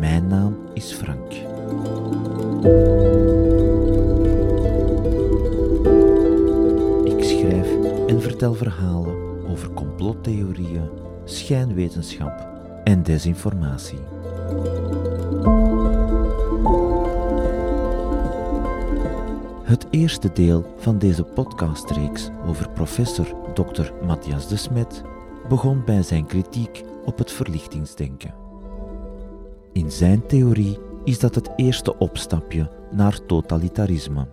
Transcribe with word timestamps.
Mijn 0.00 0.26
naam 0.26 0.56
is 0.72 0.92
Frank. 0.92 1.32
Ik 7.04 7.24
schrijf 7.24 7.68
en 8.06 8.22
vertel 8.22 8.54
verhalen 8.54 9.16
over 9.48 9.70
complottheorieën, 9.70 10.88
schijnwetenschap 11.24 12.48
en 12.84 13.02
desinformatie. 13.02 14.00
Het 19.62 19.86
eerste 19.90 20.30
deel 20.32 20.74
van 20.78 20.98
deze 20.98 21.24
podcastreeks 21.24 22.30
over 22.46 22.70
professor 22.70 23.43
Dr. 23.54 23.92
Matthias 24.06 24.48
de 24.48 24.56
Smet 24.56 25.02
begon 25.48 25.84
bij 25.84 26.02
zijn 26.02 26.26
kritiek 26.26 26.82
op 27.04 27.18
het 27.18 27.32
verlichtingsdenken. 27.32 28.34
In 29.72 29.90
zijn 29.90 30.26
theorie 30.26 30.78
is 31.04 31.18
dat 31.18 31.34
het 31.34 31.50
eerste 31.56 31.98
opstapje 31.98 32.70
naar 32.90 33.26
totalitarisme. 33.26 34.28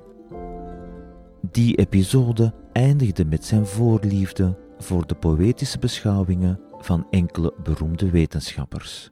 Die 1.51 1.75
episode 1.75 2.53
eindigde 2.71 3.25
met 3.25 3.45
zijn 3.45 3.65
voorliefde 3.65 4.57
voor 4.77 5.07
de 5.07 5.15
poëtische 5.15 5.79
beschouwingen 5.79 6.59
van 6.77 7.07
enkele 7.09 7.53
beroemde 7.63 8.09
wetenschappers. 8.09 9.09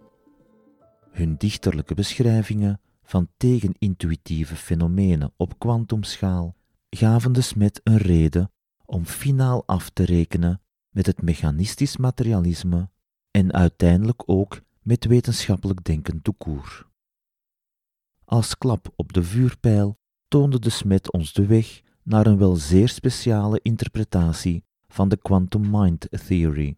Hun 1.12 1.36
dichterlijke 1.38 1.94
beschrijvingen 1.94 2.80
van 3.03 3.28
tegenintuïtieve 3.38 4.56
fenomenen 4.56 5.34
op 5.38 5.59
kwantumschaal 5.59 6.56
gaven 6.89 7.31
de 7.31 7.41
smet 7.41 7.81
een 7.84 7.97
reden 7.97 8.52
om 8.90 9.06
finaal 9.06 9.64
af 9.66 9.90
te 9.90 10.06
rekenen 10.06 10.62
met 10.90 11.06
het 11.06 11.22
mechanistisch 11.22 11.98
materialisme 11.98 12.90
en 13.31 13.54
uiteindelijk 13.54 14.23
ook 14.26 14.62
met 14.81 15.06
wetenschappelijk 15.06 15.84
denken 15.84 16.22
toekoer. 16.22 16.88
Als 18.26 18.58
klap 18.58 18.94
op 18.96 19.14
de 19.14 19.23
vuurpijl 19.23 19.98
toonde 20.28 20.59
de 20.59 20.70
smet 20.70 21.12
ons 21.12 21.34
de 21.34 21.46
weg 21.46 21.81
naar 22.04 22.26
een 22.26 22.38
wel 22.38 22.56
zeer 22.56 22.90
speciale 22.90 23.59
interpretatie 23.62 24.64
van 24.88 25.09
de 25.09 25.18
quantum 25.18 25.70
mind 25.72 26.08
theory, 26.28 26.78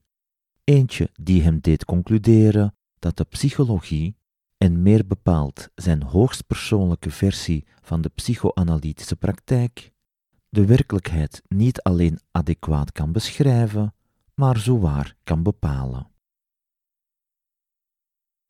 eentje 0.63 1.09
die 1.21 1.41
hem 1.41 1.59
deed 1.59 1.85
concluderen 1.85 2.75
dat 2.99 3.17
de 3.17 3.23
psychologie, 3.23 4.19
en 4.57 4.81
meer 4.81 5.07
bepaald 5.07 5.69
zijn 5.75 6.03
hoogstpersoonlijke 6.03 7.11
versie 7.11 7.65
van 7.81 8.01
de 8.01 8.09
psychoanalytische 8.09 9.15
praktijk, 9.15 9.91
de 10.51 10.65
werkelijkheid 10.65 11.41
niet 11.47 11.81
alleen 11.81 12.19
adequaat 12.31 12.91
kan 12.91 13.11
beschrijven, 13.11 13.93
maar 14.33 14.57
zowaar 14.57 15.15
kan 15.23 15.43
bepalen. 15.43 16.07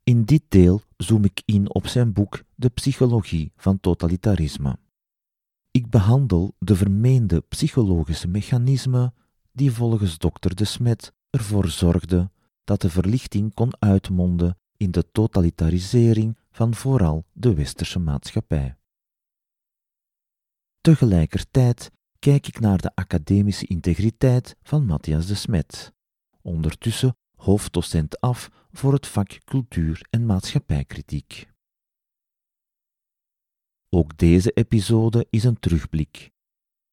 In 0.03 0.23
dit 0.23 0.43
deel 0.47 0.81
zoom 0.97 1.23
ik 1.23 1.41
in 1.45 1.73
op 1.73 1.87
zijn 1.87 2.13
boek 2.13 2.43
De 2.55 2.69
psychologie 2.69 3.51
van 3.55 3.79
totalitarisme. 3.79 4.77
Ik 5.71 5.89
behandel 5.89 6.55
de 6.59 6.75
vermeende 6.75 7.41
psychologische 7.41 8.27
mechanismen 8.27 9.13
die 9.51 9.71
volgens 9.71 10.17
dokter 10.17 10.55
De 10.55 10.65
Smet 10.65 11.13
ervoor 11.29 11.67
zorgden 11.67 12.31
dat 12.63 12.81
de 12.81 12.89
verlichting 12.89 13.53
kon 13.53 13.71
uitmonden 13.79 14.57
in 14.77 14.91
de 14.91 15.11
totalitarisering 15.11 16.37
van 16.51 16.73
vooral 16.73 17.25
de 17.33 17.53
westerse 17.53 17.99
maatschappij. 17.99 18.75
Tegelijkertijd 20.81 21.91
kijk 22.19 22.47
ik 22.47 22.59
naar 22.59 22.77
de 22.77 22.95
academische 22.95 23.67
integriteit 23.67 24.55
van 24.63 24.85
Matthias 24.85 25.27
de 25.27 25.35
Smet, 25.35 25.93
ondertussen 26.41 27.17
hoofddocent 27.35 28.19
af 28.19 28.49
voor 28.71 28.93
het 28.93 29.07
vak 29.07 29.43
cultuur 29.43 30.07
en 30.09 30.25
maatschappijkritiek. 30.25 31.49
Ook 33.89 34.17
deze 34.17 34.51
episode 34.51 35.27
is 35.29 35.43
een 35.43 35.59
terugblik, 35.59 36.31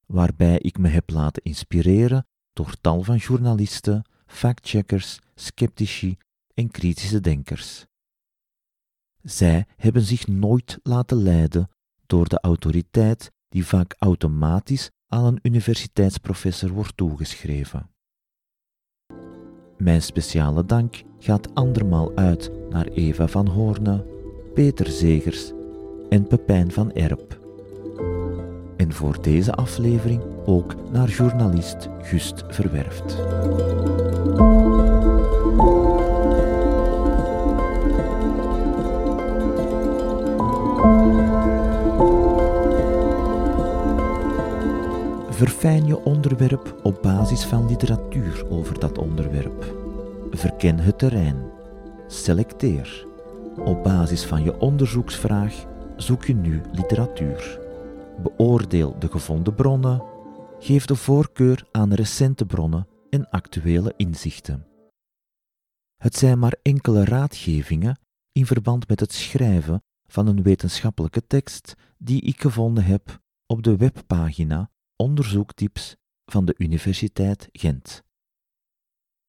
waarbij 0.07 0.59
ik 0.59 0.79
me 0.79 0.89
heb 0.89 1.11
laten 1.11 1.43
inspireren 1.43 2.27
door 2.53 2.81
tal 2.81 3.03
van 3.03 3.17
journalisten, 3.17 4.05
factcheckers, 4.27 5.19
sceptici 5.35 6.17
en 6.55 6.71
kritische 6.71 7.21
denkers. 7.21 7.87
Zij 9.23 9.67
hebben 9.77 10.03
zich 10.03 10.27
nooit 10.27 10.79
laten 10.83 11.17
leiden 11.17 11.71
door 12.07 12.29
de 12.29 12.41
autoriteit 12.41 13.33
die 13.49 13.67
vaak 13.67 13.95
automatisch 13.99 14.91
aan 15.09 15.25
een 15.25 15.39
universiteitsprofessor 15.43 16.71
wordt 16.71 16.97
toegeschreven. 16.97 17.91
Mijn 19.79 20.03
speciale 20.03 20.65
dank 20.65 21.03
gaat 21.19 21.55
andermaal 21.55 22.17
uit 22.17 22.51
naar 22.71 22.87
Eva 22.87 23.27
van 23.29 23.47
Hoorne, 23.47 24.07
Peter 24.55 24.87
Zegers 24.87 25.53
en 26.09 26.27
Pepijn 26.27 26.73
van 26.73 26.93
Erp. 26.93 27.41
En 28.77 28.93
voor 28.93 29.23
deze 29.23 29.53
aflevering 29.53 30.23
ook 30.47 30.91
naar 30.91 31.09
journalist 31.09 31.89
Gust 32.03 32.45
Verwerft. 32.49 33.17
Verfijn 45.39 45.87
je 45.87 46.05
onderwerp 46.05 46.81
op 46.83 47.03
basis 47.03 47.45
van 47.45 47.67
literatuur 47.67 48.51
over 48.51 48.79
dat 48.79 48.99
onderwerp. 48.99 49.75
Verken 50.31 50.79
het 50.79 50.99
terrein. 50.99 51.51
Selecteer. 52.07 53.07
Op 53.57 53.83
basis 53.83 54.25
van 54.25 54.43
je 54.43 54.59
onderzoeksvraag 54.59 55.65
zoek 55.97 56.25
je 56.25 56.35
nu 56.35 56.61
literatuur. 56.73 57.61
Beoordeel 58.23 58.99
de 58.99 59.09
gevonden 59.09 59.55
bronnen. 59.55 60.03
Geef 60.59 60.87
de 60.87 60.97
voorkeur 60.97 61.67
aan 61.73 61.93
recente 61.93 62.47
bronnen 62.47 62.87
en 63.11 63.31
actuele 63.31 63.95
inzichten. 63.97 64.67
Het 65.97 66.17
zijn 66.17 66.39
maar 66.39 66.57
enkele 66.63 67.05
raadgevingen 67.05 67.99
in 68.33 68.47
verband 68.47 68.89
met 68.89 69.01
het 69.01 69.13
schrijven 69.13 69.83
van 70.07 70.27
een 70.27 70.43
wetenschappelijke 70.43 71.27
tekst 71.27 71.75
die 71.99 72.23
ik 72.23 72.41
gevonden 72.41 72.85
heb 72.85 73.21
op 73.47 73.63
de 73.63 73.77
webpagina 73.77 74.71
Onderzoektips 75.01 75.97
van 76.27 76.45
de 76.45 76.55
Universiteit 76.57 77.49
Gent. 77.53 78.03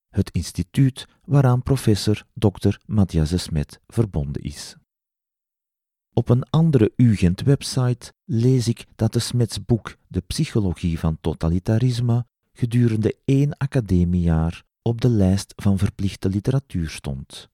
Het 0.09 0.31
instituut 0.31 1.07
waaraan 1.25 1.63
professor 1.63 2.25
Dr. 2.34 2.78
Matthias 2.85 3.30
de 3.30 3.38
Smet 3.38 3.80
verbonden 3.88 4.41
is. 4.41 4.75
Op 6.13 6.30
een 6.30 6.50
andere 6.50 6.94
UGent-website 6.96 8.13
lees 8.25 8.68
ik 8.68 8.85
dat 8.96 9.13
de 9.13 9.19
Smets 9.19 9.66
boek 9.66 9.97
De 10.07 10.22
Psychologie 10.22 11.00
van 11.00 11.18
Totalitarisme 11.22 12.25
gedurende 12.53 13.18
één 13.25 13.57
academiejaar 13.57 14.63
op 14.81 15.01
de 15.01 15.09
lijst 15.09 15.53
van 15.56 15.78
verplichte 15.78 16.30
literatuur 16.30 16.90
stond. 16.90 17.50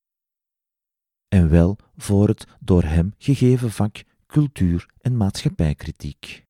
En 1.28 1.50
wel 1.50 1.78
voor 1.96 2.28
het 2.28 2.48
door 2.60 2.84
hem 2.84 3.14
gegeven 3.18 3.72
vak 3.72 4.04
cultuur- 4.28 4.90
en 5.02 5.18
maatschappijkritiek. 5.18 6.45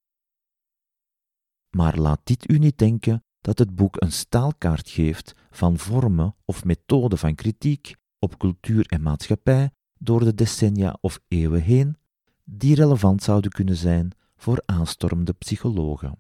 Maar 1.75 1.97
laat 1.97 2.19
dit 2.24 2.52
u 2.52 2.58
niet 2.58 2.78
denken 2.78 3.24
dat 3.41 3.59
het 3.59 3.75
boek 3.75 4.02
een 4.02 4.12
staalkaart 4.12 4.90
geeft 4.90 5.34
van 5.52 5.78
vormen 5.78 6.36
of 6.46 6.63
methoden 6.63 7.18
van 7.18 7.36
kritiek 7.36 7.96
op 8.19 8.38
cultuur 8.38 8.86
en 8.86 9.02
maatschappij 9.02 9.72
door 9.97 10.23
de 10.23 10.34
decennia 10.35 10.97
of 11.02 11.20
eeuwen 11.28 11.61
heen, 11.61 11.97
die 12.44 12.76
relevant 12.76 13.23
zouden 13.23 13.52
kunnen 13.52 13.76
zijn 13.76 14.11
voor 14.35 14.64
aanstormende 14.66 15.34
psychologen. 15.34 16.20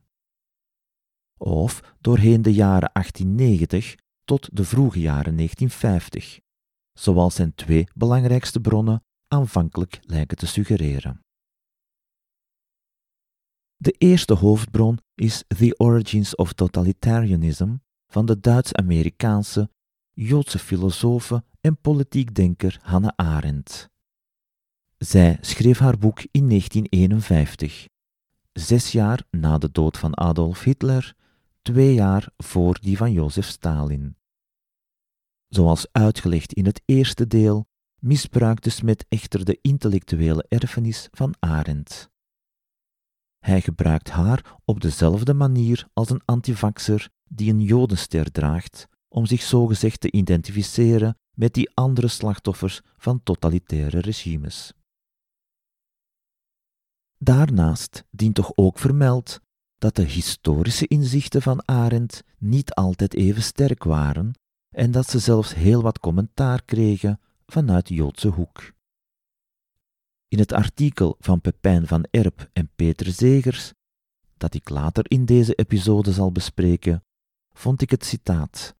Of 1.37 1.95
doorheen 1.99 2.41
de 2.41 2.53
jaren 2.53 2.89
1890 2.93 3.95
tot 4.23 4.49
de 4.53 4.63
vroege 4.63 4.99
jaren 4.99 5.35
1950, 5.35 6.39
zoals 6.93 7.35
zijn 7.35 7.55
twee 7.55 7.87
belangrijkste 7.93 8.59
bronnen 8.59 9.03
aanvankelijk 9.27 9.99
lijken 10.01 10.37
te 10.37 10.47
suggereren. 10.47 11.24
De 13.77 13.91
eerste 13.91 14.33
hoofdbron 14.33 14.99
is 15.15 15.43
The 15.47 15.75
Origins 15.77 16.35
of 16.35 16.53
Totalitarianism 16.53 17.75
van 18.07 18.25
de 18.25 18.39
Duits-Amerikaanse 18.39 19.69
Joodse 20.13 20.59
filosofe 20.59 21.43
en 21.61 21.77
politiek 21.81 22.35
denker 22.35 22.79
Hannah 22.81 23.13
Arendt. 23.15 23.89
Zij 24.97 25.37
schreef 25.41 25.79
haar 25.79 25.97
boek 25.97 26.19
in 26.31 26.49
1951, 26.49 27.87
zes 28.53 28.91
jaar 28.91 29.23
na 29.31 29.57
de 29.57 29.71
dood 29.71 29.97
van 29.97 30.17
Adolf 30.17 30.63
Hitler, 30.63 31.15
twee 31.61 31.93
jaar 31.93 32.29
voor 32.37 32.79
die 32.81 32.97
van 32.97 33.11
Jozef 33.11 33.47
Stalin. 33.47 34.15
Zoals 35.47 35.87
uitgelegd 35.91 36.53
in 36.53 36.65
het 36.65 36.81
eerste 36.85 37.27
deel, 37.27 37.67
misbruikte 37.99 38.69
Smet 38.69 39.05
echter 39.09 39.45
de 39.45 39.59
intellectuele 39.61 40.45
erfenis 40.47 41.07
van 41.11 41.33
Arendt. 41.39 42.13
Hij 43.45 43.61
gebruikt 43.61 44.09
haar 44.09 44.57
op 44.63 44.81
dezelfde 44.81 45.33
manier 45.33 45.87
als 45.93 46.09
een 46.09 46.21
antivaxer 46.25 47.09
die 47.29 47.51
een 47.51 47.61
jodenster 47.61 48.31
draagt 48.31 48.87
om 49.07 49.25
zich 49.25 49.41
zogezegd 49.41 49.99
te 49.99 50.11
identificeren 50.11 51.17
met 51.33 51.53
die 51.53 51.71
andere 51.73 52.07
slachtoffers 52.07 52.81
van 52.97 53.23
totalitaire 53.23 53.99
regimes. 53.99 54.73
Daarnaast 57.17 58.03
dient 58.09 58.35
toch 58.35 58.51
ook 58.55 58.79
vermeld 58.79 59.39
dat 59.77 59.95
de 59.95 60.05
historische 60.05 60.87
inzichten 60.87 61.41
van 61.41 61.65
Arendt 61.65 62.23
niet 62.37 62.73
altijd 62.73 63.13
even 63.13 63.43
sterk 63.43 63.83
waren 63.83 64.31
en 64.69 64.91
dat 64.91 65.09
ze 65.09 65.19
zelfs 65.19 65.53
heel 65.53 65.81
wat 65.81 65.99
commentaar 65.99 66.63
kregen 66.63 67.19
vanuit 67.45 67.89
Joodse 67.89 68.27
hoek. 68.27 68.74
In 70.35 70.41
het 70.41 70.53
artikel 70.53 71.15
van 71.19 71.41
Pepijn 71.41 71.87
van 71.87 72.05
Erp 72.11 72.49
en 72.53 72.69
Peter 72.75 73.11
Zegers, 73.11 73.73
dat 74.37 74.53
ik 74.53 74.69
later 74.69 75.11
in 75.11 75.25
deze 75.25 75.53
episode 75.53 76.11
zal 76.11 76.31
bespreken, 76.31 77.03
vond 77.53 77.81
ik 77.81 77.89
het 77.89 78.05
citaat. 78.05 78.75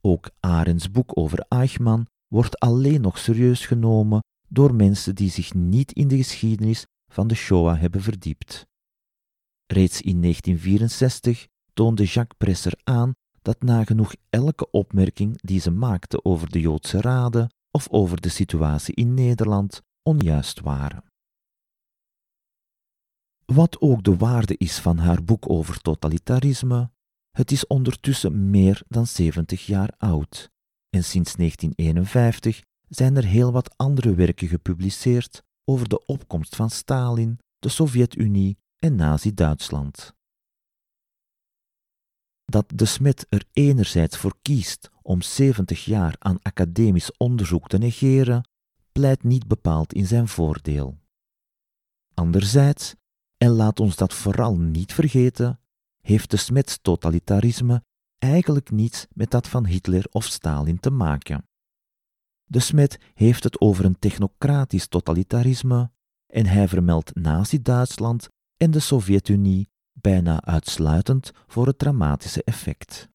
Ook 0.00 0.30
Arends 0.40 0.90
boek 0.90 1.16
over 1.18 1.44
Eichmann 1.48 2.06
wordt 2.28 2.58
alleen 2.58 3.00
nog 3.00 3.18
serieus 3.18 3.66
genomen 3.66 4.20
door 4.48 4.74
mensen 4.74 5.14
die 5.14 5.30
zich 5.30 5.54
niet 5.54 5.92
in 5.92 6.08
de 6.08 6.16
geschiedenis 6.16 6.86
van 7.12 7.28
de 7.28 7.34
Shoah 7.34 7.80
hebben 7.80 8.02
verdiept. 8.02 8.66
Reeds 9.66 10.00
in 10.00 10.20
1964 10.20 11.46
toonde 11.72 12.04
Jacques 12.04 12.38
Presser 12.38 12.80
aan 12.84 13.12
dat 13.42 13.62
nagenoeg 13.62 14.14
elke 14.30 14.70
opmerking 14.70 15.40
die 15.40 15.60
ze 15.60 15.70
maakte 15.70 16.24
over 16.24 16.50
de 16.50 16.60
Joodse 16.60 17.00
raden 17.00 17.54
of 17.70 17.88
over 17.90 18.20
de 18.20 18.28
situatie 18.28 18.94
in 18.94 19.14
Nederland 19.14 19.80
onjuist 20.10 20.60
waren. 20.60 21.04
Wat 23.44 23.80
ook 23.80 24.04
de 24.04 24.16
waarde 24.16 24.56
is 24.56 24.78
van 24.78 24.98
haar 24.98 25.24
boek 25.24 25.50
over 25.50 25.80
totalitarisme, 25.80 26.90
het 27.30 27.50
is 27.50 27.66
ondertussen 27.66 28.50
meer 28.50 28.82
dan 28.88 29.06
70 29.06 29.66
jaar 29.66 29.94
oud 29.98 30.50
en 30.90 31.04
sinds 31.04 31.34
1951 31.34 32.62
zijn 32.88 33.16
er 33.16 33.24
heel 33.24 33.52
wat 33.52 33.76
andere 33.76 34.14
werken 34.14 34.48
gepubliceerd 34.48 35.42
over 35.64 35.88
de 35.88 36.06
opkomst 36.06 36.56
van 36.56 36.70
Stalin, 36.70 37.38
de 37.58 37.68
Sovjet-Unie 37.68 38.58
en 38.78 38.94
Nazi-Duitsland. 38.94 40.14
Dat 42.44 42.72
de 42.74 42.84
Smet 42.84 43.26
er 43.28 43.44
enerzijds 43.52 44.16
voor 44.16 44.36
kiest 44.42 44.90
om 45.02 45.22
70 45.22 45.84
jaar 45.84 46.14
aan 46.18 46.42
academisch 46.42 47.16
onderzoek 47.16 47.68
te 47.68 47.78
negeren, 47.78 48.48
pleit 49.00 49.22
niet 49.22 49.46
bepaald 49.46 49.92
in 49.92 50.06
zijn 50.06 50.28
voordeel. 50.28 50.98
Anderzijds, 52.14 52.94
en 53.36 53.50
laat 53.50 53.80
ons 53.80 53.96
dat 53.96 54.14
vooral 54.14 54.56
niet 54.56 54.92
vergeten, 54.92 55.60
heeft 56.00 56.30
de 56.30 56.36
Smets 56.36 56.78
totalitarisme 56.82 57.84
eigenlijk 58.18 58.70
niets 58.70 59.06
met 59.12 59.30
dat 59.30 59.48
van 59.48 59.66
Hitler 59.66 60.06
of 60.10 60.24
Stalin 60.24 60.80
te 60.80 60.90
maken. 60.90 61.48
De 62.44 62.60
Smet 62.60 62.98
heeft 63.14 63.44
het 63.44 63.60
over 63.60 63.84
een 63.84 63.98
technocratisch 63.98 64.86
totalitarisme 64.86 65.90
en 66.26 66.46
hij 66.46 66.68
vermeldt 66.68 67.14
Nazi-Duitsland 67.14 68.28
en 68.56 68.70
de 68.70 68.80
Sovjet-Unie 68.80 69.68
bijna 69.92 70.42
uitsluitend 70.44 71.32
voor 71.46 71.66
het 71.66 71.78
dramatische 71.78 72.44
effect. 72.44 73.09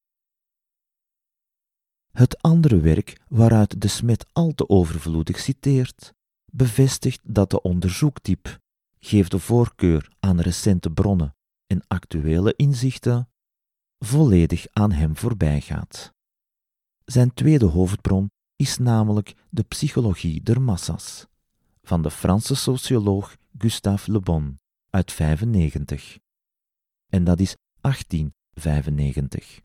Het 2.16 2.42
andere 2.42 2.80
werk 2.80 3.20
waaruit 3.28 3.80
de 3.80 3.88
Smet 3.88 4.26
al 4.32 4.54
te 4.54 4.68
overvloedig 4.68 5.38
citeert, 5.38 6.14
bevestigt 6.52 7.20
dat 7.22 7.50
de 7.50 7.62
onderzoektype 7.62 8.60
geeft 8.98 9.30
de 9.30 9.38
voorkeur 9.38 10.12
aan 10.20 10.40
recente 10.40 10.90
bronnen 10.90 11.36
en 11.66 11.82
actuele 11.86 12.54
inzichten, 12.56 13.28
volledig 13.98 14.66
aan 14.72 14.92
hem 14.92 15.16
voorbijgaat. 15.16 16.12
Zijn 17.04 17.34
tweede 17.34 17.66
hoofdbron 17.66 18.30
is 18.56 18.78
namelijk 18.78 19.34
de 19.50 19.62
psychologie 19.62 20.42
der 20.42 20.62
massas 20.62 21.26
van 21.82 22.02
de 22.02 22.10
Franse 22.10 22.54
socioloog 22.54 23.36
Gustave 23.58 24.12
Le 24.12 24.20
Bon 24.20 24.58
uit 24.90 25.12
95. 25.12 26.18
En 27.06 27.24
dat 27.24 27.40
is 27.40 27.56
1895. 27.80 29.64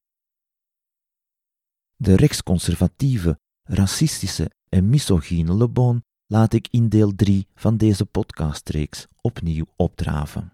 De 2.02 2.16
rechtsconservatieve, 2.16 3.40
racistische 3.64 4.52
en 4.70 4.90
misogyne 4.90 5.56
Le 5.58 5.70
Bon 5.70 6.04
laat 6.26 6.54
ik 6.54 6.68
in 6.72 6.90
deel 6.90 7.16
3 7.16 7.48
van 7.56 7.78
deze 7.78 8.06
podcastreeks 8.06 9.08
opnieuw 9.22 9.66
opdraven. 9.76 10.54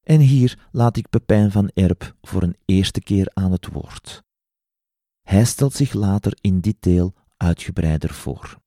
En 0.00 0.20
hier 0.20 0.68
laat 0.72 0.96
ik 0.96 1.08
Pepijn 1.08 1.50
van 1.50 1.70
Erp 1.74 2.14
voor 2.22 2.42
een 2.42 2.56
eerste 2.64 3.00
keer 3.00 3.30
aan 3.34 3.52
het 3.52 3.66
woord. 3.66 4.22
Hij 5.22 5.44
stelt 5.44 5.72
zich 5.72 5.92
later 5.92 6.38
in 6.40 6.60
dit 6.60 6.76
deel 6.80 7.14
uitgebreider 7.36 8.10
voor. 8.10 8.58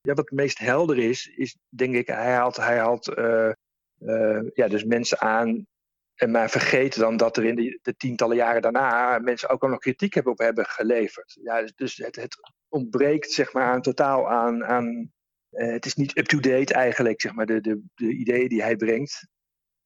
Ja, 0.00 0.14
wat 0.14 0.24
het 0.24 0.30
meest 0.30 0.58
helder 0.58 0.98
is, 0.98 1.26
is 1.26 1.56
denk 1.68 1.94
ik, 1.94 2.06
hij 2.06 2.34
haalt, 2.34 2.56
hij 2.56 2.78
haalt 2.78 3.08
uh, 3.08 3.52
uh, 3.98 4.42
ja, 4.54 4.68
dus 4.68 4.84
mensen 4.84 5.20
aan. 5.20 5.66
En 6.16 6.30
maar 6.30 6.50
vergeet 6.50 6.98
dan 6.98 7.16
dat 7.16 7.36
er 7.36 7.44
in 7.44 7.54
de, 7.54 7.78
de, 7.82 7.96
tientallen 7.96 8.36
jaren 8.36 8.62
daarna 8.62 9.18
mensen 9.18 9.48
ook 9.48 9.62
al 9.62 9.68
nog 9.68 9.78
kritiek 9.78 10.14
hebben 10.14 10.32
op 10.32 10.38
hebben 10.38 10.66
geleverd. 10.66 11.38
Ja, 11.42 11.60
dus, 11.60 11.74
dus 11.74 11.96
het, 11.96 12.16
het 12.16 12.36
ontbreekt 12.68 13.30
zeg 13.30 13.52
maar 13.52 13.80
totaal 13.80 14.30
aan. 14.30 14.64
aan 14.64 15.12
uh, 15.50 15.72
het 15.72 15.86
is 15.86 15.94
niet 15.94 16.18
up-to-date 16.18 16.74
eigenlijk, 16.74 17.20
zeg 17.20 17.32
maar, 17.32 17.46
de, 17.46 17.60
de, 17.60 17.82
de 17.94 18.12
ideeën 18.12 18.48
die 18.48 18.62
hij 18.62 18.76
brengt. 18.76 19.28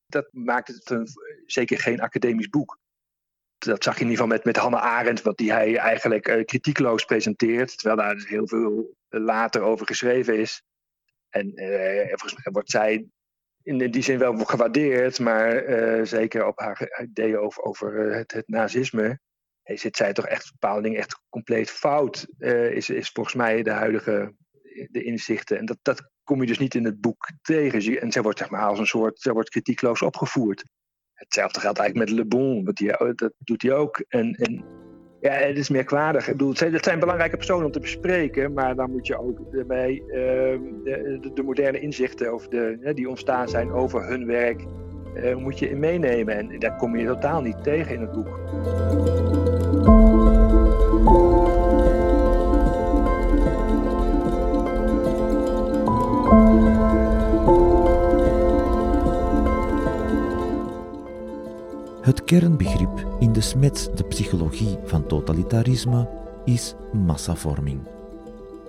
Dat 0.06 0.28
maakt 0.32 0.68
het 0.68 0.90
een, 0.90 1.06
zeker 1.46 1.78
geen 1.78 2.00
academisch 2.00 2.48
boek 2.48 2.78
dat 3.66 3.84
zag 3.84 3.94
je 3.94 4.00
in 4.04 4.10
ieder 4.10 4.22
geval 4.22 4.36
met, 4.36 4.44
met 4.44 4.56
Hannah 4.56 4.82
Arendt, 4.82 5.22
wat 5.22 5.36
die 5.36 5.52
hij 5.52 5.76
eigenlijk 5.76 6.28
uh, 6.28 6.44
kritiekloos 6.44 7.04
presenteert. 7.04 7.78
Terwijl 7.78 7.96
daar 7.96 8.14
dus 8.14 8.28
heel 8.28 8.48
veel 8.48 8.94
later 9.08 9.62
over 9.62 9.86
geschreven 9.86 10.38
is. 10.38 10.62
En 11.28 11.62
uh, 11.62 12.08
volgens 12.08 12.34
mij 12.34 12.52
wordt 12.52 12.70
zij 12.70 13.06
in 13.62 13.90
die 13.90 14.02
zin 14.02 14.18
wel 14.18 14.36
gewaardeerd, 14.36 15.18
maar 15.18 15.68
uh, 15.68 16.04
zeker 16.04 16.46
op 16.46 16.58
haar 16.58 17.02
ideeën 17.02 17.38
over, 17.38 17.62
over 17.62 18.14
het, 18.14 18.32
het 18.32 18.48
nazisme. 18.48 19.20
Zit 19.62 19.96
zij 19.96 20.12
toch 20.12 20.26
echt 20.26 20.50
bepaalde 20.52 20.82
dingen 20.82 20.98
echt 20.98 21.20
compleet 21.28 21.70
fout, 21.70 22.26
is, 22.38 22.90
is 22.90 23.10
volgens 23.10 23.34
mij 23.34 23.62
de 23.62 23.70
huidige 23.70 24.34
de 24.90 25.02
inzichten. 25.02 25.58
En 25.58 25.64
dat, 25.64 25.78
dat 25.82 26.10
kom 26.22 26.40
je 26.40 26.46
dus 26.46 26.58
niet 26.58 26.74
in 26.74 26.84
het 26.84 27.00
boek 27.00 27.30
tegen. 27.42 28.00
En 28.00 28.12
zij 28.12 28.22
wordt 28.22 28.38
zeg 28.38 28.50
maar 28.50 28.66
als 28.66 28.78
een 28.78 28.86
soort, 28.86 29.20
zij 29.20 29.32
wordt 29.32 29.48
kritiekloos 29.48 30.02
opgevoerd. 30.02 30.64
Hetzelfde 31.12 31.60
geldt 31.60 31.78
eigenlijk 31.78 32.10
met 32.10 32.18
Le 32.18 32.26
Bon, 32.26 32.64
dat 32.64 33.32
doet 33.38 33.62
hij 33.62 33.72
ook. 33.72 34.04
En, 34.08 34.34
en 34.34 34.64
ja, 35.20 35.30
het 35.32 35.56
is 35.56 35.68
merkwaardig. 35.68 36.26
Ik 36.26 36.32
bedoel, 36.32 36.54
het 36.56 36.84
zijn, 36.84 36.98
belangrijke 36.98 37.36
personen 37.36 37.66
om 37.66 37.72
te 37.72 37.80
bespreken, 37.80 38.52
maar 38.52 38.74
dan 38.74 38.90
moet 38.90 39.06
je 39.06 39.18
ook 39.18 39.66
bij 39.66 40.02
uh, 40.06 40.14
de, 40.14 41.18
de, 41.20 41.30
de, 41.34 41.42
moderne 41.42 41.80
inzichten 41.80 42.32
over 42.32 42.50
de, 42.50 42.92
die 42.94 43.08
ontstaan 43.08 43.48
zijn 43.48 43.72
over 43.72 44.08
hun 44.08 44.26
werk, 44.26 44.64
uh, 45.14 45.36
moet 45.36 45.58
je 45.58 45.76
meenemen. 45.76 46.36
En 46.36 46.58
daar 46.58 46.76
kom 46.76 46.96
je 46.96 47.06
totaal 47.06 47.42
niet 47.42 47.62
tegen 47.62 47.94
in 47.94 48.00
het 48.00 48.12
boek. 48.12 49.39
Het 62.00 62.24
kernbegrip 62.24 63.16
in 63.18 63.32
de 63.32 63.40
Smets 63.40 63.94
de 63.94 64.04
psychologie 64.04 64.78
van 64.84 65.06
totalitarisme 65.06 66.08
is 66.44 66.74
massavorming. 66.92 67.80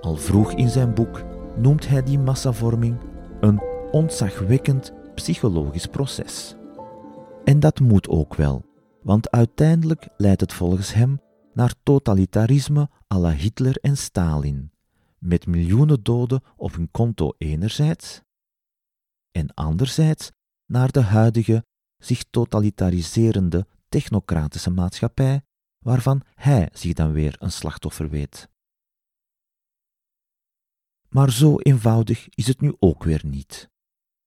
Al 0.02 0.16
vroeg 0.16 0.54
in 0.54 0.70
zijn 0.70 0.94
boek 0.94 1.24
noemt 1.58 1.88
hij 1.88 2.04
die 2.04 2.20
massavorming 2.20 2.98
een 3.40 3.62
ontzagwekkend 3.92 4.94
psychologisch 5.16 5.88
proces. 5.88 6.56
En 7.44 7.60
dat 7.60 7.80
moet 7.80 8.10
ook 8.10 8.36
wel, 8.36 8.66
want 9.02 9.32
uiteindelijk 9.32 10.08
leidt 10.18 10.42
het 10.42 10.54
volgens 10.54 10.94
hem 10.94 11.22
naar 11.54 11.74
totalitarisme 11.84 12.90
à 13.14 13.18
la 13.18 13.32
Hitler 13.32 13.78
en 13.82 13.98
Stalin, 13.98 14.72
met 15.18 15.48
miljoenen 15.48 16.04
doden 16.04 16.42
op 16.58 16.76
hun 16.76 16.92
konto 16.92 17.34
enerzijds, 17.38 18.22
en 19.32 19.54
anderzijds 19.54 20.32
naar 20.66 20.92
de 20.92 21.02
huidige 21.02 21.66
zich 22.02 22.24
totalitariserende 22.30 23.68
technocratische 23.90 24.70
maatschappij, 24.70 25.42
waarvan 25.86 26.22
hij 26.36 26.70
zich 26.74 26.94
dan 26.94 27.12
weer 27.12 27.36
een 27.40 27.52
slachtoffer 27.52 28.10
weet. 28.10 28.50
Maar 31.10 31.32
zo 31.32 31.58
eenvoudig 31.60 32.30
is 32.30 32.48
het 32.48 32.62
nu 32.62 32.76
ook 32.80 33.04
weer 33.04 33.26
niet. 33.26 33.70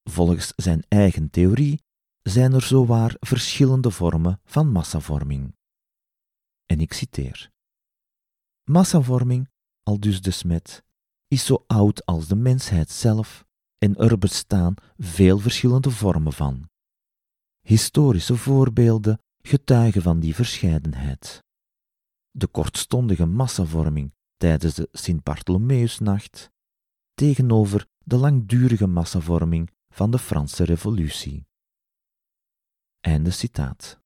Volgens 0.03 0.53
zijn 0.55 0.83
eigen 0.87 1.29
theorie 1.29 1.81
zijn 2.21 2.53
er 2.53 2.61
zowaar 2.61 3.15
verschillende 3.19 3.91
vormen 3.91 4.39
van 4.43 4.71
massavorming. 4.71 5.55
En 6.65 6.79
ik 6.79 6.93
citeer: 6.93 7.51
Massavorming, 8.63 9.49
al 9.83 9.99
dus 9.99 10.21
de 10.21 10.31
smet, 10.31 10.83
is 11.27 11.45
zo 11.45 11.63
oud 11.67 12.05
als 12.05 12.27
de 12.27 12.35
mensheid 12.35 12.91
zelf 12.91 13.45
en 13.77 13.95
er 13.95 14.17
bestaan 14.17 14.73
veel 14.97 15.39
verschillende 15.39 15.91
vormen 15.91 16.33
van. 16.33 16.69
Historische 17.65 18.37
voorbeelden 18.37 19.19
getuigen 19.41 20.01
van 20.01 20.19
die 20.19 20.35
verscheidenheid. 20.35 21.43
De 22.31 22.47
kortstondige 22.47 23.25
massavorming 23.25 24.13
tijdens 24.37 24.75
de 24.75 24.89
Sint-Bartholomeusnacht 24.91 26.51
tegenover 27.13 27.87
de 28.03 28.15
langdurige 28.15 28.87
massavorming 28.87 29.71
van 29.93 30.11
de 30.11 30.19
Franse 30.19 30.63
Revolutie. 30.63 31.45
Einde 32.99 33.31
citaat. 33.31 33.99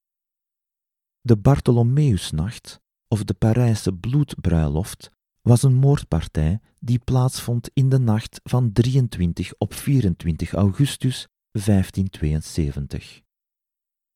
De 1.21 1.37
Bartholomeusnacht 1.37 2.79
of 3.07 3.23
de 3.23 3.33
Parijse 3.33 3.93
bloedbruiloft 3.93 5.11
was 5.41 5.63
een 5.63 5.75
moordpartij 5.75 6.59
die 6.79 6.99
plaatsvond 6.99 7.69
in 7.73 7.89
de 7.89 7.99
nacht 7.99 8.39
van 8.43 8.71
23 8.71 9.53
op 9.57 9.73
24 9.73 10.53
augustus 10.53 11.27
1572. 11.51 13.27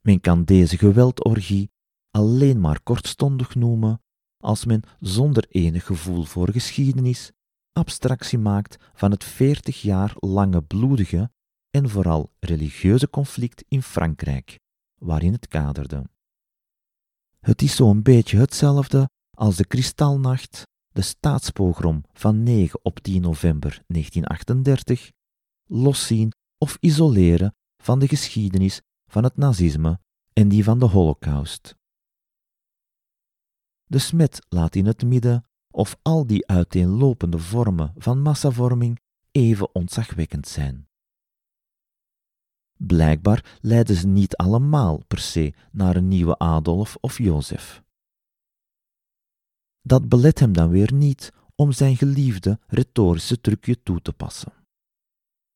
Men 0.03 0.19
kan 0.19 0.43
deze 0.43 0.77
geweldorgie 0.77 1.71
alleen 2.11 2.59
maar 2.59 2.81
kortstondig 2.81 3.55
noemen 3.55 4.01
als 4.37 4.65
men 4.65 4.81
zonder 4.99 5.45
enig 5.49 5.85
gevoel 5.85 6.23
voor 6.23 6.51
geschiedenis 6.51 7.31
abstractie 7.73 8.37
maakt 8.37 8.77
van 8.93 9.11
het 9.11 9.23
40 9.23 9.81
jaar 9.81 10.13
lange 10.19 10.61
bloedige 10.61 11.31
en 11.69 11.89
vooral 11.89 12.31
religieuze 12.39 13.09
conflict 13.09 13.63
in 13.67 13.81
Frankrijk, 13.81 14.59
waarin 15.01 15.33
het 15.33 15.47
kaderde. 15.47 16.09
Het 17.39 17.61
is 17.61 17.75
zo'n 17.75 18.01
beetje 18.01 18.37
hetzelfde 18.37 19.09
als 19.37 19.55
de 19.55 19.65
Kristalnacht, 19.65 20.63
de 20.87 21.01
staatspogrom 21.01 22.03
van 22.13 22.43
9 22.43 22.79
op 22.83 22.99
10 22.99 23.21
november 23.21 23.83
1938, 23.87 25.11
loszien 25.63 26.31
of 26.57 26.77
isoleren 26.79 27.55
van 27.83 27.99
de 27.99 28.07
geschiedenis 28.07 28.81
van 29.13 29.23
het 29.23 29.37
nazisme 29.37 29.99
en 30.33 30.47
die 30.47 30.63
van 30.63 30.79
de 30.79 30.85
Holocaust. 30.85 31.75
De 33.83 33.99
smet 33.99 34.45
laat 34.49 34.75
in 34.75 34.85
het 34.85 35.03
midden 35.03 35.45
of 35.71 35.97
al 36.01 36.25
die 36.27 36.47
uiteenlopende 36.47 37.39
vormen 37.39 37.93
van 37.97 38.21
massavorming 38.21 38.99
even 39.31 39.75
ontzagwekkend 39.75 40.47
zijn. 40.47 40.87
Blijkbaar 42.77 43.57
leiden 43.61 43.95
ze 43.95 44.07
niet 44.07 44.35
allemaal 44.35 45.03
per 45.07 45.19
se 45.19 45.53
naar 45.71 45.95
een 45.95 46.07
nieuwe 46.07 46.37
Adolf 46.37 46.97
of 46.99 47.17
Jozef. 47.17 47.83
Dat 49.81 50.09
belet 50.09 50.39
hem 50.39 50.53
dan 50.53 50.69
weer 50.69 50.93
niet 50.93 51.33
om 51.55 51.71
zijn 51.71 51.97
geliefde 51.97 52.59
retorische 52.67 53.41
trucje 53.41 53.83
toe 53.83 54.01
te 54.01 54.13
passen. 54.13 54.62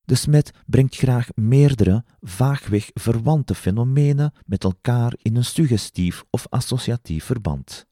De 0.08 0.16
smet 0.16 0.52
brengt 0.66 0.96
graag 0.96 1.30
meerdere, 1.36 2.06
vaagweg 2.22 2.90
verwante 2.94 3.56
fenomenen 3.56 4.34
met 4.46 4.64
elkaar 4.64 5.14
in 5.18 5.36
een 5.36 5.46
suggestief 5.46 6.24
of 6.30 6.48
associatief 6.50 7.26
verband. 7.26 7.86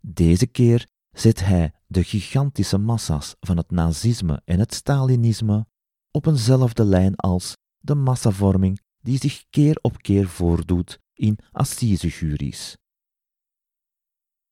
Deze 0.00 0.46
keer 0.46 0.86
zet 1.10 1.44
hij 1.44 1.72
de 1.86 2.04
gigantische 2.04 2.78
massa's 2.78 3.34
van 3.40 3.56
het 3.56 3.70
nazisme 3.70 4.42
en 4.44 4.58
het 4.58 4.74
Stalinisme 4.74 5.66
op 6.10 6.26
eenzelfde 6.26 6.84
lijn 6.84 7.16
als 7.16 7.56
de 7.78 7.94
massavorming 7.94 8.80
die 9.00 9.18
zich 9.18 9.44
keer 9.50 9.78
op 9.80 10.02
keer 10.02 10.28
voordoet 10.28 11.00
in 11.14 11.38
assisejuries. 11.52 12.76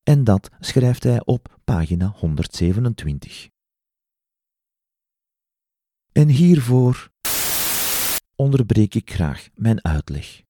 En 0.03 0.25
dat 0.25 0.49
schrijft 0.61 1.03
hij 1.03 1.25
op 1.25 1.61
pagina 1.65 2.12
127. 2.17 3.49
En 6.12 6.29
hiervoor 6.29 7.11
onderbreek 8.37 8.95
ik 8.95 9.12
graag 9.12 9.49
mijn 9.55 9.85
uitleg, 9.85 10.43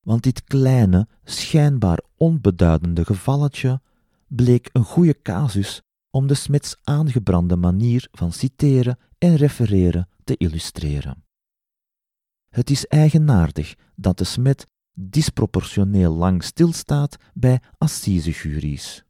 want 0.00 0.22
dit 0.22 0.44
kleine, 0.44 1.08
schijnbaar 1.24 2.00
onbeduidende 2.16 3.04
gevalletje 3.04 3.80
bleek 4.26 4.68
een 4.72 4.84
goede 4.84 5.22
casus 5.22 5.82
om 6.10 6.26
de 6.26 6.34
Smits 6.34 6.76
aangebrande 6.82 7.56
manier 7.56 8.08
van 8.10 8.32
citeren 8.32 8.98
en 9.18 9.36
refereren 9.36 10.08
te 10.24 10.36
illustreren. 10.36 11.24
Het 12.48 12.70
is 12.70 12.86
eigenaardig 12.86 13.74
dat 13.96 14.18
de 14.18 14.24
Smet 14.24 14.66
disproportioneel 14.92 16.14
lang 16.14 16.44
stilstaat 16.44 17.16
bij 17.34 17.62
assisejuries, 17.78 19.04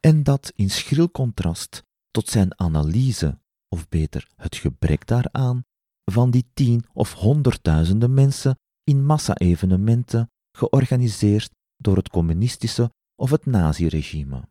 en 0.00 0.22
dat 0.22 0.52
in 0.54 0.70
schril 0.70 1.10
contrast 1.10 1.82
tot 2.10 2.28
zijn 2.28 2.60
analyse, 2.60 3.38
of 3.68 3.88
beter 3.88 4.28
het 4.36 4.56
gebrek 4.56 5.06
daaraan, 5.06 5.64
van 6.04 6.30
die 6.30 6.50
tien 6.54 6.84
of 6.92 7.12
honderdduizenden 7.12 8.14
mensen 8.14 8.58
in 8.84 9.04
massa-evenementen 9.04 10.30
georganiseerd 10.52 11.50
door 11.76 11.96
het 11.96 12.08
communistische 12.08 12.92
of 13.14 13.30
het 13.30 13.46
naziregime. 13.46 14.48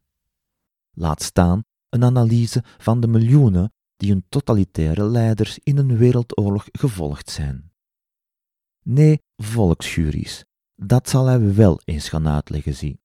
Laat 0.91 1.21
staan 1.21 1.63
een 1.89 2.03
analyse 2.03 2.63
van 2.77 2.99
de 2.99 3.07
miljoenen 3.07 3.73
die 3.95 4.11
hun 4.11 4.25
totalitaire 4.29 5.03
leiders 5.03 5.59
in 5.59 5.77
een 5.77 5.97
wereldoorlog 5.97 6.67
gevolgd 6.71 7.29
zijn. 7.29 7.71
Nee, 8.83 9.21
volksjuries, 9.35 10.45
dat 10.75 11.09
zal 11.09 11.25
hij 11.25 11.55
wel 11.55 11.81
eens 11.85 12.09
gaan 12.09 12.27
uitleggen, 12.27 12.75
zie. 12.75 12.99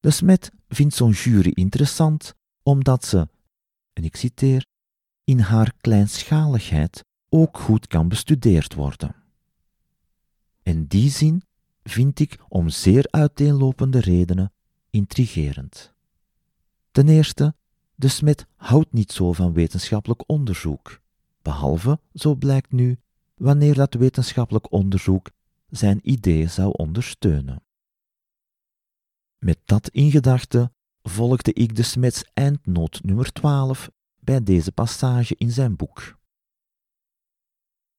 De 0.00 0.10
Smet 0.10 0.52
vindt 0.68 0.94
zo'n 0.94 1.10
jury 1.10 1.50
interessant 1.54 2.34
omdat 2.62 3.04
ze, 3.04 3.28
en 3.96 4.04
ik 4.04 4.16
citeer, 4.16 4.66
in 5.24 5.38
haar 5.38 5.72
kleinschaligheid 5.80 7.04
ook 7.28 7.58
goed 7.58 7.86
kan 7.86 8.08
bestudeerd 8.08 8.74
worden. 8.74 9.14
In 10.62 10.84
die 10.84 11.10
zin 11.10 11.42
vind 11.82 12.18
ik 12.18 12.38
om 12.48 12.68
zeer 12.68 13.06
uiteenlopende 13.10 14.00
redenen 14.00 14.52
intrigerend. 14.90 15.94
Ten 16.90 17.08
eerste, 17.08 17.54
de 17.94 18.08
Smit 18.08 18.46
houdt 18.56 18.92
niet 18.92 19.12
zo 19.12 19.32
van 19.32 19.52
wetenschappelijk 19.52 20.22
onderzoek, 20.26 21.00
behalve, 21.42 22.00
zo 22.14 22.34
blijkt 22.34 22.72
nu, 22.72 22.98
wanneer 23.34 23.74
dat 23.74 23.94
wetenschappelijk 23.94 24.72
onderzoek 24.72 25.30
zijn 25.68 26.00
idee 26.02 26.46
zou 26.46 26.72
ondersteunen. 26.72 27.62
Met 29.38 29.58
dat 29.64 29.88
in 29.88 30.10
gedachte 30.10 30.72
volgde 31.08 31.52
ik 31.52 31.76
de 31.76 31.82
Smits 31.82 32.24
eindnoot 32.34 33.02
nummer 33.02 33.32
12 33.32 33.90
bij 34.20 34.42
deze 34.42 34.72
passage 34.72 35.34
in 35.36 35.50
zijn 35.50 35.76
boek. 35.76 36.18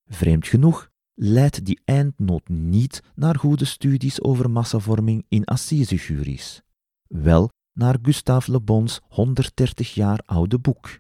Vreemd 0.06 0.48
genoeg 0.48 0.90
leidt 1.14 1.66
die 1.66 1.82
eindnoot 1.86 2.48
niet 2.48 3.04
naar 3.16 3.36
goede 3.36 3.66
studies 3.66 4.22
over 4.22 4.50
massavorming 4.50 5.26
in 5.30 5.46
assisejuries, 5.46 6.62
wel 7.08 7.50
naar 7.74 7.98
Gustave 8.02 8.52
Le 8.52 8.62
Bons 8.62 9.00
130 9.04 9.94
jaar 9.94 10.20
oude 10.26 10.60
boek, 10.60 11.00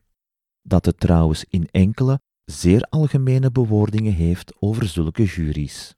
dat 0.62 0.86
het 0.86 1.00
trouwens 1.00 1.46
in 1.50 1.68
enkele 1.72 2.20
zeer 2.44 2.82
algemene 2.82 3.52
bewoordingen 3.52 4.14
heeft 4.14 4.62
over 4.62 4.88
zulke 4.88 5.24
juries. 5.24 5.96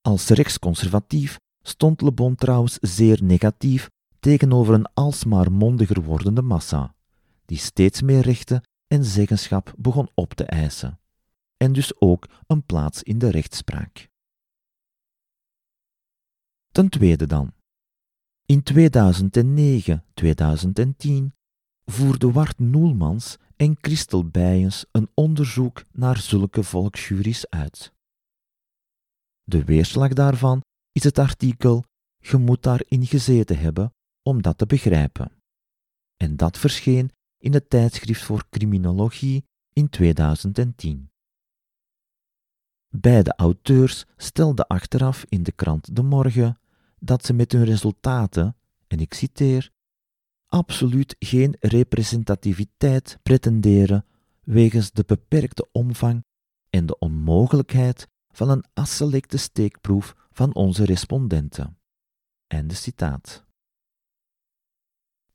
Als 0.00 0.28
rechtsconservatief 0.28 1.38
stond 1.62 2.00
Le 2.00 2.12
Bon 2.12 2.34
trouwens 2.34 2.78
zeer 2.80 3.22
negatief 3.22 3.88
tegenover 4.26 4.74
een 4.74 4.92
alsmaar 4.94 5.52
mondiger 5.52 6.02
wordende 6.02 6.42
massa, 6.42 6.94
die 7.44 7.58
steeds 7.58 8.02
meer 8.02 8.20
rechten 8.20 8.62
en 8.86 9.04
zeggenschap 9.04 9.74
begon 9.76 10.08
op 10.14 10.34
te 10.34 10.44
eisen, 10.44 11.00
en 11.56 11.72
dus 11.72 12.00
ook 12.00 12.28
een 12.46 12.64
plaats 12.64 13.02
in 13.02 13.18
de 13.18 13.30
rechtspraak. 13.30 14.08
Ten 16.72 16.88
tweede 16.88 17.26
dan, 17.26 17.52
in 18.46 18.62
2009-2010 18.72 18.76
voerden 21.84 22.32
Wart 22.32 22.58
Noelmans 22.58 23.36
en 23.56 23.76
Christel 23.80 24.28
Bijens 24.28 24.86
een 24.92 25.08
onderzoek 25.14 25.84
naar 25.92 26.18
zulke 26.18 26.62
volksjuries 26.62 27.48
uit. 27.48 27.92
De 29.42 29.64
weerslag 29.64 30.12
daarvan 30.12 30.60
is 30.92 31.04
het 31.04 31.18
artikel 31.18 31.84
Je 32.18 32.36
moet 32.36 32.62
daarin 32.62 33.06
gezeten 33.06 33.58
hebben 33.58 33.94
om 34.26 34.42
dat 34.42 34.58
te 34.58 34.66
begrijpen. 34.66 35.32
En 36.16 36.36
dat 36.36 36.58
verscheen 36.58 37.10
in 37.38 37.52
het 37.52 37.70
tijdschrift 37.70 38.22
voor 38.22 38.46
criminologie 38.50 39.44
in 39.72 39.88
2010. 39.88 41.10
Beide 42.88 43.34
auteurs 43.36 44.04
stelden 44.16 44.66
achteraf 44.66 45.24
in 45.28 45.42
de 45.42 45.52
krant 45.52 45.96
De 45.96 46.02
Morgen 46.02 46.60
dat 46.98 47.24
ze 47.24 47.32
met 47.32 47.52
hun 47.52 47.64
resultaten, 47.64 48.56
en 48.86 49.00
ik 49.00 49.14
citeer, 49.14 49.70
absoluut 50.46 51.16
geen 51.18 51.56
representativiteit 51.60 53.18
pretenderen 53.22 54.04
wegens 54.42 54.92
de 54.92 55.04
beperkte 55.06 55.68
omvang 55.72 56.24
en 56.70 56.86
de 56.86 56.98
onmogelijkheid 56.98 58.08
van 58.32 58.50
een 58.50 58.64
asselecte 58.74 59.36
steekproef 59.36 60.14
van 60.30 60.54
onze 60.54 60.84
respondenten. 60.84 61.78
Einde 62.46 62.74
citaat. 62.74 63.45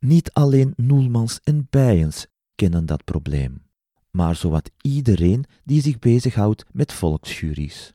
Niet 0.05 0.33
alleen 0.33 0.73
Noelmans 0.75 1.39
en 1.43 1.67
Bijens 1.69 2.27
kennen 2.55 2.85
dat 2.85 3.03
probleem, 3.03 3.63
maar 4.09 4.35
zowat 4.35 4.71
iedereen 4.81 5.45
die 5.63 5.81
zich 5.81 5.99
bezighoudt 5.99 6.65
met 6.71 6.93
volksjuries. 6.93 7.93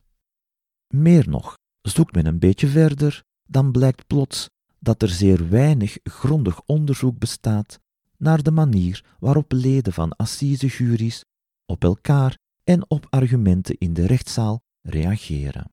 Meer 0.87 1.29
nog, 1.29 1.57
zoekt 1.81 2.15
men 2.15 2.25
een 2.25 2.39
beetje 2.39 2.67
verder, 2.67 3.23
dan 3.43 3.71
blijkt 3.71 4.07
plots 4.07 4.49
dat 4.79 5.01
er 5.01 5.09
zeer 5.09 5.49
weinig 5.49 5.97
grondig 6.03 6.61
onderzoek 6.65 7.19
bestaat 7.19 7.79
naar 8.17 8.43
de 8.43 8.51
manier 8.51 9.05
waarop 9.19 9.51
leden 9.51 9.93
van 9.93 10.15
assisejuries 10.15 11.23
op 11.65 11.83
elkaar 11.83 12.37
en 12.63 12.89
op 12.89 13.07
argumenten 13.09 13.77
in 13.77 13.93
de 13.93 14.05
rechtszaal 14.05 14.61
reageren. 14.81 15.71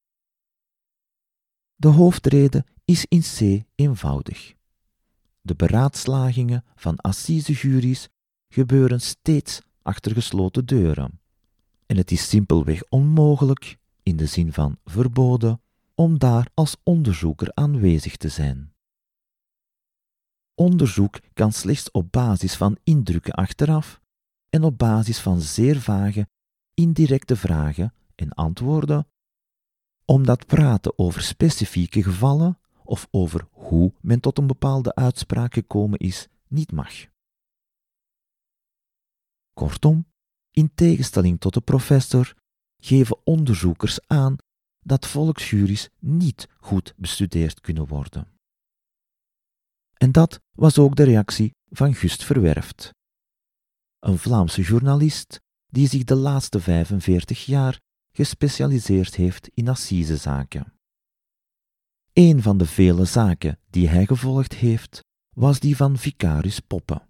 De 1.75 1.89
hoofdrede 1.89 2.65
is 2.85 3.05
in 3.09 3.21
C 3.21 3.65
eenvoudig. 3.75 4.55
De 5.47 5.55
beraadslagingen 5.55 6.65
van 6.75 6.97
assisejuries 6.97 8.09
gebeuren 8.49 9.01
steeds 9.01 9.61
achter 9.83 10.13
gesloten 10.13 10.67
deuren. 10.67 11.21
En 11.87 11.97
het 11.97 12.11
is 12.11 12.29
simpelweg 12.29 12.85
onmogelijk, 12.89 13.79
in 14.03 14.17
de 14.17 14.27
zin 14.27 14.53
van 14.53 14.79
verboden, 14.85 15.61
om 15.95 16.19
daar 16.19 16.51
als 16.55 16.77
onderzoeker 16.83 17.51
aanwezig 17.55 18.17
te 18.17 18.29
zijn. 18.29 18.73
Onderzoek 20.55 21.21
kan 21.35 21.53
slechts 21.53 21.91
op 21.91 22.13
basis 22.13 22.55
van 22.55 22.79
indrukken 22.85 23.35
achteraf 23.35 24.01
en 24.51 24.63
op 24.63 24.79
basis 24.79 25.19
van 25.19 25.41
zeer 25.41 25.81
vage, 25.81 26.29
indirecte 26.75 27.37
vragen 27.37 27.95
en 28.15 28.33
antwoorden, 28.33 29.09
omdat 30.05 30.47
praten 30.47 30.99
over 30.99 31.23
specifieke 31.23 32.03
gevallen 32.03 32.59
of 32.85 33.09
over 33.11 33.49
hoe 33.51 33.93
men 34.01 34.21
tot 34.21 34.39
een 34.39 34.47
bepaalde 34.47 34.95
uitspraak 34.95 35.55
gekomen 35.55 35.99
is 35.99 36.29
niet 36.49 36.73
mag. 36.73 36.93
Kortom, 39.53 40.07
in 40.51 40.75
tegenstelling 40.75 41.41
tot 41.41 41.55
de 41.55 41.61
professor 41.61 42.35
geven 42.77 43.27
onderzoekers 43.27 44.07
aan 44.07 44.37
dat 44.81 45.07
volksjuries 45.07 45.89
niet 45.99 46.49
goed 46.57 46.95
bestudeerd 46.97 47.61
kunnen 47.61 47.87
worden. 47.87 48.29
En 49.95 50.13
dat 50.13 50.41
was 50.51 50.79
ook 50.79 50.97
de 50.97 51.03
reactie 51.03 51.55
van 51.71 51.95
Gust 51.95 52.25
Verwerft, 52.25 52.91
een 53.99 54.19
Vlaamse 54.19 54.63
journalist 54.63 55.41
die 55.67 55.89
zich 55.89 56.05
de 56.05 56.15
laatste 56.15 56.61
45 56.61 57.47
jaar 57.47 57.81
gespecialiseerd 58.13 59.15
heeft 59.15 59.49
in 59.55 59.69
assisezaken. 59.69 60.74
Een 62.15 62.43
van 62.43 62.59
de 62.59 62.67
vele 62.67 63.05
zaken 63.05 63.59
die 63.71 63.89
hij 63.89 64.07
gevolgd 64.07 64.55
heeft, 64.55 65.01
was 65.37 65.61
die 65.61 65.77
van 65.77 65.99
Vicarius 65.99 66.61
Poppe, 66.61 67.07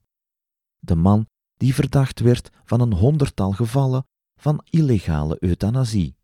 de 0.78 0.94
man 0.94 1.26
die 1.54 1.75
verdacht 1.75 2.20
werd 2.20 2.50
van 2.64 2.80
een 2.80 2.92
honderdtal 2.92 3.52
gevallen 3.52 4.06
van 4.40 4.64
illegale 4.70 5.37
euthanasie, 5.40 6.16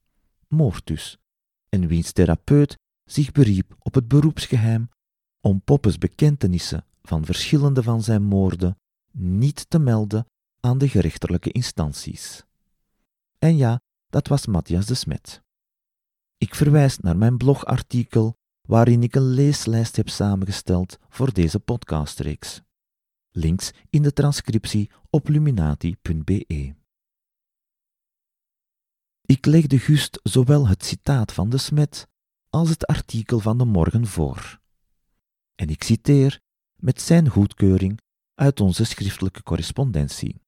moord 0.49 0.87
dus, 0.87 1.19
en 1.69 1.87
wiens 1.87 2.13
therapeut 2.13 2.79
zich 3.05 3.33
beriep 3.33 3.77
op 3.79 3.95
het 3.95 4.09
beroepsgeheim 4.09 4.89
om 5.41 5.63
Poppes 5.63 5.99
bekentenissen 5.99 6.87
van 7.03 7.25
verschillende 7.25 7.83
van 7.83 8.03
zijn 8.03 8.23
moorden 8.23 8.79
niet 9.13 9.71
te 9.71 9.79
melden 9.79 10.27
aan 10.61 10.79
de 10.79 10.89
gerechtelijke 10.89 11.51
instanties. 11.51 12.45
En 13.39 13.57
ja, 13.57 13.81
dat 14.07 14.29
was 14.29 14.47
Matthias 14.47 14.87
de 14.87 14.95
Smet. 14.95 15.43
Ik 16.39 16.55
verwijs 16.55 16.99
naar 16.99 17.17
mijn 17.17 17.37
blogartikel 17.37 18.39
waarin 18.71 19.03
ik 19.03 19.15
een 19.15 19.31
leeslijst 19.31 19.97
heb 19.97 20.09
samengesteld 20.09 20.99
voor 21.09 21.33
deze 21.33 21.61
podcastreeks. 21.61 22.61
Links 23.31 23.71
in 23.89 24.03
de 24.03 24.13
transcriptie 24.13 24.91
op 25.11 25.29
luminati.be. 25.29 26.75
Ik 29.23 29.47
legde 29.47 29.79
Gust 29.79 30.21
zowel 30.23 30.69
het 30.69 30.85
citaat 30.85 31.33
van 31.33 31.51
de 31.51 31.59
Smet 31.59 32.09
als 32.51 32.69
het 32.69 32.87
artikel 32.87 33.39
van 33.39 33.59
de 33.59 33.65
morgen 33.65 34.07
voor. 34.07 34.61
En 35.55 35.69
ik 35.69 35.83
citeer 35.83 36.41
met 36.77 37.01
zijn 37.01 37.29
goedkeuring 37.29 38.01
uit 38.35 38.61
onze 38.61 38.85
schriftelijke 38.85 39.43
correspondentie. 39.43 40.43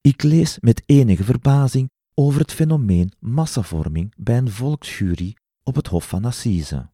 Ik 0.00 0.22
lees 0.22 0.58
met 0.60 0.82
enige 0.86 1.24
verbazing 1.24 1.90
over 2.14 2.40
het 2.40 2.52
fenomeen 2.52 3.12
massavorming 3.18 4.14
bij 4.16 4.38
een 4.38 4.50
volksjury 4.50 5.36
op 5.68 5.74
het 5.74 5.86
Hof 5.86 6.08
van 6.08 6.24
Assise. 6.24 6.90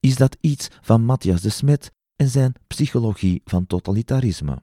Is 0.00 0.16
dat 0.16 0.36
iets 0.40 0.68
van 0.80 1.04
Matthias 1.04 1.40
de 1.40 1.50
Smet 1.50 1.92
en 2.16 2.28
zijn 2.28 2.54
psychologie 2.66 3.40
van 3.44 3.66
totalitarisme? 3.66 4.62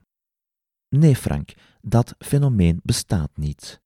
Nee, 0.88 1.16
Frank, 1.16 1.54
dat 1.80 2.14
fenomeen 2.18 2.80
bestaat 2.82 3.36
niet. 3.36 3.80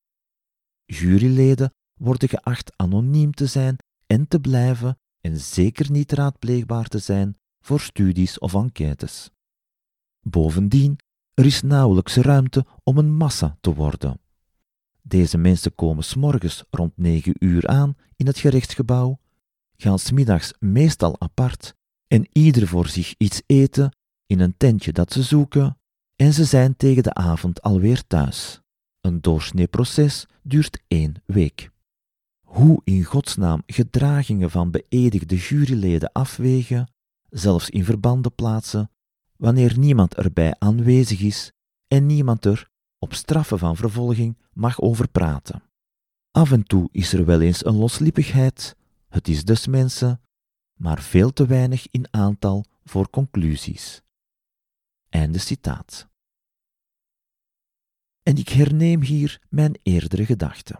Juryleden 0.85 1.73
worden 1.93 2.29
geacht 2.29 2.73
anoniem 2.75 3.31
te 3.33 3.45
zijn 3.45 3.75
en 4.05 4.27
te 4.27 4.39
blijven 4.39 4.99
en 5.21 5.37
zeker 5.37 5.91
niet 5.91 6.11
raadpleegbaar 6.11 6.87
te 6.87 6.99
zijn 6.99 7.37
voor 7.59 7.79
studies 7.79 8.39
of 8.39 8.53
enquêtes. 8.53 9.29
Bovendien, 10.19 10.99
er 11.33 11.45
is 11.45 11.61
nauwelijks 11.61 12.15
ruimte 12.15 12.65
om 12.83 12.97
een 12.97 13.15
massa 13.15 13.57
te 13.61 13.73
worden. 13.73 14.19
Deze 15.01 15.37
mensen 15.37 15.75
komen 15.75 16.03
s'morgens 16.03 16.63
rond 16.69 16.97
negen 16.97 17.35
uur 17.39 17.67
aan 17.67 17.95
in 18.15 18.27
het 18.27 18.37
gerechtsgebouw, 18.37 19.19
gaan 19.77 19.99
smiddags 19.99 20.53
meestal 20.59 21.19
apart 21.19 21.75
en 22.07 22.27
ieder 22.31 22.67
voor 22.67 22.87
zich 22.87 23.15
iets 23.17 23.41
eten 23.45 23.97
in 24.25 24.39
een 24.39 24.57
tentje 24.57 24.91
dat 24.91 25.13
ze 25.13 25.23
zoeken, 25.23 25.77
en 26.15 26.33
ze 26.33 26.43
zijn 26.43 26.75
tegen 26.75 27.03
de 27.03 27.13
avond 27.13 27.61
alweer 27.61 28.07
thuis. 28.07 28.61
Een 29.01 29.21
doorsneeproces 29.21 30.25
duurt 30.43 30.83
één 30.87 31.15
week. 31.25 31.71
Hoe 32.45 32.81
in 32.83 33.03
godsnaam 33.03 33.63
gedragingen 33.65 34.51
van 34.51 34.71
beëdigde 34.71 35.35
juryleden 35.35 36.11
afwegen, 36.11 36.91
zelfs 37.29 37.69
in 37.69 37.85
verbanden 37.85 38.35
plaatsen, 38.35 38.91
wanneer 39.35 39.77
niemand 39.77 40.15
erbij 40.15 40.55
aanwezig 40.59 41.19
is 41.19 41.51
en 41.87 42.05
niemand 42.05 42.45
er, 42.45 42.69
op 42.99 43.13
straffen 43.13 43.59
van 43.59 43.75
vervolging, 43.75 44.37
mag 44.53 44.81
over 44.81 45.07
praten. 45.07 45.63
Af 46.31 46.51
en 46.51 46.63
toe 46.63 46.89
is 46.91 47.13
er 47.13 47.25
wel 47.25 47.41
eens 47.41 47.65
een 47.65 47.75
loslippigheid, 47.75 48.75
het 49.09 49.27
is 49.27 49.45
dus 49.45 49.67
mensen, 49.67 50.21
maar 50.73 51.01
veel 51.01 51.33
te 51.33 51.45
weinig 51.45 51.87
in 51.91 52.07
aantal 52.11 52.65
voor 52.83 53.09
conclusies. 53.09 54.01
Einde 55.09 55.37
citaat. 55.37 56.07
En 58.23 58.37
ik 58.37 58.49
herneem 58.49 59.01
hier 59.01 59.41
mijn 59.49 59.79
eerdere 59.83 60.25
gedachte. 60.25 60.79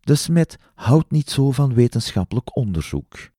De 0.00 0.14
smet 0.14 0.56
houdt 0.74 1.10
niet 1.10 1.30
zo 1.30 1.50
van 1.50 1.74
wetenschappelijk 1.74 2.56
onderzoek, 2.56 3.30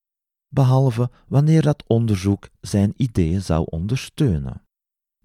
behalve 0.48 1.12
wanneer 1.28 1.62
dat 1.62 1.84
onderzoek 1.88 2.50
zijn 2.62 2.94
ideeën 2.96 3.42
zou 3.42 3.66
ondersteunen. 3.70 4.66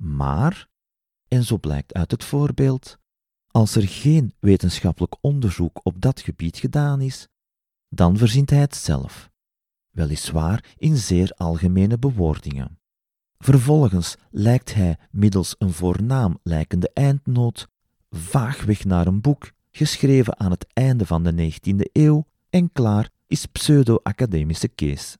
Maar, 0.00 0.68
en 1.28 1.44
zo 1.44 1.58
blijkt 1.58 1.94
uit 1.94 2.10
het 2.10 2.24
voorbeeld, 2.24 2.98
als 3.50 3.74
er 3.74 3.88
geen 3.88 4.34
wetenschappelijk 4.38 5.16
onderzoek 5.20 5.80
op 5.82 6.00
dat 6.00 6.20
gebied 6.20 6.58
gedaan 6.58 7.00
is, 7.00 7.28
dan 7.94 8.16
verzint 8.16 8.50
hij 8.50 8.58
het 8.58 8.76
zelf, 8.76 9.30
weliswaar 9.90 10.74
in 10.76 10.96
zeer 10.96 11.32
algemene 11.36 11.98
bewoordingen. 11.98 12.78
Vervolgens 13.38 14.16
lijkt 14.30 14.74
hij 14.74 14.98
middels 15.10 15.54
een 15.58 15.72
voornaam 15.72 16.38
lijkende 16.42 16.90
eindnoot 16.92 17.68
vaagweg 18.10 18.84
naar 18.84 19.06
een 19.06 19.20
boek, 19.20 19.52
geschreven 19.70 20.38
aan 20.38 20.50
het 20.50 20.66
einde 20.72 21.06
van 21.06 21.22
de 21.22 21.52
19e 21.52 21.90
eeuw 21.92 22.26
en 22.50 22.72
klaar 22.72 23.10
is 23.26 23.46
pseudo-academische 23.46 24.68
Kees. 24.68 25.16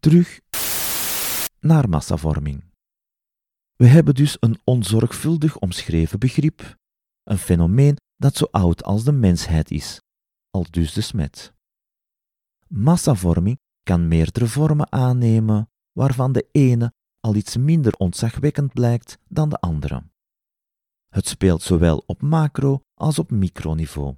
Terug 0.00 0.40
naar 1.60 1.88
massavorming. 1.88 2.64
We 3.76 3.86
hebben 3.86 4.14
dus 4.14 4.36
een 4.40 4.58
onzorgvuldig 4.64 5.58
omschreven 5.58 6.18
begrip, 6.18 6.76
een 7.24 7.38
fenomeen 7.38 7.96
dat 8.16 8.36
zo 8.36 8.44
oud 8.50 8.84
als 8.84 9.04
de 9.04 9.12
mensheid 9.12 9.70
is, 9.70 10.00
dus 10.70 10.92
de 10.92 11.00
smet. 11.00 11.54
Massavorming 12.66 13.60
kan 13.82 14.08
meerdere 14.08 14.46
vormen 14.46 14.92
aannemen, 14.92 15.70
waarvan 15.92 16.32
de 16.32 16.48
ene 16.52 16.92
al 17.20 17.34
iets 17.34 17.56
minder 17.56 17.92
ontzagwekkend 17.92 18.72
blijkt 18.72 19.18
dan 19.28 19.48
de 19.48 19.60
andere. 19.60 20.02
Het 21.08 21.28
speelt 21.28 21.62
zowel 21.62 22.02
op 22.06 22.22
macro- 22.22 22.82
als 22.94 23.18
op 23.18 23.30
microniveau. 23.30 24.16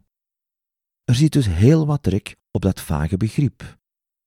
Er 1.04 1.14
zit 1.14 1.32
dus 1.32 1.46
heel 1.46 1.86
wat 1.86 2.02
trek 2.02 2.36
op 2.50 2.62
dat 2.62 2.80
vage 2.80 3.16
begrip. 3.16 3.78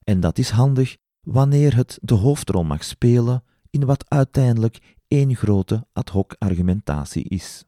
En 0.03 0.19
dat 0.19 0.37
is 0.37 0.49
handig 0.49 0.97
wanneer 1.19 1.75
het 1.75 1.99
de 2.01 2.13
hoofdrol 2.13 2.63
mag 2.63 2.83
spelen 2.83 3.43
in 3.69 3.85
wat 3.85 4.09
uiteindelijk 4.09 4.95
één 5.07 5.35
grote 5.35 5.87
ad 5.91 6.09
hoc 6.09 6.35
argumentatie 6.37 7.23
is. 7.23 7.65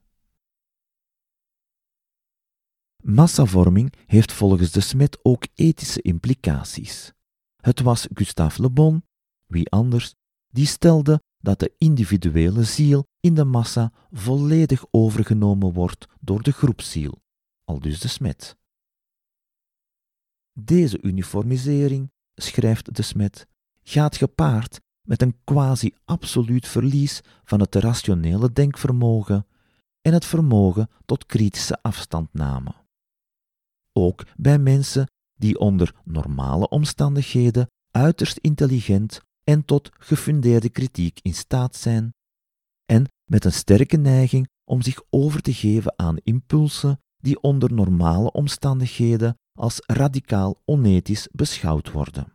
Massavorming 3.08 3.94
heeft 4.06 4.32
volgens 4.32 4.72
de 4.72 4.80
Smet 4.80 5.20
ook 5.22 5.48
ethische 5.56 6.02
implicaties. 6.02 7.14
Het 7.62 7.82
was 7.82 8.08
Gustave 8.14 8.62
Le 8.62 8.70
Bon, 8.70 9.04
wie 9.46 9.70
anders, 9.70 10.14
die 10.48 10.66
stelde 10.66 11.22
dat 11.38 11.60
de 11.60 11.74
individuele 11.78 12.64
ziel 12.64 13.06
in 13.20 13.34
de 13.34 13.44
massa 13.44 13.92
volledig 14.12 14.86
overgenomen 14.92 15.74
wordt 15.74 16.08
door 16.20 16.44
de 16.44 16.52
groepsziel, 16.52 17.22
aldus 17.64 18.00
de 18.00 18.08
smet. 18.08 18.56
Deze 20.60 21.02
uniformisering, 21.02 22.12
schrijft 22.36 22.96
de 22.96 23.02
smet, 23.02 23.48
gaat 23.84 24.16
gepaard 24.16 24.82
met 25.02 25.22
een 25.22 25.38
quasi-absoluut 25.44 26.68
verlies 26.68 27.22
van 27.44 27.60
het 27.60 27.76
rationele 27.76 28.52
denkvermogen 28.52 29.48
en 30.02 30.14
het 30.14 30.26
vermogen 30.26 30.90
tot 31.06 31.26
kritische 31.26 31.82
afstandname. 31.82 32.85
Ook 33.98 34.26
bij 34.38 34.60
mensen 34.60 35.10
die 35.34 35.60
onder 35.60 35.96
normale 36.04 36.70
omstandigheden 36.70 37.70
uiterst 37.92 38.38
intelligent 38.38 39.22
en 39.44 39.66
tot 39.66 39.90
gefundeerde 40.00 40.70
kritiek 40.70 41.20
in 41.22 41.34
staat 41.34 41.76
zijn, 41.76 42.14
en 42.86 43.06
met 43.30 43.46
een 43.46 43.54
sterke 43.54 43.98
neiging 43.98 44.48
om 44.64 44.82
zich 44.82 45.02
over 45.10 45.42
te 45.42 45.54
geven 45.54 46.00
aan 46.00 46.18
impulsen 46.18 47.00
die 47.18 47.42
onder 47.42 47.74
normale 47.74 48.32
omstandigheden 48.32 49.38
als 49.60 49.82
radicaal 49.86 50.62
onethisch 50.66 51.28
beschouwd 51.32 51.92
worden. 51.92 52.34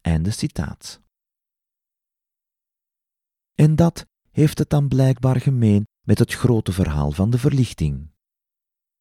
Einde 0.00 0.30
citaat. 0.30 1.00
En 3.54 3.76
dat 3.76 4.06
heeft 4.30 4.58
het 4.58 4.70
dan 4.70 4.88
blijkbaar 4.88 5.40
gemeen 5.40 5.86
met 6.06 6.18
het 6.18 6.32
grote 6.32 6.72
verhaal 6.72 7.10
van 7.10 7.30
de 7.30 7.38
verlichting. 7.38 8.10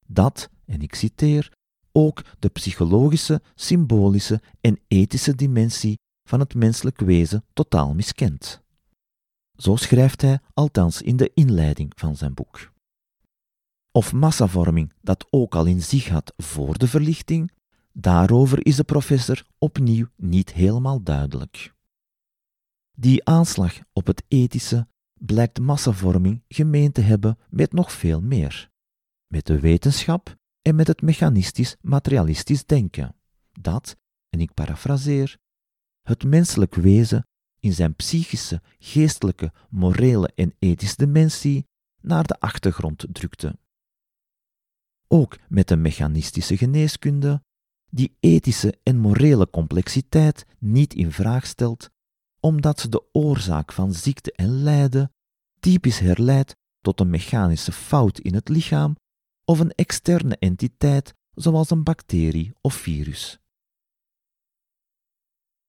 Dat, 0.07 0.49
en 0.65 0.81
ik 0.81 0.95
citeer, 0.95 1.51
ook 1.95 2.21
de 2.39 2.49
psychologische, 2.49 3.41
symbolische 3.55 4.41
en 4.61 4.79
ethische 4.87 5.35
dimensie 5.35 5.99
van 6.23 6.39
het 6.39 6.55
menselijk 6.55 6.99
wezen 6.99 7.45
totaal 7.53 7.93
miskent. 7.93 8.61
Zo 9.57 9.75
schrijft 9.75 10.21
hij 10.21 10.39
althans 10.53 11.01
in 11.01 11.17
de 11.17 11.31
inleiding 11.33 11.91
van 11.95 12.15
zijn 12.15 12.33
boek. 12.33 12.73
Of 13.91 14.13
massavorming 14.13 14.93
dat 15.01 15.27
ook 15.29 15.55
al 15.55 15.65
in 15.65 15.81
zich 15.81 16.07
had 16.07 16.33
voor 16.37 16.77
de 16.77 16.87
verlichting, 16.87 17.51
daarover 17.91 18.65
is 18.65 18.75
de 18.75 18.83
professor 18.83 19.45
opnieuw 19.57 20.07
niet 20.15 20.53
helemaal 20.53 21.03
duidelijk. 21.03 21.73
Die 22.97 23.25
aanslag 23.25 23.79
op 23.93 24.07
het 24.07 24.23
ethische 24.27 24.87
blijkt 25.13 25.59
massavorming 25.59 26.43
gemeen 26.47 26.91
te 26.91 27.01
hebben 27.01 27.37
met 27.49 27.73
nog 27.73 27.91
veel 27.91 28.21
meer. 28.21 28.69
Met 29.27 29.45
de 29.45 29.59
wetenschap 29.59 30.35
en 30.67 30.75
met 30.75 30.87
het 30.87 31.01
mechanistisch-materialistisch 31.01 32.65
denken, 32.65 33.15
dat, 33.51 33.97
en 34.29 34.39
ik 34.39 34.53
parafraseer, 34.53 35.37
het 36.01 36.23
menselijk 36.23 36.75
wezen 36.75 37.27
in 37.59 37.73
zijn 37.73 37.95
psychische, 37.95 38.61
geestelijke, 38.79 39.53
morele 39.69 40.31
en 40.35 40.53
ethische 40.59 40.95
dimensie 40.95 41.65
naar 42.01 42.23
de 42.23 42.39
achtergrond 42.39 43.05
drukte. 43.11 43.57
Ook 45.07 45.37
met 45.47 45.67
de 45.67 45.75
mechanistische 45.75 46.57
geneeskunde, 46.57 47.43
die 47.89 48.15
ethische 48.19 48.79
en 48.83 48.97
morele 48.97 49.49
complexiteit 49.49 50.45
niet 50.59 50.93
in 50.93 51.11
vraag 51.11 51.45
stelt, 51.45 51.89
omdat 52.39 52.79
ze 52.79 52.89
de 52.89 53.03
oorzaak 53.11 53.71
van 53.71 53.93
ziekte 53.93 54.31
en 54.31 54.49
lijden 54.63 55.11
typisch 55.59 55.99
herleidt 55.99 56.55
tot 56.81 56.99
een 56.99 57.09
mechanische 57.09 57.71
fout 57.71 58.19
in 58.19 58.33
het 58.33 58.49
lichaam 58.49 58.95
of 59.45 59.59
een 59.59 59.71
externe 59.71 60.37
entiteit 60.37 61.13
zoals 61.33 61.69
een 61.69 61.83
bacterie 61.83 62.53
of 62.61 62.73
virus. 62.73 63.39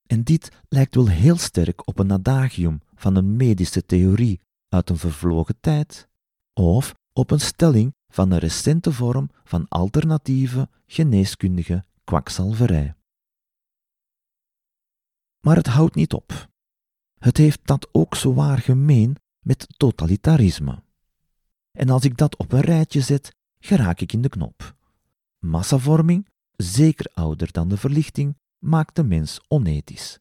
En 0.06 0.22
dit 0.22 0.62
lijkt 0.68 0.94
wel 0.94 1.08
heel 1.08 1.36
sterk 1.36 1.86
op 1.86 1.98
een 1.98 2.12
adagium 2.12 2.80
van 2.94 3.16
een 3.16 3.36
medische 3.36 3.86
theorie 3.86 4.40
uit 4.68 4.90
een 4.90 4.96
vervlogen 4.96 5.60
tijd, 5.60 6.08
of 6.52 6.94
op 7.12 7.30
een 7.30 7.40
stelling 7.40 7.94
van 8.12 8.30
een 8.30 8.38
recente 8.38 8.92
vorm 8.92 9.30
van 9.44 9.68
alternatieve 9.68 10.68
geneeskundige 10.86 11.84
kwakzalverij. 12.04 12.94
Maar 15.40 15.56
het 15.56 15.66
houdt 15.66 15.94
niet 15.94 16.12
op. 16.12 16.48
Het 17.18 17.36
heeft 17.36 17.66
dat 17.66 17.88
ook 17.92 18.14
zwaar 18.14 18.58
gemeen 18.58 19.16
met 19.44 19.66
totalitarisme. 19.76 20.82
En 21.78 21.88
als 21.90 22.04
ik 22.04 22.16
dat 22.16 22.36
op 22.36 22.52
een 22.52 22.60
rijtje 22.60 23.00
zet, 23.00 23.34
geraak 23.66 24.00
ik 24.00 24.12
in 24.12 24.22
de 24.22 24.28
knop. 24.28 24.76
Massavorming, 25.38 26.28
zeker 26.56 27.10
ouder 27.12 27.52
dan 27.52 27.68
de 27.68 27.76
verlichting, 27.76 28.38
maakt 28.58 28.96
de 28.96 29.04
mens 29.04 29.40
onethisch. 29.48 30.18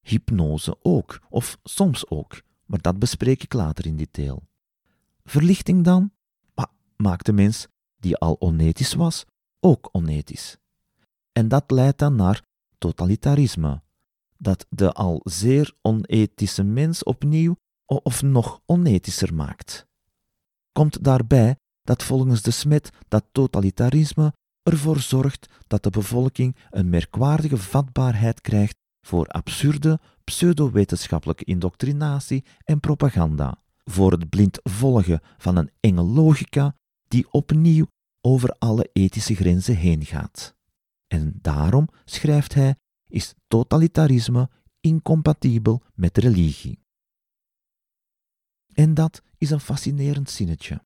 Hypnose 0.00 0.76
ook, 0.82 1.20
of 1.28 1.58
soms 1.62 2.08
ook, 2.08 2.42
maar 2.64 2.80
dat 2.80 2.98
bespreek 2.98 3.42
ik 3.42 3.52
later 3.52 3.86
in 3.86 3.96
detail. 3.96 4.42
Verlichting 5.24 5.84
dan? 5.84 6.10
Maakt 6.96 7.26
de 7.26 7.32
mens, 7.32 7.66
die 7.96 8.16
al 8.16 8.40
onethisch 8.40 8.94
was, 8.94 9.24
ook 9.60 9.88
onethisch. 9.92 10.56
En 11.32 11.48
dat 11.48 11.70
leidt 11.70 11.98
dan 11.98 12.16
naar 12.16 12.42
totalitarisme, 12.78 13.82
dat 14.38 14.66
de 14.68 14.92
al 14.92 15.20
zeer 15.24 15.74
onethische 15.82 16.62
mens 16.62 17.04
opnieuw 17.04 17.56
of 17.86 18.22
nog 18.22 18.60
onethischer 18.66 19.34
maakt. 19.34 19.86
Komt 20.72 21.04
daarbij 21.04 21.58
dat 21.86 22.02
volgens 22.02 22.42
de 22.42 22.50
smet 22.50 22.90
dat 23.08 23.24
totalitarisme 23.32 24.32
ervoor 24.62 25.00
zorgt 25.00 25.48
dat 25.66 25.82
de 25.82 25.90
bevolking 25.90 26.56
een 26.70 26.88
merkwaardige 26.88 27.56
vatbaarheid 27.56 28.40
krijgt 28.40 28.76
voor 29.06 29.26
absurde 29.26 30.00
pseudowetenschappelijke 30.24 31.44
indoctrinatie 31.44 32.44
en 32.64 32.80
propaganda, 32.80 33.62
voor 33.84 34.12
het 34.12 34.28
blind 34.28 34.60
volgen 34.62 35.20
van 35.38 35.56
een 35.56 35.70
enge 35.80 36.02
logica 36.02 36.74
die 37.08 37.32
opnieuw 37.32 37.86
over 38.20 38.56
alle 38.58 38.90
ethische 38.92 39.34
grenzen 39.34 39.76
heen 39.76 40.04
gaat. 40.04 40.54
En 41.06 41.38
daarom, 41.42 41.88
schrijft 42.04 42.54
hij, 42.54 42.76
is 43.08 43.34
totalitarisme 43.46 44.50
incompatibel 44.80 45.82
met 45.94 46.18
religie. 46.18 46.78
En 48.72 48.94
dat 48.94 49.22
is 49.38 49.50
een 49.50 49.60
fascinerend 49.60 50.30
zinnetje. 50.30 50.85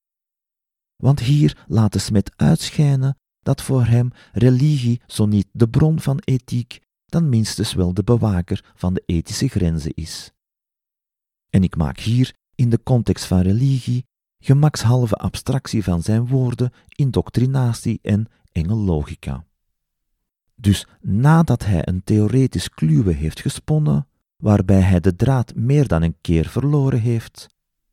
Want 1.01 1.21
hier 1.21 1.65
laat 1.67 1.93
de 1.93 1.99
smet 1.99 2.33
uitschijnen 2.37 3.19
dat 3.43 3.63
voor 3.63 3.85
hem 3.85 4.11
religie 4.33 5.01
zo 5.07 5.27
niet 5.27 5.49
de 5.53 5.69
bron 5.69 6.01
van 6.01 6.19
ethiek, 6.25 6.81
dan 7.07 7.29
minstens 7.29 7.75
wel 7.75 7.95
de 7.95 8.03
bewaker 8.03 8.73
van 8.75 8.95
de 8.95 9.03
ethische 9.07 9.49
grenzen 9.49 9.95
is. 9.95 10.33
En 11.51 11.63
ik 11.63 11.77
maak 11.77 11.99
hier, 11.99 12.35
in 12.55 12.71
de 12.71 12.83
context 12.83 13.25
van 13.25 13.41
religie, 13.41 14.07
gemakshalve 14.39 15.15
abstractie 15.15 15.85
van 15.85 16.03
zijn 16.03 16.27
woorden, 16.27 16.73
indoctrinatie 16.89 17.99
en 18.03 18.27
enge 18.53 18.75
logica. 18.75 19.45
Dus 20.55 20.87
nadat 21.01 21.65
hij 21.65 21.89
een 21.89 22.05
theoretisch 22.05 22.69
kluwe 22.69 23.13
heeft 23.13 23.41
gesponnen, 23.41 24.09
waarbij 24.37 24.81
hij 24.81 25.01
de 25.01 25.17
draad 25.17 25.55
meer 25.55 25.89
dan 25.89 26.03
een 26.03 26.17
keer 26.21 26.49
verloren 26.49 27.01
heeft, 27.01 27.47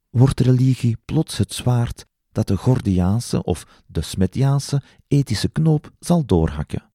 wordt 0.10 0.40
religie 0.40 0.98
plots 1.06 1.38
het 1.38 1.54
zwaard 1.54 2.07
dat 2.38 2.48
de 2.48 2.58
Gordiaanse 2.58 3.44
of 3.44 3.84
de 3.88 4.02
Smetiaanse 4.02 4.82
ethische 5.08 5.50
knoop 5.50 5.92
zal 6.00 6.26
doorhakken. 6.26 6.92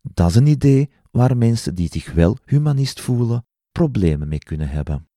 Dat 0.00 0.30
is 0.30 0.34
een 0.34 0.46
idee 0.46 0.90
waar 1.10 1.36
mensen 1.36 1.74
die 1.74 1.88
zich 1.88 2.12
wel 2.12 2.38
humanist 2.44 3.00
voelen 3.00 3.46
problemen 3.72 4.28
mee 4.28 4.38
kunnen 4.38 4.68
hebben. 4.68 5.08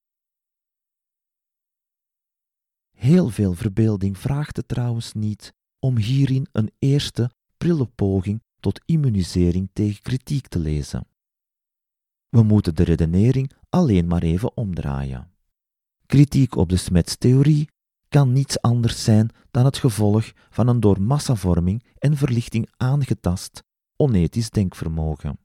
Heel 2.92 3.30
veel 3.30 3.54
verbeelding 3.54 4.18
vraagt 4.18 4.58
het 4.58 4.68
trouwens 4.68 5.14
niet 5.14 5.54
om 5.80 5.98
hierin 5.98 6.48
een 6.52 6.72
eerste 6.80 7.32
prille 7.58 7.86
poging 7.86 8.44
tot 8.60 8.82
immunisering 8.86 9.70
tegen 9.74 10.02
kritiek 10.02 10.48
te 10.48 10.60
lezen. 10.60 11.08
We 12.30 12.44
moeten 12.44 12.76
de 12.76 12.84
redenering 12.84 13.52
alleen 13.70 14.08
maar 14.08 14.24
even 14.24 14.58
omdraaien. 14.58 15.32
Kritiek 16.06 16.56
op 16.56 16.70
de 16.70 16.78
smetstheorie 16.78 17.74
kan 18.16 18.32
niets 18.32 18.62
anders 18.62 19.04
zijn 19.04 19.30
dan 19.52 19.66
het 19.66 19.78
gevolg 19.78 20.32
van 20.50 20.68
een 20.68 20.80
door 20.80 21.02
massavorming 21.02 21.84
en 21.98 22.18
verlichting 22.18 22.70
aangetast 22.78 23.64
onethisch 23.96 24.50
denkvermogen. 24.50 25.40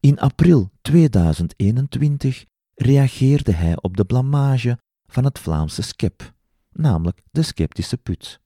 In 0.00 0.18
april 0.18 0.70
2021 0.80 2.44
reageerde 2.74 3.52
hij 3.52 3.82
op 3.82 3.96
de 3.96 4.04
blamage 4.04 4.78
van 5.06 5.24
het 5.24 5.38
Vlaamse 5.38 5.82
skep, 5.82 6.34
namelijk 6.70 7.22
de 7.30 7.42
sceptische 7.42 7.96
put. 7.96 8.40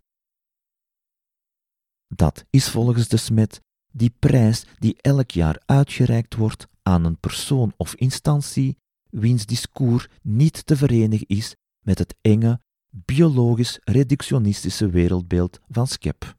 Dat 2.14 2.44
is 2.50 2.70
volgens 2.70 3.09
de 3.09 3.16
smet 3.16 3.61
die 3.92 4.11
prijs 4.18 4.66
die 4.78 4.96
elk 5.00 5.31
jaar 5.31 5.62
uitgereikt 5.66 6.35
wordt 6.35 6.66
aan 6.83 7.05
een 7.05 7.18
persoon 7.18 7.72
of 7.76 7.94
instantie 7.94 8.76
wiens 9.11 9.46
discours 9.46 10.09
niet 10.22 10.66
te 10.66 10.76
verenigen 10.76 11.26
is 11.26 11.57
met 11.83 11.99
het 11.99 12.14
enge, 12.21 12.61
biologisch 12.88 13.81
reductionistische 13.85 14.90
wereldbeeld 14.90 15.61
van 15.68 15.87
Skep. 15.87 16.37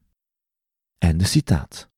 Einde 0.98 1.24
citaat. 1.24 1.88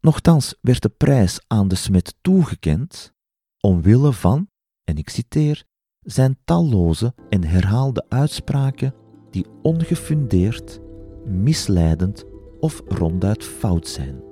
Nochtans 0.00 0.54
werd 0.60 0.82
de 0.82 0.88
prijs 0.88 1.40
aan 1.46 1.68
de 1.68 1.74
smet 1.74 2.14
toegekend 2.20 3.12
omwille 3.60 4.12
van, 4.12 4.48
en 4.84 4.96
ik 4.96 5.08
citeer, 5.08 5.64
zijn 6.00 6.38
talloze 6.44 7.14
en 7.28 7.44
herhaalde 7.44 8.04
uitspraken 8.08 8.94
die 9.30 9.46
ongefundeerd, 9.62 10.80
misleidend 11.24 12.24
of 12.60 12.82
ronduit 12.88 13.44
fout 13.44 13.88
zijn. 13.88 14.22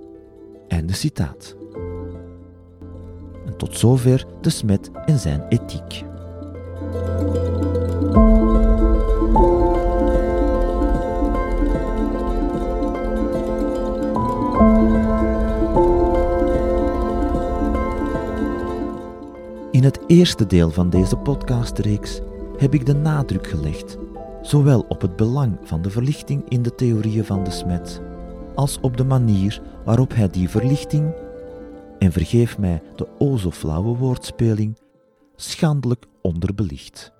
Einde 0.68 0.92
citaat. 0.92 1.56
En 3.46 3.56
tot 3.56 3.78
zover 3.78 4.26
de 4.40 4.50
smet 4.50 4.90
en 4.90 5.18
zijn 5.18 5.48
ethiek. 5.48 6.04
In 19.70 19.84
het 19.84 20.00
eerste 20.06 20.46
deel 20.46 20.70
van 20.70 20.90
deze 20.90 21.16
podcastreeks 21.16 22.20
heb 22.56 22.74
ik 22.74 22.86
de 22.86 22.94
nadruk 22.94 23.46
gelegd 23.46 23.98
zowel 24.42 24.84
op 24.88 25.00
het 25.00 25.16
belang 25.16 25.58
van 25.62 25.82
de 25.82 25.90
verlichting 25.90 26.48
in 26.48 26.62
de 26.62 26.74
theorieën 26.74 27.24
van 27.24 27.44
de 27.44 27.50
smet, 27.50 28.00
als 28.54 28.78
op 28.80 28.96
de 28.96 29.04
manier 29.04 29.62
waarop 29.84 30.14
hij 30.14 30.28
die 30.28 30.48
verlichting, 30.48 31.14
en 31.98 32.12
vergeef 32.12 32.58
mij 32.58 32.82
de 32.96 33.06
o 33.18 33.36
zo 33.36 33.50
flauwe 33.50 33.96
woordspeling, 33.96 34.76
schandelijk 35.36 36.06
onderbelicht. 36.22 37.12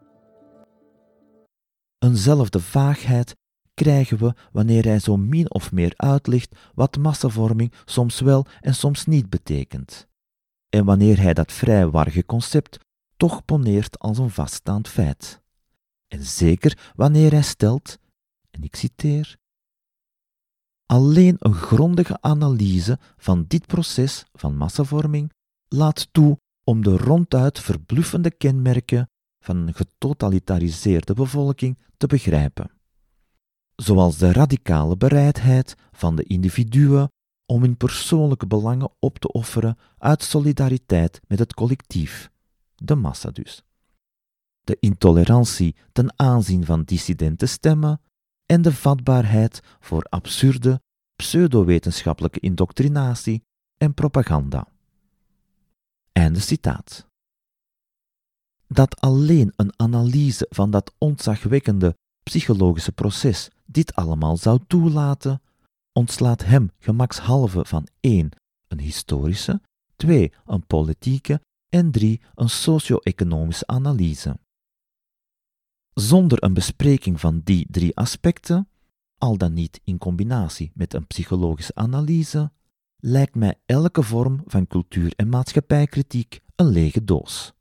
Eenzelfde 1.98 2.60
vaagheid 2.60 3.34
krijgen 3.74 4.18
we 4.18 4.34
wanneer 4.52 4.84
hij 4.84 4.98
zo 4.98 5.16
min 5.16 5.52
of 5.52 5.72
meer 5.72 5.92
uitlegt 5.96 6.56
wat 6.74 6.96
massavorming 6.96 7.72
soms 7.84 8.20
wel 8.20 8.46
en 8.60 8.74
soms 8.74 9.06
niet 9.06 9.30
betekent 9.30 10.10
en 10.74 10.84
wanneer 10.84 11.20
hij 11.20 11.34
dat 11.34 11.52
vrij 11.52 11.88
warge 11.88 12.24
concept 12.24 12.78
toch 13.16 13.44
poneert 13.44 13.98
als 13.98 14.18
een 14.18 14.30
vaststaand 14.30 14.88
feit. 14.88 15.40
En 16.08 16.24
zeker 16.24 16.92
wanneer 16.94 17.30
hij 17.30 17.42
stelt, 17.42 17.98
en 18.50 18.62
ik 18.62 18.76
citeer, 18.76 19.40
Alleen 20.86 21.36
een 21.38 21.54
grondige 21.54 22.20
analyse 22.20 22.98
van 23.16 23.44
dit 23.48 23.66
proces 23.66 24.24
van 24.32 24.56
massavorming 24.56 25.32
laat 25.68 26.08
toe 26.12 26.38
om 26.64 26.82
de 26.82 26.96
ronduit 26.96 27.60
verbluffende 27.60 28.30
kenmerken 28.30 29.10
van 29.40 29.56
een 29.56 29.74
getotalitariseerde 29.74 31.14
bevolking 31.14 31.78
te 31.96 32.06
begrijpen. 32.06 32.70
Zoals 33.76 34.18
de 34.18 34.32
radicale 34.32 34.96
bereidheid 34.96 35.74
van 35.92 36.16
de 36.16 36.22
individuen 36.22 37.10
om 37.46 37.62
hun 37.62 37.76
persoonlijke 37.76 38.46
belangen 38.46 38.90
op 38.98 39.18
te 39.18 39.32
offeren 39.32 39.78
uit 39.98 40.22
solidariteit 40.22 41.20
met 41.26 41.38
het 41.38 41.54
collectief, 41.54 42.30
de 42.74 42.94
massa 42.94 43.30
dus. 43.30 43.62
De 44.60 44.76
intolerantie 44.80 45.76
ten 45.92 46.18
aanzien 46.18 46.64
van 46.64 46.82
dissidente 46.82 47.46
stemmen 47.46 48.00
en 48.46 48.62
de 48.62 48.72
vatbaarheid 48.72 49.60
voor 49.80 50.02
absurde, 50.02 50.80
pseudowetenschappelijke 51.16 52.40
indoctrinatie 52.40 53.44
en 53.76 53.94
propaganda. 53.94 54.71
Einde 56.12 56.40
citaat. 56.40 57.06
Dat 58.66 59.00
alleen 59.00 59.52
een 59.56 59.72
analyse 59.76 60.46
van 60.50 60.70
dat 60.70 60.94
ontzagwekkende 60.98 61.96
psychologische 62.22 62.92
proces 62.92 63.50
dit 63.66 63.94
allemaal 63.94 64.36
zou 64.36 64.60
toelaten, 64.66 65.42
ontslaat 65.92 66.44
hem 66.44 66.70
gemakshalve 66.78 67.64
van 67.64 67.86
1. 68.00 68.30
een 68.68 68.78
historische, 68.80 69.60
2. 69.96 70.32
een 70.46 70.66
politieke 70.66 71.40
en 71.68 71.90
3. 71.90 72.20
een 72.34 72.50
socio-economische 72.50 73.66
analyse. 73.66 74.38
Zonder 75.94 76.42
een 76.42 76.54
bespreking 76.54 77.20
van 77.20 77.40
die 77.44 77.66
drie 77.70 77.96
aspecten, 77.96 78.68
al 79.18 79.36
dan 79.36 79.52
niet 79.52 79.80
in 79.84 79.98
combinatie 79.98 80.70
met 80.74 80.94
een 80.94 81.06
psychologische 81.06 81.74
analyse, 81.74 82.50
lijkt 83.04 83.34
mij 83.34 83.60
elke 83.66 84.02
vorm 84.02 84.42
van 84.46 84.66
cultuur- 84.66 85.12
en 85.16 85.28
maatschappijkritiek 85.28 86.40
een 86.56 86.68
lege 86.68 87.04
doos. 87.04 87.52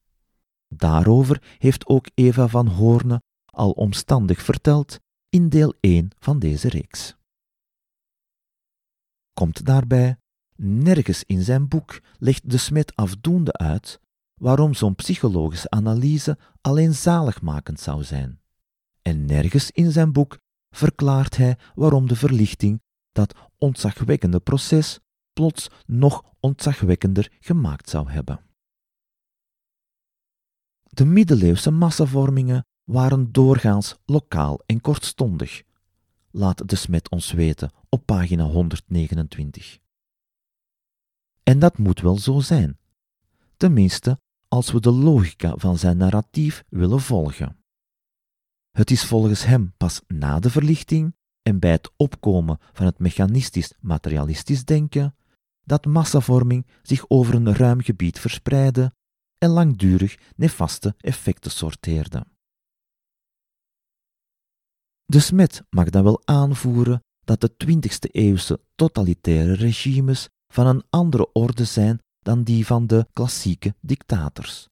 Daarover 0.67 1.56
heeft 1.58 1.88
ook 1.88 2.06
Eva 2.13 2.47
van 2.47 2.67
Hoorne 2.67 3.21
al 3.45 3.71
omstandig 3.71 4.41
verteld 4.41 4.99
in 5.30 5.49
deel 5.49 5.73
1 5.80 6.10
van 6.19 6.39
deze 6.39 6.69
reeks 6.69 7.19
komt 9.41 9.65
daarbij, 9.65 10.17
nergens 10.56 11.23
in 11.23 11.41
zijn 11.41 11.67
boek 11.67 11.99
legt 12.17 12.49
de 12.49 12.58
Smit 12.58 12.95
afdoende 12.95 13.54
uit 13.54 13.99
waarom 14.34 14.73
zo'n 14.73 14.95
psychologische 14.95 15.69
analyse 15.69 16.38
alleen 16.62 16.93
zaligmakend 16.93 17.80
zou 17.80 18.04
zijn. 18.04 18.41
En 19.01 19.25
nergens 19.25 19.71
in 19.71 19.91
zijn 19.91 20.12
boek 20.12 20.38
verklaart 20.69 21.38
hij 21.38 21.58
waarom 21.75 22.08
de 22.08 22.15
verlichting 22.15 22.82
dat 23.12 23.36
ontzagwekkende 23.58 24.39
proces 24.39 24.99
plots 25.34 25.70
nog 25.86 26.24
ontzagwekkender 26.39 27.32
gemaakt 27.39 27.89
zou 27.89 28.12
hebben. 28.12 28.46
De 30.84 31.06
middeleeuwse 31.06 31.72
massavormingen 31.72 32.65
waren 32.84 33.32
doorgaans 33.32 33.98
lokaal 34.06 34.60
en 34.65 34.82
kortstondig, 34.82 35.63
laat 36.32 36.70
de 36.70 36.76
smet 36.76 37.10
ons 37.10 37.32
weten 37.32 37.72
op 37.89 38.06
pagina 38.06 38.44
129. 38.44 39.80
En 41.44 41.60
dat 41.60 41.78
moet 41.78 42.02
wel 42.02 42.17
zo 42.17 42.39
zijn, 42.39 42.80
tenminste 43.58 44.20
als 44.48 44.72
we 44.72 44.80
de 44.80 44.91
logica 44.91 45.54
van 45.56 45.78
zijn 45.78 45.98
narratief 45.98 46.63
willen 46.70 47.02
volgen. 47.02 47.58
Het 48.72 48.91
is 48.91 49.06
volgens 49.06 49.46
hem 49.46 49.74
pas 49.78 50.02
na 50.08 50.39
de 50.39 50.50
verlichting 50.50 51.15
en 51.41 51.60
bij 51.60 51.72
het 51.72 51.91
opkomen 51.98 52.58
van 52.74 52.86
het 52.86 53.00
mechanistisch-materialistisch 53.00 54.65
denken 54.65 55.15
dat 55.63 55.86
massavorming 55.86 56.65
zich 56.82 57.10
over 57.10 57.34
een 57.34 57.56
ruim 57.56 57.82
gebied 57.82 58.19
verspreidde 58.19 58.93
en 59.38 59.50
langdurig 59.50 60.17
nefaste 60.36 60.95
effecten 60.97 61.52
sorteerde. 61.52 62.26
De 65.06 65.19
Smet 65.19 65.63
mag 65.69 65.89
dan 65.89 66.04
wel 66.04 66.21
aanvoeren 66.26 67.04
dat 67.24 67.41
de 67.41 67.52
20e-eeuwse 67.65 68.60
totalitaire 68.76 69.54
regimes 69.54 70.30
van 70.47 70.67
een 70.67 70.84
andere 70.89 71.32
orde 71.32 71.65
zijn 71.65 72.00
dan 72.19 72.43
die 72.43 72.65
van 72.65 72.88
de 72.88 73.08
klassieke 73.13 73.76
dictators. 73.80 74.67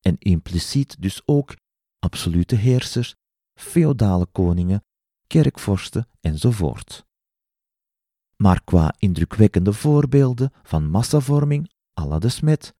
En 0.00 0.16
impliciet 0.18 1.02
dus 1.02 1.22
ook 1.24 1.56
absolute 1.98 2.54
heersers, 2.54 3.14
feodale 3.60 4.26
koningen, 4.26 4.84
kerkvorsten 5.26 6.08
enzovoort. 6.20 7.06
Maar 8.42 8.64
qua 8.64 8.94
indrukwekkende 8.98 9.72
voorbeelden 9.72 10.52
van 10.62 10.90
massavorming 10.90 11.70
à 12.00 12.06
la 12.06 12.18
de 12.18 12.28
Smet 12.28 12.74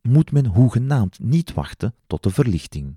moet 0.00 0.32
men 0.32 0.46
hoegenaamd 0.46 1.18
niet 1.18 1.52
wachten 1.52 1.94
tot 2.06 2.22
de 2.22 2.30
verlichting. 2.30 2.96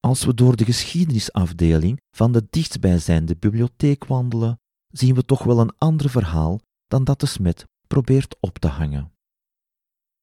Als 0.00 0.24
we 0.24 0.34
door 0.34 0.56
de 0.56 0.64
geschiedenisafdeling 0.64 2.00
van 2.10 2.32
de 2.32 2.46
dichtstbijzijnde 2.50 3.36
bibliotheek 3.36 4.04
wandelen, 4.04 4.60
zien 4.88 5.14
we 5.14 5.24
toch 5.24 5.42
wel 5.42 5.60
een 5.60 5.76
ander 5.78 6.10
verhaal 6.10 6.60
dan 6.86 7.04
dat 7.04 7.20
de 7.20 7.26
smet 7.26 7.64
probeert 7.86 8.36
op 8.40 8.58
te 8.58 8.68
hangen. 8.68 9.12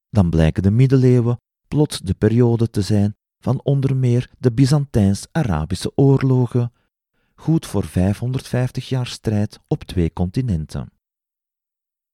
Dan 0.09 0.29
blijken 0.29 0.63
de 0.63 0.71
middeleeuwen 0.71 1.37
plots 1.67 1.99
de 1.99 2.13
periode 2.13 2.69
te 2.69 2.81
zijn 2.81 3.15
van 3.43 3.61
onder 3.63 3.95
meer 3.95 4.31
de 4.39 4.51
Byzantijns-Arabische 4.51 5.91
oorlogen, 5.95 6.71
goed 7.39 7.65
voor 7.65 7.86
550 7.86 8.89
jaar 8.89 9.08
strijd 9.08 9.60
op 9.67 9.84
twee 9.84 10.13
continenten. 10.13 10.91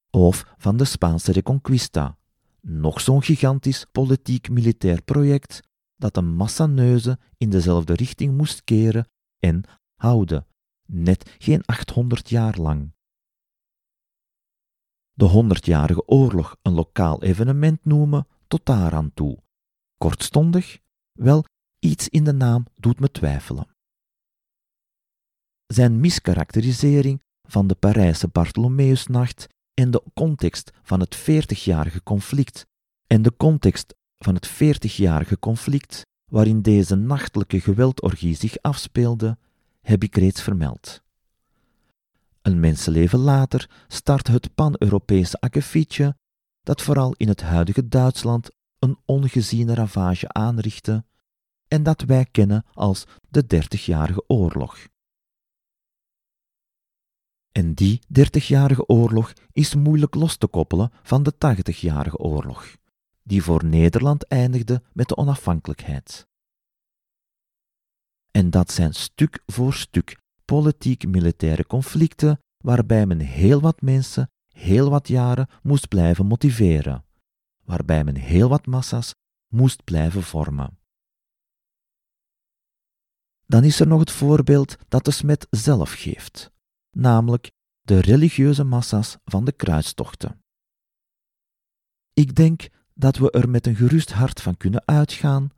Of 0.09 0.53
van 0.57 0.77
de 0.77 0.85
Spaanse 0.85 1.31
Reconquista, 1.31 2.17
nog 2.61 3.01
zo'n 3.01 3.23
gigantisch 3.23 3.85
politiek-militair 3.91 5.01
project 5.01 5.61
dat 5.95 6.17
een 6.17 6.35
massa 6.35 6.65
neuzen 6.65 7.19
in 7.37 7.49
dezelfde 7.49 7.93
richting 7.93 8.37
moest 8.37 8.63
keren 8.63 9.07
en 9.39 9.63
houden, 9.95 10.47
net 10.85 11.35
geen 11.37 11.65
800 11.65 12.29
jaar 12.29 12.57
lang. 12.57 12.93
De 15.13 15.25
honderdjarige 15.25 16.07
oorlog 16.07 16.55
een 16.61 16.73
lokaal 16.73 17.23
evenement 17.23 17.85
noemen, 17.85 18.27
tot 18.47 18.65
daaraan 18.65 19.13
toe. 19.13 19.43
Kortstondig? 19.97 20.79
Wel, 21.11 21.45
iets 21.79 22.09
in 22.09 22.23
de 22.23 22.33
naam 22.33 22.65
doet 22.73 22.99
me 22.99 23.11
twijfelen. 23.11 23.72
Zijn 25.73 25.99
miskarakterisering 25.99 27.21
van 27.47 27.67
de 27.67 27.75
Parijse 27.75 28.27
Bartholomeusnacht 28.27 29.47
en 29.73 29.91
de 29.91 30.03
context 30.13 30.71
van 30.83 30.99
het 30.99 31.17
40-jarige 31.17 32.03
conflict 32.03 32.65
en 33.07 33.21
de 33.21 33.33
context 33.37 33.95
van 34.17 34.35
het 34.35 34.49
40-jarige 34.49 35.39
conflict 35.39 36.01
waarin 36.31 36.61
deze 36.61 36.95
nachtelijke 36.95 37.61
geweldorgie 37.61 38.35
zich 38.35 38.57
afspeelde, 38.61 39.37
heb 39.81 40.03
ik 40.03 40.15
reeds 40.15 40.41
vermeld. 40.41 41.01
Een 42.41 42.59
mensenleven 42.59 43.19
later 43.19 43.69
start 43.87 44.27
het 44.27 44.55
pan-Europese 44.55 45.39
akkefietje 45.39 46.15
dat 46.61 46.81
vooral 46.81 47.13
in 47.17 47.27
het 47.27 47.41
huidige 47.41 47.87
Duitsland 47.87 48.49
een 48.79 48.97
ongeziene 49.05 49.73
ravage 49.73 50.29
aanrichtte 50.29 51.05
en 51.67 51.83
dat 51.83 52.01
wij 52.01 52.25
kennen 52.31 52.65
als 52.73 53.03
de 53.29 53.45
Dertigjarige 53.45 54.23
Oorlog. 54.27 54.91
En 57.53 57.73
die 57.73 58.01
Dertigjarige 58.07 58.87
Oorlog 58.87 59.33
is 59.51 59.75
moeilijk 59.75 60.15
los 60.15 60.37
te 60.37 60.47
koppelen 60.47 60.91
van 61.03 61.23
de 61.23 61.37
Tachtigjarige 61.37 62.17
Oorlog, 62.17 62.75
die 63.23 63.43
voor 63.43 63.65
Nederland 63.65 64.27
eindigde 64.27 64.81
met 64.93 65.07
de 65.07 65.17
onafhankelijkheid. 65.17 66.27
En 68.31 68.49
dat 68.49 68.71
zijn 68.71 68.93
stuk 68.93 69.43
voor 69.45 69.73
stuk 69.73 70.17
politiek-militaire 70.45 71.65
conflicten 71.67 72.39
waarbij 72.57 73.05
men 73.05 73.19
heel 73.19 73.61
wat 73.61 73.81
mensen 73.81 74.29
heel 74.53 74.89
wat 74.89 75.07
jaren 75.07 75.49
moest 75.61 75.87
blijven 75.87 76.25
motiveren, 76.25 77.05
waarbij 77.63 78.03
men 78.03 78.15
heel 78.15 78.49
wat 78.49 78.65
massa's 78.65 79.13
moest 79.47 79.83
blijven 79.83 80.23
vormen. 80.23 80.77
Dan 83.45 83.63
is 83.63 83.79
er 83.79 83.87
nog 83.87 83.99
het 83.99 84.11
voorbeeld 84.11 84.77
dat 84.87 85.05
de 85.05 85.11
smet 85.11 85.47
zelf 85.49 85.91
geeft, 85.91 86.51
namelijk 86.95 87.51
de 87.81 87.99
religieuze 87.99 88.63
massa's 88.63 89.17
van 89.25 89.45
de 89.45 89.51
kruistochten. 89.51 90.43
Ik 92.13 92.35
denk 92.35 92.69
dat 92.93 93.17
we 93.17 93.31
er 93.31 93.49
met 93.49 93.67
een 93.67 93.75
gerust 93.75 94.11
hart 94.11 94.41
van 94.41 94.57
kunnen 94.57 94.87
uitgaan 94.87 95.51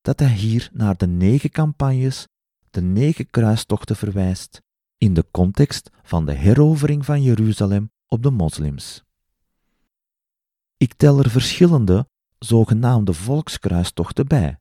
dat 0.00 0.18
hij 0.18 0.32
hier 0.32 0.70
naar 0.72 0.96
de 0.96 1.06
negen 1.06 1.50
campagnes, 1.50 2.26
de 2.70 2.80
negen 2.80 3.30
kruistochten 3.30 3.96
verwijst, 3.96 4.62
in 4.96 5.14
de 5.14 5.26
context 5.30 5.90
van 6.02 6.26
de 6.26 6.32
herovering 6.32 7.04
van 7.04 7.22
Jeruzalem 7.22 7.90
op 8.06 8.22
de 8.22 8.30
moslims. 8.30 9.04
Ik 10.76 10.94
tel 10.94 11.18
er 11.18 11.30
verschillende 11.30 12.08
zogenaamde 12.38 13.12
volkskruistochten 13.12 14.26
bij. 14.26 14.58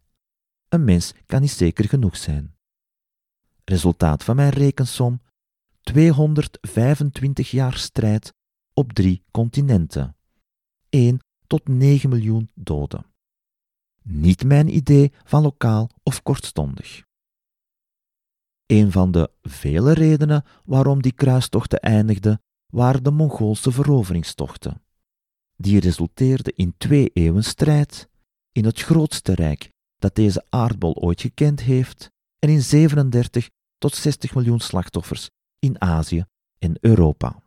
Een 0.69 0.83
mens 0.83 1.13
kan 1.25 1.41
niet 1.41 1.51
zeker 1.51 1.89
genoeg 1.89 2.17
zijn. 2.17 2.55
Resultaat 3.63 4.23
van 4.23 4.35
mijn 4.35 4.49
rekensom: 4.49 5.21
225 5.83 7.51
jaar 7.51 7.77
strijd 7.77 8.33
op 8.73 8.93
drie 8.93 9.23
continenten. 9.31 10.15
1 10.89 11.19
tot 11.47 11.67
9 11.67 12.09
miljoen 12.09 12.49
doden. 12.53 13.05
Niet 14.03 14.43
mijn 14.43 14.75
idee 14.75 15.11
van 15.23 15.41
lokaal 15.41 15.89
of 16.03 16.23
kortstondig. 16.23 17.03
Een 18.65 18.91
van 18.91 19.11
de 19.11 19.31
vele 19.41 19.93
redenen 19.93 20.45
waarom 20.65 21.01
die 21.01 21.11
kruistochten 21.11 21.79
eindigden, 21.79 22.41
waren 22.67 23.03
de 23.03 23.11
Mongoolse 23.11 23.71
veroveringstochten. 23.71 24.81
Die 25.55 25.79
resulteerden 25.79 26.55
in 26.55 26.73
twee 26.77 27.09
eeuwen 27.13 27.43
strijd, 27.43 28.09
in 28.51 28.65
het 28.65 28.81
grootste 28.81 29.33
rijk 29.33 29.71
dat 29.97 30.15
deze 30.15 30.45
aardbol 30.49 30.93
ooit 30.93 31.21
gekend 31.21 31.61
heeft, 31.61 32.11
en 32.39 32.49
in 32.49 32.61
37 32.61 33.49
tot 33.77 33.95
60 33.95 34.35
miljoen 34.35 34.59
slachtoffers 34.59 35.29
in 35.61 35.81
Azië 35.81 36.25
en 36.57 36.77
Europa. 36.79 37.43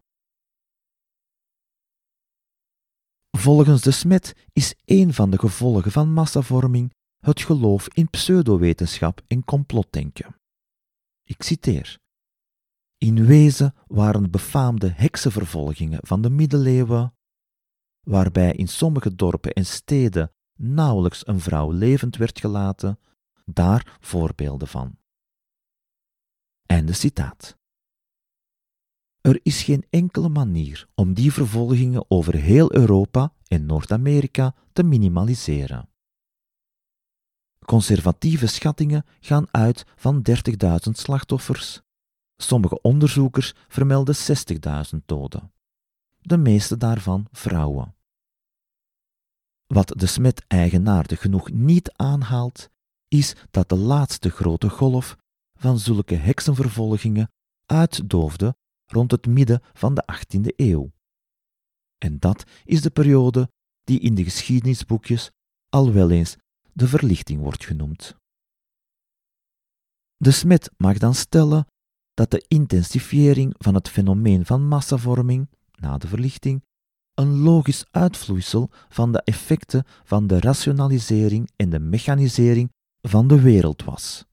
Volgens 3.30 3.82
de 3.82 3.90
Smet 3.90 4.34
is 4.52 4.74
een 4.84 5.14
van 5.14 5.30
de 5.30 5.38
gevolgen 5.38 5.92
van 5.92 6.12
massavorming 6.12 6.92
het 7.18 7.40
geloof 7.40 7.88
in 7.88 8.10
pseudowetenschap 8.10 9.22
en 9.26 9.44
complotdenken. 9.44 10.36
Ik 11.22 11.42
citeer. 11.42 11.98
In 12.98 13.26
wezen 13.26 13.74
waren 13.86 14.30
befaamde 14.30 14.88
heksenvervolgingen 14.88 16.06
van 16.06 16.22
de 16.22 16.30
middeleeuwen, 16.30 17.14
waarbij 18.00 18.52
in 18.52 18.68
sommige 18.68 19.14
dorpen 19.14 19.52
en 19.52 19.66
steden 19.66 20.32
nauwelijks 20.58 21.26
een 21.26 21.40
vrouw 21.40 21.70
levend 21.70 22.16
werd 22.16 22.40
gelaten, 22.40 22.98
daar 23.44 23.98
voorbeelden 24.00 24.68
van. 24.68 24.98
Einde 26.66 26.92
citaat. 26.92 27.56
Er 29.28 29.40
is 29.42 29.62
geen 29.62 29.86
enkele 29.90 30.28
manier 30.28 30.88
om 30.94 31.14
die 31.14 31.32
vervolgingen 31.32 32.04
over 32.08 32.34
heel 32.34 32.74
Europa 32.74 33.32
en 33.46 33.66
Noord-Amerika 33.66 34.54
te 34.72 34.82
minimaliseren. 34.82 35.88
Conservatieve 37.64 38.46
schattingen 38.46 39.04
gaan 39.20 39.46
uit 39.50 39.84
van 39.96 40.22
30.000 40.30 40.90
slachtoffers. 40.90 41.82
Sommige 42.36 42.80
onderzoekers 42.80 43.54
vermelden 43.68 44.14
60.000 44.94 45.04
doden. 45.06 45.52
De 46.20 46.36
meeste 46.36 46.76
daarvan 46.76 47.26
vrouwen. 47.32 47.94
Wat 49.66 49.92
de 49.96 50.06
smet 50.06 50.44
eigenaardig 50.46 51.20
genoeg 51.20 51.50
niet 51.50 51.92
aanhaalt, 51.92 52.70
is 53.08 53.36
dat 53.50 53.68
de 53.68 53.76
laatste 53.76 54.30
grote 54.30 54.68
golf 54.68 55.16
van 55.54 55.78
zulke 55.78 56.14
heksenvervolgingen 56.14 57.30
uitdoofde 57.66 58.56
rond 58.94 59.10
het 59.10 59.26
midden 59.26 59.62
van 59.72 59.94
de 59.94 60.04
18e 60.12 60.54
eeuw. 60.56 60.92
En 61.98 62.18
dat 62.18 62.44
is 62.64 62.82
de 62.82 62.90
periode 62.90 63.50
die 63.84 64.00
in 64.00 64.14
de 64.14 64.24
geschiedenisboekjes 64.24 65.30
al 65.68 65.92
wel 65.92 66.10
eens 66.10 66.36
de 66.72 66.88
verlichting 66.88 67.40
wordt 67.40 67.64
genoemd. 67.64 68.16
De 70.16 70.30
smet 70.30 70.70
mag 70.76 70.98
dan 70.98 71.14
stellen 71.14 71.66
dat 72.14 72.30
de 72.30 72.44
intensifiering 72.48 73.54
van 73.58 73.74
het 73.74 73.88
fenomeen 73.88 74.46
van 74.46 74.68
massavorming 74.68 75.48
na 75.72 75.98
de 75.98 76.08
verlichting 76.08 76.64
een 77.14 77.38
logisch 77.38 77.84
uitvloeisel 77.90 78.70
van 78.88 79.12
de 79.12 79.22
effecten 79.22 79.84
van 80.04 80.26
de 80.26 80.40
rationalisering 80.40 81.50
en 81.56 81.70
de 81.70 81.78
mechanisering 81.78 82.72
van 83.00 83.28
de 83.28 83.40
wereld 83.40 83.84
was. 83.84 84.24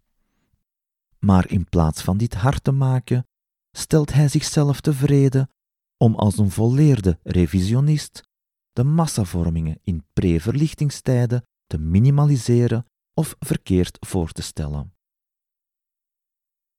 Maar 1.19 1.49
in 1.49 1.65
plaats 1.65 2.01
van 2.01 2.17
dit 2.17 2.33
hard 2.33 2.63
te 2.63 2.71
maken, 2.71 3.25
stelt 3.71 4.13
hij 4.13 4.27
zichzelf 4.27 4.81
tevreden 4.81 5.49
om 5.97 6.15
als 6.15 6.37
een 6.37 6.51
volleerde 6.51 7.19
revisionist 7.23 8.23
de 8.71 8.83
massavormingen 8.83 9.79
in 9.83 10.03
pre-verlichtingstijden 10.13 11.45
te 11.65 11.77
minimaliseren 11.77 12.85
of 13.13 13.35
verkeerd 13.39 13.97
voor 13.99 14.31
te 14.31 14.41
stellen. 14.41 14.93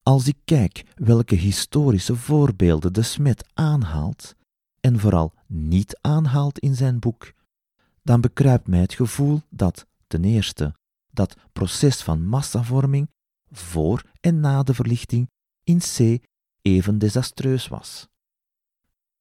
Als 0.03 0.27
ik 0.27 0.37
kijk 0.45 0.93
welke 0.95 1.35
historische 1.35 2.17
voorbeelden 2.17 2.93
de 2.93 3.03
Smet 3.03 3.45
aanhaalt, 3.55 4.35
en 4.81 4.99
vooral 4.99 5.35
niet 5.47 5.99
aanhaalt 6.01 6.59
in 6.59 6.75
zijn 6.75 6.99
boek, 6.99 7.33
dan 8.03 8.21
bekruipt 8.21 8.67
mij 8.67 8.81
het 8.81 8.95
gevoel 8.95 9.41
dat, 9.49 9.87
ten 10.07 10.25
eerste, 10.25 10.75
dat 11.11 11.37
proces 11.53 12.03
van 12.03 12.27
massavorming 12.27 13.11
voor 13.51 14.03
en 14.21 14.41
na 14.41 14.63
de 14.63 14.75
verlichting 14.75 15.31
in 15.65 15.79
C 15.79 16.25
even 16.63 16.99
desastreus 16.99 17.69
was. 17.69 18.09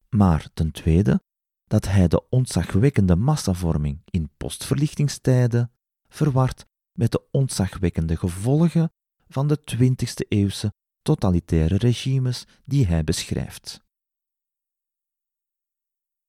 Maar 0.10 0.50
ten 0.54 0.72
tweede, 0.72 1.22
dat 1.68 1.86
hij 1.86 2.08
de 2.08 2.30
ontzagwekkende 2.30 3.16
massavorming 3.16 4.02
in 4.06 4.30
postverlichtingstijden 4.38 5.72
verward 6.08 6.66
met 6.92 7.12
de 7.12 7.28
ontzagwekkende 7.32 8.18
gevolgen 8.18 8.92
van 9.28 9.48
de 9.48 9.60
20e 9.76 10.28
eeuwse 10.28 10.74
totalitaire 11.02 11.78
regimes 11.78 12.46
die 12.66 12.86
hij 12.86 13.04
beschrijft. 13.04 13.84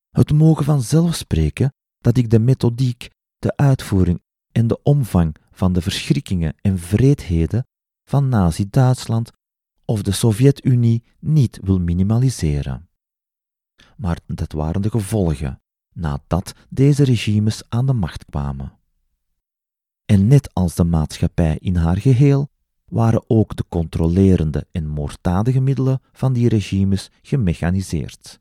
Het 0.09 0.31
mogen 0.31 0.65
vanzelf 0.65 1.15
spreken 1.15 1.73
dat 1.97 2.17
ik 2.17 2.29
de 2.29 2.39
methodiek, 2.39 3.09
de 3.37 3.57
uitvoering 3.57 4.21
en 4.51 4.67
de 4.67 4.81
omvang 4.83 5.35
van 5.51 5.73
de 5.73 5.81
verschrikkingen 5.81 6.55
en 6.61 6.79
vreedheden 6.79 7.67
van 8.03 8.29
Nazi-Duitsland 8.29 9.31
of 9.85 10.01
de 10.01 10.11
Sovjet-Unie 10.11 11.03
niet 11.19 11.59
wil 11.63 11.79
minimaliseren. 11.79 12.89
Maar 13.97 14.19
dat 14.25 14.51
waren 14.51 14.81
de 14.81 14.89
gevolgen 14.89 15.61
nadat 15.93 16.53
deze 16.69 17.03
regimes 17.03 17.63
aan 17.69 17.85
de 17.85 17.93
macht 17.93 18.25
kwamen. 18.25 18.77
En 20.05 20.27
net 20.27 20.53
als 20.53 20.75
de 20.75 20.83
maatschappij 20.83 21.57
in 21.57 21.75
haar 21.75 21.97
geheel, 21.97 22.51
waren 22.85 23.23
ook 23.27 23.55
de 23.55 23.65
controlerende 23.69 24.67
en 24.71 24.87
moorddadige 24.87 25.59
middelen 25.59 26.01
van 26.11 26.33
die 26.33 26.49
regimes 26.49 27.11
gemechaniseerd. 27.21 28.39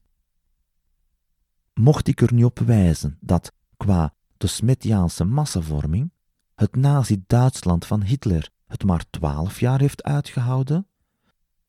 Mocht 1.74 2.08
ik 2.08 2.20
er 2.20 2.34
nu 2.34 2.44
op 2.44 2.58
wijzen 2.58 3.16
dat, 3.20 3.52
qua 3.76 4.14
de 4.36 4.46
Smetiaanse 4.46 5.24
massavorming, 5.24 6.12
het 6.54 6.76
nazi-Duitsland 6.76 7.86
van 7.86 8.02
Hitler 8.02 8.50
het 8.66 8.84
maar 8.84 9.04
twaalf 9.10 9.60
jaar 9.60 9.80
heeft 9.80 10.02
uitgehouden, 10.02 10.86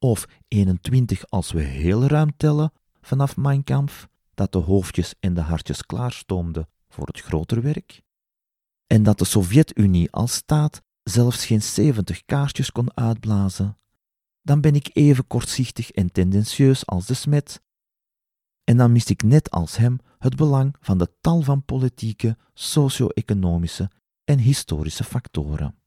of 0.03 0.25
21 0.47 1.29
als 1.29 1.51
we 1.51 1.61
heel 1.61 2.03
ruim 2.03 2.37
tellen 2.37 2.71
vanaf 3.01 3.37
Mein 3.37 3.63
Kampf, 3.63 4.07
dat 4.33 4.51
de 4.51 4.57
hoofdjes 4.57 5.13
en 5.19 5.33
de 5.33 5.41
hartjes 5.41 5.85
klaarstoomde 5.85 6.67
voor 6.89 7.07
het 7.07 7.19
groter 7.19 7.61
werk, 7.61 8.01
en 8.87 9.03
dat 9.03 9.17
de 9.17 9.25
Sovjet-Unie 9.25 10.11
als 10.11 10.33
staat 10.33 10.81
zelfs 11.03 11.45
geen 11.45 11.61
70 11.61 12.25
kaarsjes 12.25 12.71
kon 12.71 12.97
uitblazen, 12.97 13.77
dan 14.41 14.61
ben 14.61 14.75
ik 14.75 14.89
even 14.93 15.27
kortzichtig 15.27 15.91
en 15.91 16.11
tendentieus 16.11 16.85
als 16.85 17.05
de 17.05 17.13
smet. 17.13 17.61
En 18.63 18.77
dan 18.77 18.91
mist 18.91 19.09
ik 19.09 19.23
net 19.23 19.51
als 19.51 19.77
hem 19.77 19.99
het 20.17 20.35
belang 20.35 20.75
van 20.79 20.97
de 20.97 21.11
tal 21.21 21.41
van 21.41 21.65
politieke, 21.65 22.37
socio-economische 22.53 23.91
en 24.23 24.39
historische 24.39 25.03
factoren. 25.03 25.82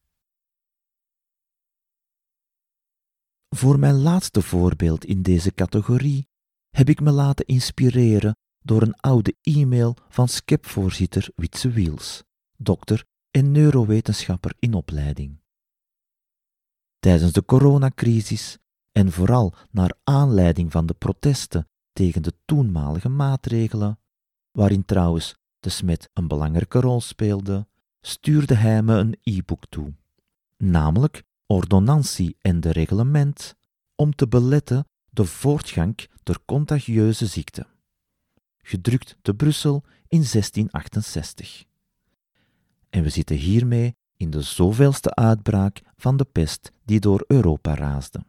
Voor 3.56 3.78
mijn 3.78 3.94
laatste 3.94 4.42
voorbeeld 4.42 5.04
in 5.04 5.22
deze 5.22 5.54
categorie 5.54 6.28
heb 6.70 6.88
ik 6.88 7.00
me 7.00 7.10
laten 7.10 7.46
inspireren 7.46 8.36
door 8.58 8.82
een 8.82 8.96
oude 8.96 9.34
e-mail 9.42 9.96
van 10.08 10.28
SCEP-voorzitter 10.28 11.30
Witse 11.34 11.70
Wiels, 11.70 12.22
dokter 12.56 13.04
en 13.30 13.52
neurowetenschapper 13.52 14.54
in 14.58 14.74
opleiding. 14.74 15.40
Tijdens 16.98 17.32
de 17.32 17.44
coronacrisis 17.44 18.58
en 18.92 19.12
vooral 19.12 19.54
naar 19.70 19.96
aanleiding 20.04 20.72
van 20.72 20.86
de 20.86 20.94
protesten 20.94 21.68
tegen 21.92 22.22
de 22.22 22.32
toenmalige 22.44 23.08
maatregelen, 23.08 23.98
waarin 24.50 24.84
trouwens 24.84 25.36
de 25.58 25.70
smet 25.70 26.10
een 26.12 26.28
belangrijke 26.28 26.80
rol 26.80 27.00
speelde, 27.00 27.66
stuurde 28.00 28.54
hij 28.54 28.82
me 28.82 28.94
een 28.94 29.18
e-book 29.22 29.66
toe, 29.68 29.94
namelijk 30.56 31.24
Ordonnantie 31.46 32.36
en 32.40 32.60
de 32.60 32.72
reglement 32.72 33.56
om 33.94 34.14
te 34.14 34.28
beletten 34.28 34.86
de 35.10 35.24
voortgang 35.24 36.08
der 36.22 36.38
contagieuze 36.44 37.26
ziekte, 37.26 37.66
gedrukt 38.58 39.16
te 39.22 39.34
Brussel 39.34 39.84
in 40.08 40.24
1668. 40.24 41.64
En 42.90 43.02
we 43.02 43.08
zitten 43.08 43.36
hiermee 43.36 43.96
in 44.16 44.30
de 44.30 44.42
zoveelste 44.42 45.14
uitbraak 45.14 45.82
van 45.96 46.16
de 46.16 46.24
pest 46.24 46.72
die 46.84 47.00
door 47.00 47.24
Europa 47.26 47.74
raasde. 47.74 48.24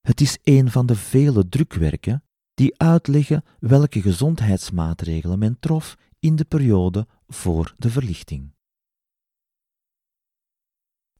Het 0.00 0.20
is 0.20 0.38
een 0.42 0.70
van 0.70 0.86
de 0.86 0.96
vele 0.96 1.48
drukwerken 1.48 2.24
die 2.54 2.78
uitleggen 2.78 3.44
welke 3.58 4.00
gezondheidsmaatregelen 4.00 5.38
men 5.38 5.58
trof 5.60 5.96
in 6.18 6.36
de 6.36 6.44
periode 6.44 7.06
voor 7.28 7.74
de 7.76 7.90
verlichting. 7.90 8.55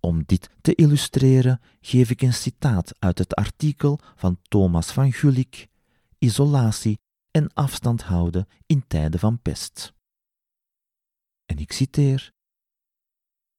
Om 0.06 0.22
dit 0.26 0.50
te 0.60 0.74
illustreren 0.74 1.60
geef 1.80 2.10
ik 2.10 2.22
een 2.22 2.34
citaat 2.34 2.92
uit 2.98 3.18
het 3.18 3.34
artikel 3.34 3.98
van 4.14 4.38
Thomas 4.42 4.90
van 4.90 5.12
Gulik, 5.12 5.68
Isolatie 6.18 6.98
en 7.30 7.52
afstand 7.52 8.02
houden 8.02 8.48
in 8.66 8.84
tijden 8.86 9.20
van 9.20 9.38
pest. 9.42 9.92
En 11.44 11.58
ik 11.58 11.72
citeer: 11.72 12.32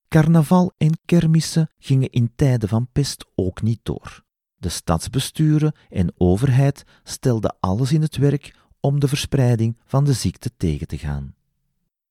Carnaval 0.07 0.73
en 0.77 0.99
kermissen 1.05 1.69
gingen 1.77 2.09
in 2.09 2.31
tijden 2.35 2.69
van 2.69 2.87
pest 2.91 3.25
ook 3.35 3.61
niet 3.61 3.79
door. 3.83 4.23
De 4.55 4.69
stadsbesturen 4.69 5.75
en 5.89 6.13
overheid 6.17 6.83
stelden 7.03 7.57
alles 7.59 7.91
in 7.91 8.01
het 8.01 8.17
werk 8.17 8.55
om 8.79 8.99
de 8.99 9.07
verspreiding 9.07 9.77
van 9.85 10.03
de 10.03 10.13
ziekte 10.13 10.51
tegen 10.57 10.87
te 10.87 10.97
gaan. 10.97 11.35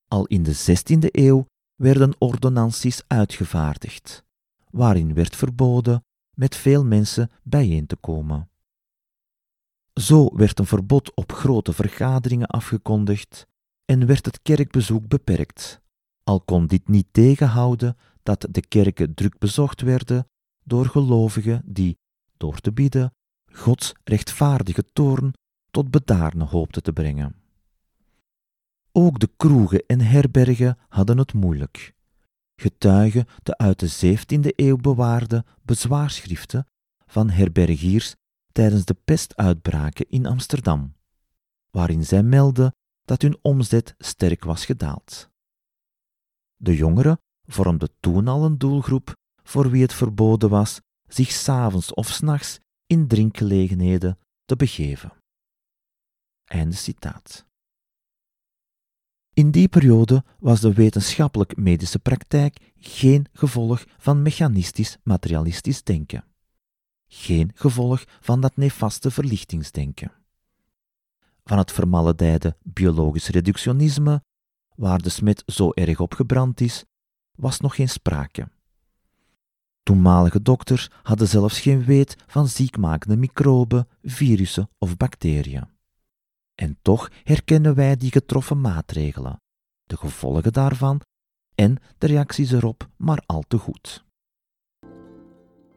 Al 0.08 0.26
in 0.26 0.42
de 0.42 0.54
16e 0.54 1.08
eeuw 1.10 1.46
werden 1.74 2.14
ordonnanties 2.18 3.02
uitgevaardigd, 3.06 4.24
waarin 4.76 5.14
werd 5.14 5.36
verboden 5.36 6.04
met 6.34 6.56
veel 6.56 6.84
mensen 6.84 7.30
bijeen 7.42 7.86
te 7.86 7.96
komen. 7.96 8.50
Zo 9.94 10.36
werd 10.36 10.58
een 10.58 10.66
verbod 10.66 11.14
op 11.14 11.32
grote 11.32 11.72
vergaderingen 11.72 12.46
afgekondigd 12.46 13.46
en 13.84 14.06
werd 14.06 14.26
het 14.26 14.42
kerkbezoek 14.42 15.08
beperkt, 15.08 15.80
al 16.22 16.40
kon 16.40 16.66
dit 16.66 16.88
niet 16.88 17.06
tegenhouden 17.10 17.96
dat 18.22 18.46
de 18.50 18.60
kerken 18.60 19.14
druk 19.14 19.38
bezocht 19.38 19.80
werden 19.80 20.28
door 20.64 20.86
gelovigen 20.86 21.62
die, 21.64 21.98
door 22.36 22.60
te 22.60 22.72
bieden, 22.72 23.14
Gods 23.52 23.94
rechtvaardige 24.04 24.84
toorn 24.92 25.32
tot 25.70 25.90
bedaarne 25.90 26.44
hoopten 26.44 26.82
te 26.82 26.92
brengen. 26.92 27.34
Ook 28.92 29.18
de 29.18 29.30
kroegen 29.36 29.86
en 29.86 30.00
herbergen 30.00 30.78
hadden 30.88 31.18
het 31.18 31.32
moeilijk. 31.32 31.95
Getuigen 32.56 33.26
de 33.42 33.58
uit 33.58 33.80
de 33.80 34.16
17e 34.16 34.54
eeuw 34.54 34.76
bewaarde 34.76 35.44
bezwaarschriften 35.62 36.66
van 37.06 37.30
herbergiers 37.30 38.14
tijdens 38.52 38.84
de 38.84 38.94
pestuitbraken 38.94 40.08
in 40.08 40.26
Amsterdam, 40.26 40.96
waarin 41.70 42.04
zij 42.04 42.22
melden 42.22 42.74
dat 43.04 43.22
hun 43.22 43.38
omzet 43.42 43.94
sterk 43.98 44.44
was 44.44 44.64
gedaald. 44.64 45.30
De 46.56 46.76
jongeren 46.76 47.20
vormden 47.44 47.90
toen 48.00 48.28
al 48.28 48.44
een 48.44 48.58
doelgroep 48.58 49.12
voor 49.42 49.70
wie 49.70 49.82
het 49.82 49.92
verboden 49.92 50.50
was 50.50 50.80
zich 51.08 51.30
s'avonds 51.30 51.94
of 51.94 52.08
s'nachts 52.08 52.60
in 52.86 53.08
drinkgelegenheden 53.08 54.18
te 54.44 54.56
begeven. 54.56 55.12
Einde 56.44 56.76
citaat. 56.76 57.46
In 59.36 59.50
die 59.50 59.68
periode 59.68 60.24
was 60.38 60.60
de 60.60 60.72
wetenschappelijk-medische 60.72 61.98
praktijk 61.98 62.72
geen 62.78 63.26
gevolg 63.32 63.84
van 63.98 64.22
mechanistisch-materialistisch 64.22 65.82
denken. 65.82 66.24
Geen 67.06 67.50
gevolg 67.54 68.04
van 68.20 68.40
dat 68.40 68.56
nefaste 68.56 69.10
verlichtingsdenken. 69.10 70.12
Van 71.44 71.58
het 71.58 71.72
vermaledijde 71.72 72.56
biologisch 72.62 73.28
reductionisme, 73.28 74.22
waar 74.74 75.02
de 75.02 75.08
smet 75.08 75.42
zo 75.46 75.70
erg 75.70 76.00
op 76.00 76.14
gebrand 76.14 76.60
is, 76.60 76.84
was 77.34 77.60
nog 77.60 77.74
geen 77.74 77.88
sprake. 77.88 78.48
Toenmalige 79.82 80.42
dokters 80.42 80.88
hadden 81.02 81.28
zelfs 81.28 81.60
geen 81.60 81.84
weet 81.84 82.16
van 82.26 82.48
ziekmakende 82.48 83.16
microben, 83.16 83.88
virussen 84.02 84.70
of 84.78 84.96
bacteriën. 84.96 85.75
En 86.56 86.78
toch 86.82 87.10
herkennen 87.24 87.74
wij 87.74 87.96
die 87.96 88.10
getroffen 88.10 88.60
maatregelen, 88.60 89.40
de 89.82 89.96
gevolgen 89.96 90.52
daarvan 90.52 91.00
en 91.54 91.76
de 91.98 92.06
reacties 92.06 92.52
erop 92.52 92.88
maar 92.96 93.22
al 93.26 93.42
te 93.48 93.58
goed. 93.58 94.04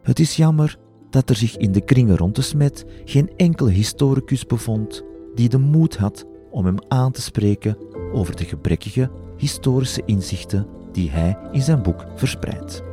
Het 0.02 0.20
is 0.20 0.36
jammer 0.36 0.78
dat 1.10 1.30
er 1.30 1.36
zich 1.36 1.58
in 1.58 1.72
de 1.72 1.82
kringen 1.82 2.18
rond 2.18 2.36
de 2.36 2.42
smet 2.42 2.86
geen 3.06 3.32
enkele 3.38 3.72
historicus 3.72 4.46
bevond 4.46 5.04
die 5.36 5.50
de 5.50 5.58
moed 5.58 5.98
had 5.98 6.26
om 6.52 6.66
hem 6.66 6.78
aan 6.88 7.12
te 7.12 7.22
spreken 7.22 7.78
over 8.14 8.36
de 8.36 8.46
gebrekkige 8.46 9.12
historische 9.38 10.04
inzichten 10.06 10.68
die 10.92 11.10
hij 11.10 11.38
in 11.52 11.62
zijn 11.62 11.82
boek 11.82 12.06
verspreidt. 12.16 12.84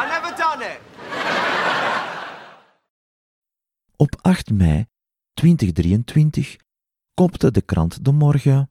I 0.00 0.06
never 0.08 0.36
done 0.36 0.64
it. 0.64 0.80
Op 3.96 4.18
8 4.22 4.50
mei 4.50 4.86
2023 5.34 6.56
kopte 7.14 7.50
de 7.50 7.60
krant 7.60 8.04
De 8.04 8.12
Morgen. 8.12 8.70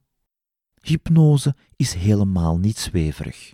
Hypnose 0.82 1.56
is 1.76 1.94
helemaal 1.94 2.58
niet 2.58 2.78
zweverig. 2.78 3.54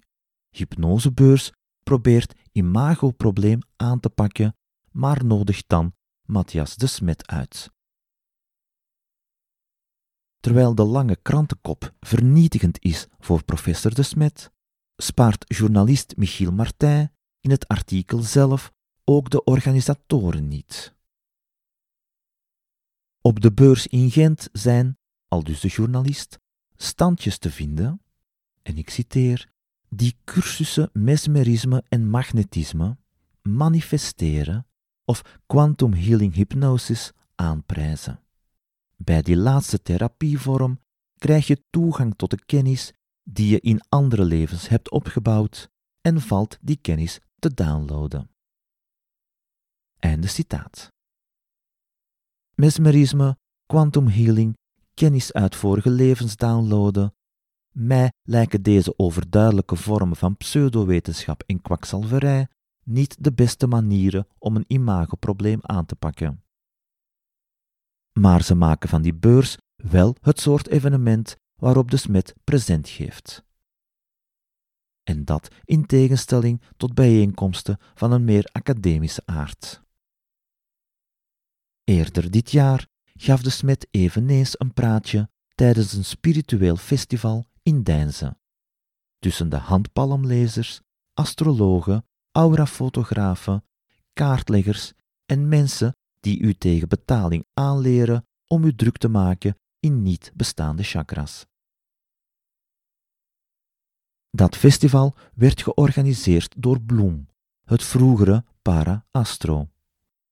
Hypnosebeurs 0.50 1.52
probeert 1.84 2.34
imagoprobleem 2.52 3.60
aan 3.76 4.00
te 4.00 4.10
pakken, 4.10 4.56
maar 4.92 5.26
nodigt 5.26 5.64
dan 5.68 5.94
Matthias 6.26 6.76
de 6.76 6.88
Smet 6.88 7.28
uit. 7.28 7.72
Terwijl 10.40 10.76
de 10.76 10.84
lange 10.84 11.16
krantenkop 11.22 11.94
vernietigend 12.00 12.80
is 12.80 13.08
voor 13.20 13.44
professor 13.44 13.94
de 13.94 14.04
Smet, 14.04 14.52
spaart 14.98 15.46
journalist 15.48 16.18
Michiel 16.18 16.52
Martijn 16.52 17.12
in 17.40 17.50
het 17.50 17.68
artikel 17.68 18.22
zelf 18.22 18.74
ook 19.04 19.30
de 19.30 19.44
organisatoren 19.44 20.48
niet. 20.48 20.94
Op 23.22 23.40
de 23.42 23.52
beurs 23.52 23.88
in 23.88 24.12
Gent 24.12 24.50
zijn, 24.52 24.98
al 25.28 25.44
dus 25.44 25.60
de 25.60 25.68
journalist, 25.68 26.40
standjes 26.76 27.38
te 27.38 27.52
vinden, 27.52 28.02
en 28.62 28.78
ik 28.78 28.90
citeer, 28.90 29.50
die 29.90 30.18
cursussen 30.24 30.90
mesmerisme 30.94 31.84
en 31.90 32.10
magnetisme, 32.10 32.98
manifesteren 33.42 34.68
of 35.06 35.40
quantum 35.46 35.94
healing 35.94 36.34
hypnosis 36.34 37.12
aanprijzen. 37.36 38.20
Bij 38.96 39.22
die 39.22 39.38
laatste 39.38 39.82
therapievorm 39.82 40.80
krijg 41.18 41.48
je 41.48 41.64
toegang 41.70 42.16
tot 42.16 42.30
de 42.30 42.46
kennis 42.46 42.94
die 43.30 43.50
je 43.50 43.60
in 43.60 43.82
andere 43.90 44.26
levens 44.26 44.68
hebt 44.68 44.92
opgebouwd 44.92 45.70
en 46.02 46.22
valt 46.22 46.58
die 46.62 46.78
kennis 46.82 47.20
te 47.40 47.54
downloaden. 47.54 48.30
Einde 50.00 50.28
citaat. 50.28 50.92
Mesmerisme, 52.56 53.38
quantum 53.66 54.08
healing, 54.08 54.58
kennis 54.94 55.34
uit 55.34 55.56
vorige 55.56 55.90
levens 55.90 56.36
downloaden. 56.36 57.14
Mij 57.72 58.12
lijken 58.22 58.62
deze 58.62 58.98
overduidelijke 58.98 59.76
vormen 59.76 60.16
van 60.16 60.38
pseudowetenschap 60.38 61.44
en 61.46 61.62
kwakzalverij 61.62 62.48
niet 62.84 63.24
de 63.24 63.34
beste 63.34 63.68
manieren 63.68 64.28
om 64.38 64.56
een 64.56 64.66
imagoprobleem 64.68 65.60
aan 65.62 65.86
te 65.86 65.96
pakken. 65.96 66.44
Maar 68.12 68.44
ze 68.44 68.56
maken 68.56 68.90
van 68.90 69.02
die 69.02 69.14
beurs 69.14 69.58
wel 69.76 70.16
het 70.22 70.40
soort 70.40 70.68
evenement 70.68 71.38
waarop 71.56 71.92
de 71.92 71.98
smet 71.98 72.34
present 72.44 72.90
geeft. 72.90 73.44
En 75.04 75.26
dat 75.26 75.48
in 75.64 75.86
tegenstelling 75.86 76.62
tot 76.78 76.94
bijeenkomsten 76.94 77.78
van 77.94 78.12
een 78.12 78.24
meer 78.24 78.50
academische 78.52 79.22
aard. 79.26 79.84
Eerder 81.84 82.32
dit 82.32 82.52
jaar 82.52 82.88
gaf 83.14 83.42
de 83.42 83.50
smet 83.50 83.88
eveneens 83.92 84.60
een 84.60 84.74
praatje 84.74 85.30
tijdens 85.56 85.94
een 85.94 86.06
spiritueel 86.06 86.76
festival 86.76 87.46
in 87.64 87.84
Deinze. 87.84 88.38
Tussen 89.20 89.50
de 89.50 89.56
handpalmlezers, 89.56 90.82
astrologen, 91.14 92.06
aurafotografen, 92.32 93.64
kaartleggers 94.14 94.94
en 95.26 95.48
mensen 95.48 95.96
die 96.20 96.40
u 96.40 96.54
tegen 96.54 96.88
betaling 96.88 97.46
aanleren 97.54 98.28
om 98.48 98.64
u 98.64 98.76
druk 98.76 98.98
te 98.98 99.08
maken 99.08 99.58
in 99.86 100.02
niet 100.02 100.32
bestaande 100.36 100.84
chakras. 100.84 101.46
Dat 104.30 104.56
festival 104.56 105.16
werd 105.34 105.62
georganiseerd 105.62 106.54
door 106.58 106.82
Bloem, 106.82 107.28
het 107.64 107.84
vroegere 107.84 108.46
Para 108.62 109.06
Astro. 109.12 109.70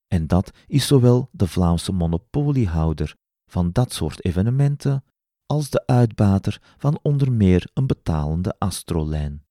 En 0.08 0.28
dat 0.28 0.52
is 0.68 0.88
zowel 0.88 1.30
de 1.32 1.48
Vlaamse 1.48 1.92
monopoliehouder 1.92 3.16
van 3.52 3.72
dat 3.72 3.94
soort 3.94 4.26
evenementen 4.26 5.04
als 5.46 5.70
de 5.70 5.88
uitbater 5.88 6.76
van 6.78 7.00
onder 7.02 7.32
meer 7.32 7.70
een 7.74 7.88
betalende 7.88 8.56
astrolijn. 8.60 9.46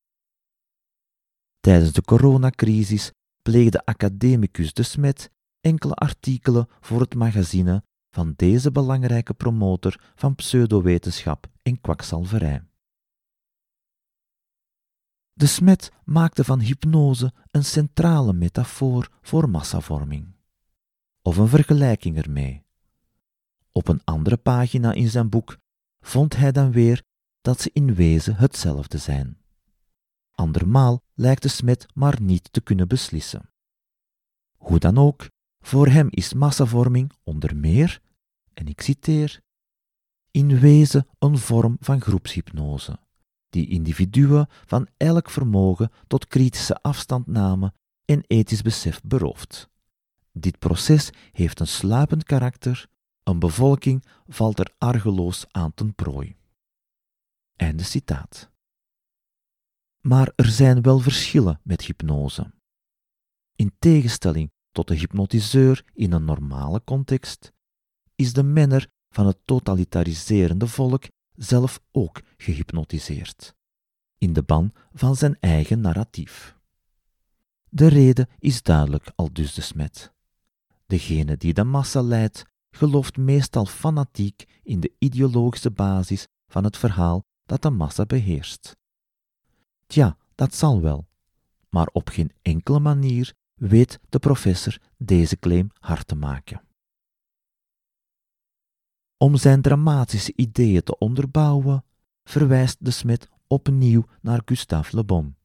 Tijdens 1.61 1.92
de 1.92 2.03
coronacrisis 2.03 3.12
pleegde 3.42 3.84
academicus 3.84 4.72
De 4.72 4.82
Smet 4.82 5.30
enkele 5.61 5.94
artikelen 5.94 6.68
voor 6.80 7.00
het 7.00 7.14
magazine 7.14 7.82
van 8.12 8.32
deze 8.36 8.70
belangrijke 8.70 9.34
promotor 9.34 10.12
van 10.14 10.34
pseudowetenschap 10.34 11.46
en 11.62 11.80
kwakzalverij. 11.80 12.64
De 15.32 15.46
Smet 15.46 15.92
maakte 16.04 16.44
van 16.44 16.60
hypnose 16.60 17.32
een 17.50 17.64
centrale 17.64 18.32
metafoor 18.32 19.08
voor 19.20 19.50
massavorming. 19.50 20.34
Of 21.22 21.36
een 21.36 21.48
vergelijking 21.48 22.16
ermee. 22.16 22.64
Op 23.72 23.88
een 23.88 24.00
andere 24.04 24.36
pagina 24.36 24.92
in 24.92 25.08
zijn 25.08 25.28
boek 25.28 25.58
vond 26.00 26.36
hij 26.36 26.52
dan 26.52 26.72
weer 26.72 27.02
dat 27.40 27.60
ze 27.60 27.70
in 27.72 27.94
wezen 27.94 28.36
hetzelfde 28.36 28.98
zijn. 28.98 29.38
Andermaal 30.32 31.02
lijkt 31.14 31.42
de 31.42 31.48
Smet 31.48 31.86
maar 31.94 32.22
niet 32.22 32.52
te 32.52 32.60
kunnen 32.60 32.88
beslissen. 32.88 33.50
Hoe 34.56 34.78
dan 34.78 34.98
ook, 34.98 35.28
voor 35.62 35.86
hem 35.86 36.06
is 36.10 36.32
massavorming 36.32 37.12
onder 37.22 37.56
meer, 37.56 38.00
en 38.54 38.66
ik 38.66 38.80
citeer, 38.80 39.40
in 40.30 40.58
wezen 40.58 41.06
een 41.18 41.38
vorm 41.38 41.76
van 41.80 42.00
groepshypnose, 42.00 42.98
die 43.50 43.68
individuen 43.68 44.48
van 44.66 44.88
elk 44.96 45.30
vermogen 45.30 45.90
tot 46.06 46.26
kritische 46.26 46.82
afstandname 46.82 47.72
en 48.04 48.24
ethisch 48.26 48.62
besef 48.62 49.00
berooft. 49.02 49.70
Dit 50.32 50.58
proces 50.58 51.10
heeft 51.32 51.60
een 51.60 51.66
sluipend 51.66 52.24
karakter, 52.24 52.88
een 53.22 53.38
bevolking 53.38 54.04
valt 54.26 54.58
er 54.58 54.74
argeloos 54.78 55.46
aan 55.50 55.74
ten 55.74 55.94
prooi. 55.94 56.36
Einde 57.56 57.82
citaat. 57.82 58.50
Maar 60.00 60.32
er 60.36 60.46
zijn 60.48 60.82
wel 60.82 60.98
verschillen 60.98 61.60
met 61.62 61.82
hypnose. 61.82 62.52
In 63.56 63.74
tegenstelling 63.78 64.52
tot 64.72 64.88
de 64.88 64.94
hypnotiseur 64.94 65.84
in 65.94 66.12
een 66.12 66.24
normale 66.24 66.84
context, 66.84 67.52
is 68.14 68.32
de 68.32 68.42
menner 68.42 68.88
van 69.10 69.26
het 69.26 69.38
totalitariserende 69.44 70.66
volk 70.66 71.04
zelf 71.34 71.80
ook 71.90 72.20
gehypnotiseerd, 72.36 73.54
in 74.18 74.32
de 74.32 74.42
ban 74.42 74.72
van 74.92 75.16
zijn 75.16 75.36
eigen 75.40 75.80
narratief. 75.80 76.56
De 77.68 77.86
reden 77.86 78.28
is 78.38 78.62
duidelijk, 78.62 79.12
al 79.14 79.32
dus 79.32 79.54
de 79.54 79.60
smet. 79.60 80.12
Degene 80.86 81.36
die 81.36 81.54
de 81.54 81.64
massa 81.64 82.02
leidt, 82.02 82.44
gelooft 82.70 83.16
meestal 83.16 83.66
fanatiek 83.66 84.60
in 84.62 84.80
de 84.80 84.92
ideologische 84.98 85.70
basis 85.70 86.26
van 86.46 86.64
het 86.64 86.76
verhaal 86.76 87.24
dat 87.44 87.62
de 87.62 87.70
massa 87.70 88.04
beheerst. 88.06 88.76
Tja, 89.86 90.16
dat 90.34 90.54
zal 90.54 90.80
wel, 90.80 91.08
maar 91.68 91.88
op 91.92 92.08
geen 92.08 92.32
enkele 92.42 92.80
manier 92.80 93.34
weet 93.68 94.00
de 94.08 94.18
professor 94.18 94.78
deze 94.96 95.38
claim 95.38 95.70
hard 95.78 96.06
te 96.06 96.14
maken. 96.14 96.62
Om 99.16 99.36
zijn 99.36 99.62
dramatische 99.62 100.32
ideeën 100.36 100.82
te 100.82 100.98
onderbouwen, 100.98 101.84
verwijst 102.24 102.76
de 102.84 102.90
Smit 102.90 103.28
opnieuw 103.46 104.04
naar 104.20 104.42
Gustave 104.44 104.96
Le 104.96 105.04
Bon, 105.04 105.36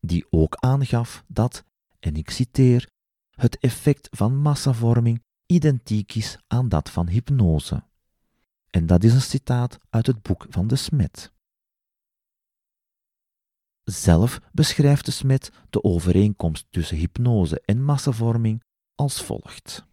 die 0.00 0.26
ook 0.30 0.54
aangaf 0.54 1.24
dat, 1.26 1.64
en 1.98 2.16
ik 2.16 2.30
citeer, 2.30 2.88
het 3.30 3.58
effect 3.58 4.08
van 4.10 4.36
massavorming 4.36 5.22
identiek 5.46 6.14
is 6.14 6.38
aan 6.46 6.68
dat 6.68 6.90
van 6.90 7.08
hypnose. 7.08 7.84
En 8.70 8.86
dat 8.86 9.04
is 9.04 9.12
een 9.12 9.20
citaat 9.20 9.78
uit 9.90 10.06
het 10.06 10.22
boek 10.22 10.46
van 10.48 10.66
de 10.66 10.76
Smet. 10.76 11.33
Zelf 13.84 14.40
beschrijft 14.52 15.04
de 15.04 15.10
Smet 15.10 15.50
de 15.70 15.84
overeenkomst 15.84 16.66
tussen 16.70 16.96
hypnose 16.96 17.62
en 17.64 17.84
massavorming 17.84 18.62
als 18.94 19.22
volgt. 19.22 19.86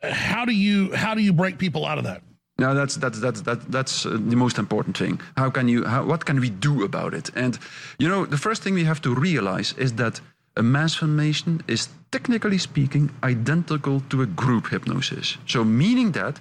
How 0.00 0.44
do 0.44 0.52
you 0.52 0.96
how 0.96 1.14
do 1.14 1.20
you 1.20 1.34
break 1.34 1.56
people 1.56 1.86
out 1.86 1.98
of 1.98 2.04
that? 2.04 2.20
No, 2.60 2.74
that's 2.74 2.96
that's 2.96 3.20
that's 3.20 3.42
that, 3.42 3.70
that's 3.70 4.04
uh, 4.04 4.12
the 4.28 4.36
most 4.36 4.58
important 4.58 4.96
thing. 4.96 5.20
How 5.34 5.50
can 5.50 5.68
you? 5.68 5.84
How, 5.86 6.06
what 6.06 6.24
can 6.24 6.40
we 6.40 6.50
do 6.58 6.82
about 6.82 7.14
it? 7.14 7.30
And 7.34 7.58
you 7.96 8.08
know, 8.08 8.26
the 8.26 8.36
first 8.36 8.62
thing 8.62 8.74
we 8.74 8.84
have 8.84 9.00
to 9.00 9.14
realize 9.14 9.74
is 9.76 9.92
that 9.92 10.20
a 10.56 10.62
mass 10.62 10.94
formation 10.94 11.62
is 11.66 11.88
technically 12.10 12.58
speaking 12.58 13.10
identical 13.22 14.02
to 14.08 14.22
a 14.22 14.26
group 14.26 14.68
hypnosis. 14.68 15.38
So 15.46 15.64
meaning 15.64 16.12
that 16.12 16.40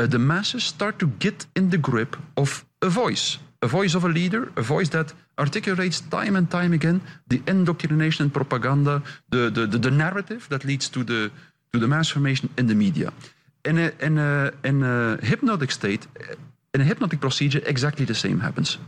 uh, 0.00 0.06
the 0.08 0.18
masses 0.18 0.64
start 0.64 0.98
to 0.98 1.06
get 1.18 1.46
in 1.54 1.70
the 1.70 1.78
grip 1.78 2.16
of 2.34 2.64
a 2.80 2.88
voice, 2.88 3.38
a 3.60 3.68
voice 3.68 3.96
of 3.96 4.04
a 4.04 4.08
leader, 4.08 4.52
a 4.56 4.62
voice 4.62 4.88
that 4.90 5.14
articulates 5.34 6.00
time 6.08 6.36
and 6.36 6.50
time 6.50 6.72
again 6.74 7.00
the 7.26 7.42
indoctrination 7.46 8.24
and 8.24 8.32
propaganda, 8.32 9.02
the, 9.28 9.50
the, 9.50 9.78
the, 9.78 9.90
narrative 9.90 10.46
that 10.48 10.64
leads 10.64 10.88
to 10.88 11.04
the, 11.04 11.30
to 11.70 11.78
the 11.78 11.86
mass 11.86 12.10
formation 12.10 12.50
in 12.54 12.66
the 12.66 12.74
media. 12.74 13.12
In 13.64 13.78
a, 13.78 13.92
in 13.98 14.18
a, 14.18 14.52
in 14.62 14.82
a 14.82 15.18
hypnotic 15.20 15.70
state, 15.70 16.06
in 16.74 16.80
a 16.80 16.84
hypnotic 16.84 17.20
procedure, 17.20 17.62
exactly 17.64 18.04
the 18.04 18.14
same 18.14 18.40
happens. 18.40 18.78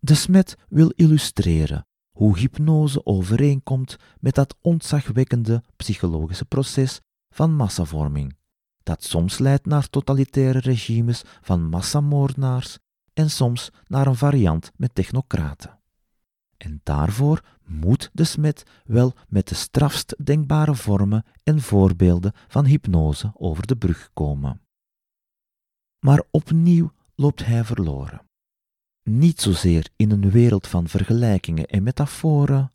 De 0.00 0.14
Smet 0.14 0.56
wil 0.68 0.92
illustreren 0.96 1.86
hoe 2.10 2.38
hypnose 2.38 3.06
overeenkomt 3.06 3.96
met 4.20 4.34
dat 4.34 4.56
ontzagwekkende 4.60 5.62
psychologische 5.76 6.44
proces 6.44 7.00
van 7.30 7.54
massavorming, 7.54 8.36
dat 8.82 9.04
soms 9.04 9.38
leidt 9.38 9.66
naar 9.66 9.88
totalitaire 9.88 10.58
regimes 10.58 11.22
van 11.40 11.68
massamoordenaars 11.68 12.78
en 13.18 13.30
soms 13.30 13.70
naar 13.86 14.06
een 14.06 14.16
variant 14.16 14.72
met 14.76 14.94
technocraten. 14.94 15.78
En 16.56 16.80
daarvoor 16.82 17.44
moet 17.64 18.10
de 18.12 18.24
smet 18.24 18.62
wel 18.84 19.14
met 19.28 19.48
de 19.48 19.54
strafst 19.54 20.14
denkbare 20.24 20.74
vormen 20.74 21.24
en 21.42 21.60
voorbeelden 21.60 22.32
van 22.48 22.64
hypnose 22.64 23.32
over 23.34 23.66
de 23.66 23.76
brug 23.76 24.10
komen. 24.14 24.60
Maar 25.98 26.22
opnieuw 26.30 26.92
loopt 27.14 27.44
hij 27.44 27.64
verloren. 27.64 28.22
Niet 29.02 29.40
zozeer 29.40 29.88
in 29.96 30.10
een 30.10 30.30
wereld 30.30 30.66
van 30.66 30.88
vergelijkingen 30.88 31.66
en 31.66 31.82
metaforen, 31.82 32.72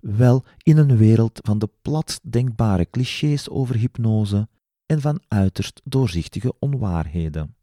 wel 0.00 0.44
in 0.62 0.76
een 0.76 0.96
wereld 0.96 1.40
van 1.42 1.58
de 1.58 1.70
platst 1.82 2.32
denkbare 2.32 2.90
clichés 2.90 3.48
over 3.48 3.76
hypnose 3.76 4.48
en 4.86 5.00
van 5.00 5.22
uiterst 5.28 5.80
doorzichtige 5.84 6.54
onwaarheden. 6.58 7.56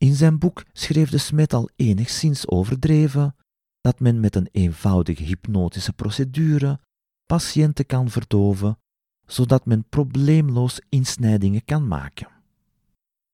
In 0.00 0.14
zijn 0.14 0.38
boek 0.38 0.64
schreef 0.72 1.10
de 1.10 1.18
Smet 1.18 1.52
al 1.52 1.68
enigszins 1.76 2.48
overdreven 2.48 3.36
dat 3.80 4.00
men 4.00 4.20
met 4.20 4.36
een 4.36 4.48
eenvoudige 4.52 5.22
hypnotische 5.22 5.92
procedure 5.92 6.80
patiënten 7.26 7.86
kan 7.86 8.10
verdoven, 8.10 8.78
zodat 9.26 9.66
men 9.66 9.88
probleemloos 9.88 10.80
insnijdingen 10.88 11.64
kan 11.64 11.88
maken. 11.88 12.28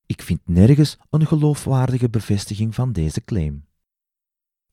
Ik 0.07 0.23
vind 0.23 0.41
nergens 0.45 0.97
een 1.11 1.27
geloofwaardige 1.27 2.11
bevestiging 2.11 2.75
van 2.75 2.93
deze 2.93 3.25
claim. 3.25 3.67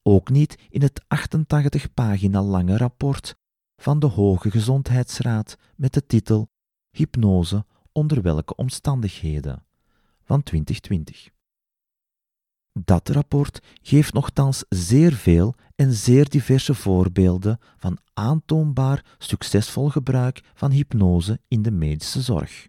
Ook 0.02 0.30
niet 0.30 0.60
in 0.70 0.82
het 0.82 1.04
88 1.08 1.94
pagina 1.94 2.41
lange 2.41 2.78
rapport 2.78 3.36
van 3.76 4.00
de 4.00 4.08
Hoge 4.08 4.52
Gezondheidsraad 4.52 5.58
met 5.76 5.94
de 5.94 6.06
titel 6.06 6.48
Hypnose 6.89 7.66
onder 7.91 8.22
welke 8.22 8.56
omstandigheden 8.56 9.66
van 10.24 10.44
2020. 10.44 11.33
Dat 12.80 13.09
rapport 13.09 13.59
geeft 13.82 14.13
nogthans 14.13 14.63
zeer 14.69 15.13
veel 15.13 15.55
en 15.76 15.93
zeer 15.93 16.30
diverse 16.30 16.74
voorbeelden 16.74 17.59
van 17.78 17.97
aantoonbaar 18.13 19.15
succesvol 19.17 19.89
gebruik 19.89 20.41
van 20.53 20.71
hypnose 20.71 21.39
in 21.47 21.61
de 21.61 21.71
medische 21.71 22.21
zorg. 22.21 22.67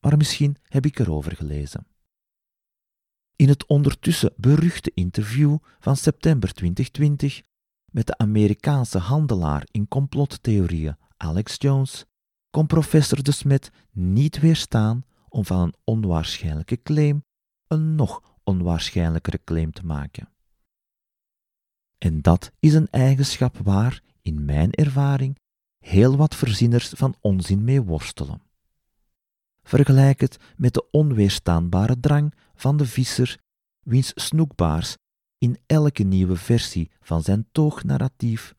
Maar 0.00 0.16
misschien 0.16 0.56
heb 0.62 0.86
ik 0.86 0.98
erover 0.98 1.36
gelezen. 1.36 1.86
In 3.36 3.48
het 3.48 3.66
ondertussen 3.66 4.32
beruchte 4.36 4.90
interview 4.94 5.56
van 5.78 5.96
september 5.96 6.52
2020 6.52 7.42
met 7.90 8.06
de 8.06 8.18
Amerikaanse 8.18 8.98
handelaar 8.98 9.66
in 9.70 9.88
complottheorieën 9.88 10.96
Alex 11.16 11.54
Jones 11.58 12.04
kon 12.50 12.66
professor 12.66 13.22
De 13.22 13.32
Smet 13.32 13.70
niet 13.92 14.40
weerstaan 14.40 15.04
om 15.28 15.44
van 15.44 15.60
een 15.60 15.74
onwaarschijnlijke 15.84 16.82
claim 16.82 17.24
een 17.66 17.94
nog 17.94 18.35
onwaarschijnlijkere 18.46 19.40
claim 19.44 19.72
te 19.72 19.86
maken. 19.86 20.28
En 21.98 22.22
dat 22.22 22.52
is 22.58 22.74
een 22.74 22.90
eigenschap 22.90 23.58
waar, 23.58 24.02
in 24.22 24.44
mijn 24.44 24.70
ervaring, 24.70 25.38
heel 25.78 26.16
wat 26.16 26.34
verzinners 26.34 26.88
van 26.88 27.14
onzin 27.20 27.64
mee 27.64 27.82
worstelen. 27.82 28.42
Vergelijk 29.62 30.20
het 30.20 30.36
met 30.56 30.74
de 30.74 30.90
onweerstaanbare 30.90 32.00
drang 32.00 32.34
van 32.54 32.76
de 32.76 32.86
visser, 32.86 33.38
wiens 33.80 34.12
snoekbaars 34.14 34.96
in 35.38 35.58
elke 35.66 36.02
nieuwe 36.02 36.36
versie 36.36 36.90
van 37.00 37.22
zijn 37.22 37.48
toognarratief 37.52 38.54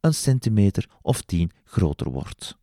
een 0.00 0.14
centimeter 0.14 0.88
of 1.02 1.22
tien 1.22 1.50
groter 1.64 2.10
wordt. 2.10 2.56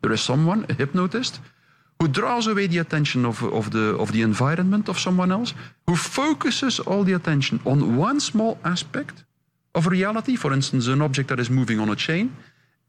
There 0.00 0.14
is 0.14 0.24
someone, 0.24 0.74
hypnotist, 0.76 1.40
who 2.00 2.08
draws 2.08 2.46
away 2.46 2.66
the 2.66 2.78
attention 2.78 3.24
of, 3.24 3.42
of, 3.42 3.70
the, 3.70 3.96
of 3.98 4.12
the 4.12 4.22
environment 4.22 4.88
of 4.88 4.98
someone 4.98 5.32
else, 5.32 5.54
who 5.86 5.96
focuses 5.96 6.78
all 6.80 7.04
the 7.04 7.14
attention 7.14 7.60
on 7.64 7.96
one 7.96 8.20
small 8.20 8.58
aspect 8.64 9.24
of 9.74 9.86
reality, 9.86 10.36
for 10.36 10.52
instance, 10.52 10.86
an 10.86 11.02
object 11.02 11.28
that 11.28 11.40
is 11.40 11.50
moving 11.50 11.80
on 11.80 11.88
a 11.88 11.96
chain, 11.96 12.34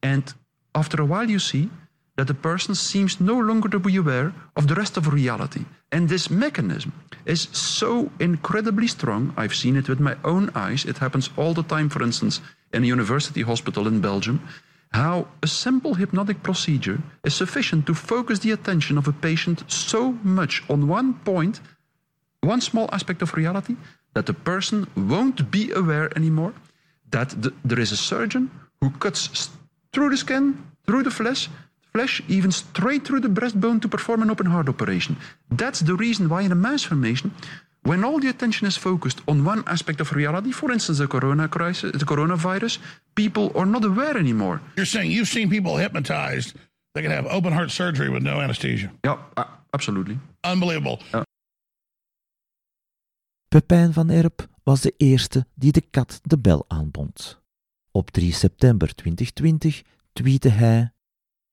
and 0.01 0.33
after 0.75 1.01
a 1.01 1.05
while 1.05 1.29
you 1.29 1.39
see 1.39 1.69
that 2.17 2.27
the 2.27 2.33
person 2.33 2.73
seems 2.73 3.21
no 3.21 3.37
longer 3.37 3.69
to 3.69 3.79
be 3.79 3.95
aware 3.95 4.33
of 4.55 4.67
the 4.67 4.75
rest 4.75 4.97
of 4.97 5.13
reality. 5.13 5.65
And 5.91 6.09
this 6.09 6.29
mechanism 6.29 6.91
is 7.25 7.47
so 7.51 8.11
incredibly 8.19 8.87
strong. 8.87 9.33
I've 9.37 9.53
seen 9.55 9.75
it 9.75 9.87
with 9.87 9.99
my 9.99 10.15
own 10.23 10.49
eyes. 10.55 10.83
It 10.83 10.97
happens 10.97 11.29
all 11.37 11.53
the 11.53 11.63
time, 11.63 11.89
for 11.89 12.01
instance, 12.01 12.41
in 12.73 12.83
a 12.83 12.87
university 12.87 13.43
hospital 13.43 13.87
in 13.87 14.01
Belgium 14.01 14.41
how 14.91 15.27
a 15.43 15.47
simple 15.47 15.95
hypnotic 15.95 16.43
procedure 16.43 16.99
is 17.23 17.35
sufficient 17.35 17.85
to 17.85 17.93
focus 17.93 18.39
the 18.39 18.51
attention 18.51 18.97
of 18.97 19.07
a 19.07 19.13
patient 19.13 19.63
so 19.67 20.13
much 20.23 20.63
on 20.69 20.87
one 20.87 21.13
point, 21.13 21.59
one 22.41 22.61
small 22.61 22.89
aspect 22.91 23.21
of 23.21 23.33
reality, 23.33 23.75
that 24.13 24.25
the 24.25 24.33
person 24.33 24.87
won't 24.95 25.51
be 25.51 25.71
aware 25.71 26.09
anymore 26.15 26.53
that 27.11 27.29
the, 27.41 27.53
there 27.63 27.79
is 27.79 27.91
a 27.91 27.97
surgeon 27.97 28.49
who 28.81 28.89
cuts 28.91 29.49
through 29.93 30.09
the 30.09 30.17
skin, 30.17 30.57
through 30.85 31.03
the 31.03 31.11
flesh, 31.11 31.49
flesh, 31.93 32.21
even 32.27 32.51
straight 32.51 33.05
through 33.05 33.21
the 33.21 33.29
breastbone 33.29 33.81
to 33.81 33.87
perform 33.87 34.21
an 34.21 34.29
open 34.29 34.45
heart 34.45 34.69
operation. 34.69 35.17
That's 35.49 35.79
the 35.79 35.95
reason 35.95 36.29
why 36.29 36.41
in 36.41 36.51
a 36.51 36.55
mass 36.55 36.83
formation 36.83 37.31
when 37.87 38.03
all 38.03 38.19
the 38.19 38.27
attention 38.27 38.67
is 38.67 38.77
focused 38.77 39.21
on 39.27 39.45
one 39.45 39.63
aspect 39.65 40.01
of 40.01 40.11
reality, 40.11 40.51
for 40.51 40.71
instance, 40.71 40.97
the 40.97 41.07
corona 41.07 41.47
crisis, 41.47 41.91
the 41.91 42.05
coronavirus, 42.05 42.79
people 43.15 43.51
are 43.55 43.65
not 43.65 43.85
aware 43.85 44.17
anymore. 44.17 44.61
You're 44.75 44.85
saying 44.85 45.11
you've 45.11 45.29
seen 45.29 45.49
people 45.49 45.77
hypnotized 45.77 46.53
that 46.93 47.03
can 47.03 47.11
have 47.11 47.27
open 47.27 47.53
heart 47.53 47.71
surgery 47.71 48.09
with 48.09 48.23
no 48.23 48.41
anesthesia. 48.41 48.91
Yeah, 49.03 49.17
uh, 49.37 49.45
absolutely. 49.73 50.17
Unbelievable. 50.43 50.99
Yeah. 51.13 51.23
Pepijn 53.47 53.93
van 53.93 54.09
Erp 54.09 54.47
was 54.63 54.81
de 54.81 54.93
eerste 54.97 55.45
die 55.55 55.71
de 55.71 55.81
kat 55.81 56.19
de 56.23 56.37
bel 56.37 56.65
aanbond. 56.67 57.41
Op 57.91 58.11
3 58.11 58.33
september 58.33 58.95
2020 58.95 59.81
tweette 60.13 60.49
hij: 60.49 60.91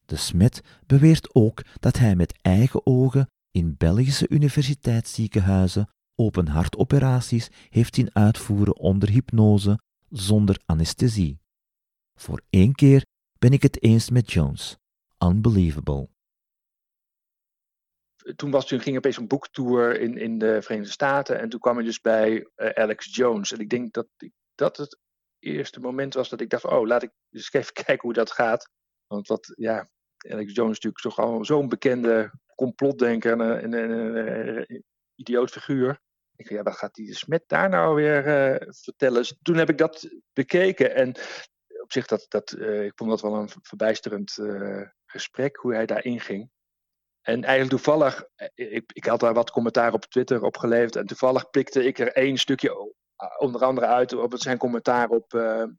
De 0.04 0.16
Smet 0.16 0.62
beweert 0.86 1.34
ook 1.34 1.62
dat 1.80 1.98
hij 1.98 2.16
met 2.16 2.38
eigen 2.42 2.86
ogen 2.86 3.28
in 3.50 3.74
Belgische 3.78 4.26
universiteitsziekenhuizen 4.28 5.88
open 6.16 6.48
hartoperaties 6.48 7.50
heeft 7.68 7.94
zien 7.94 8.14
uitvoeren 8.14 8.76
onder 8.76 9.08
hypnose 9.08 9.78
zonder 10.08 10.60
anesthesie. 10.66 11.40
Voor 12.14 12.40
één 12.50 12.74
keer 12.74 13.06
ben 13.38 13.52
ik 13.52 13.62
het 13.62 13.82
eens 13.82 14.10
met 14.10 14.32
Jones. 14.32 14.76
Unbelievable. 15.18 16.08
Toen, 18.36 18.50
was, 18.50 18.66
toen 18.66 18.80
ging 18.80 18.96
opeens 18.96 19.16
een 19.16 19.28
boektour 19.28 20.00
in, 20.00 20.18
in 20.18 20.38
de 20.38 20.62
Verenigde 20.62 20.92
Staten 20.92 21.40
en 21.40 21.48
toen 21.48 21.60
kwam 21.60 21.78
ik 21.78 21.84
dus 21.84 22.00
bij 22.00 22.48
uh, 22.56 22.68
Alex 22.68 23.14
Jones. 23.14 23.52
En 23.52 23.58
ik 23.58 23.70
denk 23.70 23.92
dat 23.92 24.06
dat 24.54 24.76
het 24.76 24.98
eerste 25.38 25.80
moment 25.80 26.14
was 26.14 26.28
dat 26.28 26.40
ik 26.40 26.50
dacht: 26.50 26.64
oh, 26.64 26.86
laat 26.86 27.02
ik 27.02 27.10
eens 27.30 27.52
even 27.52 27.72
kijken 27.84 28.00
hoe 28.00 28.12
dat 28.12 28.30
gaat. 28.30 28.68
Want 29.06 29.28
wat, 29.28 29.52
ja, 29.56 29.88
Alex 30.16 30.52
Jones 30.54 30.78
is 30.78 30.84
natuurlijk 30.84 31.02
toch 31.02 31.18
al 31.18 31.44
zo'n 31.44 31.68
bekende 31.68 32.32
complotdenker 32.54 33.40
en 33.40 33.72
een 33.72 34.84
idioot 35.14 35.50
figuur. 35.50 36.00
Ik 36.36 36.48
ja, 36.48 36.62
wat 36.62 36.76
gaat 36.76 36.94
die 36.94 37.14
Smet 37.14 37.44
daar 37.46 37.68
nou 37.68 37.94
weer 37.94 38.26
uh, 38.26 38.72
vertellen? 38.82 39.16
Dus 39.16 39.38
toen 39.42 39.56
heb 39.56 39.68
ik 39.68 39.78
dat 39.78 40.08
bekeken 40.32 40.94
en 40.94 41.08
op 41.82 41.92
zich, 41.92 42.06
dat, 42.06 42.26
dat, 42.28 42.52
uh, 42.52 42.84
ik 42.84 42.92
vond 42.94 43.10
dat 43.10 43.20
wel 43.20 43.34
een 43.34 43.50
verbijsterend 43.62 44.36
uh, 44.40 44.88
gesprek, 45.06 45.56
hoe 45.56 45.74
hij 45.74 45.86
daarin 45.86 46.20
ging. 46.20 46.50
En 47.20 47.44
eigenlijk 47.44 47.70
toevallig, 47.70 48.24
ik, 48.54 48.92
ik 48.92 49.04
had 49.04 49.20
daar 49.20 49.34
wat 49.34 49.50
commentaar 49.50 49.92
op 49.92 50.04
Twitter 50.04 50.42
op 50.42 50.56
geleverd 50.56 50.96
en 50.96 51.06
toevallig 51.06 51.50
pikte 51.50 51.84
ik 51.84 51.98
er 51.98 52.12
één 52.12 52.36
stukje 52.36 52.94
onder 53.38 53.64
andere 53.64 53.86
uit 53.86 54.12
op 54.12 54.34
zijn 54.36 54.58
commentaar 54.58 55.08
op, 55.08 55.34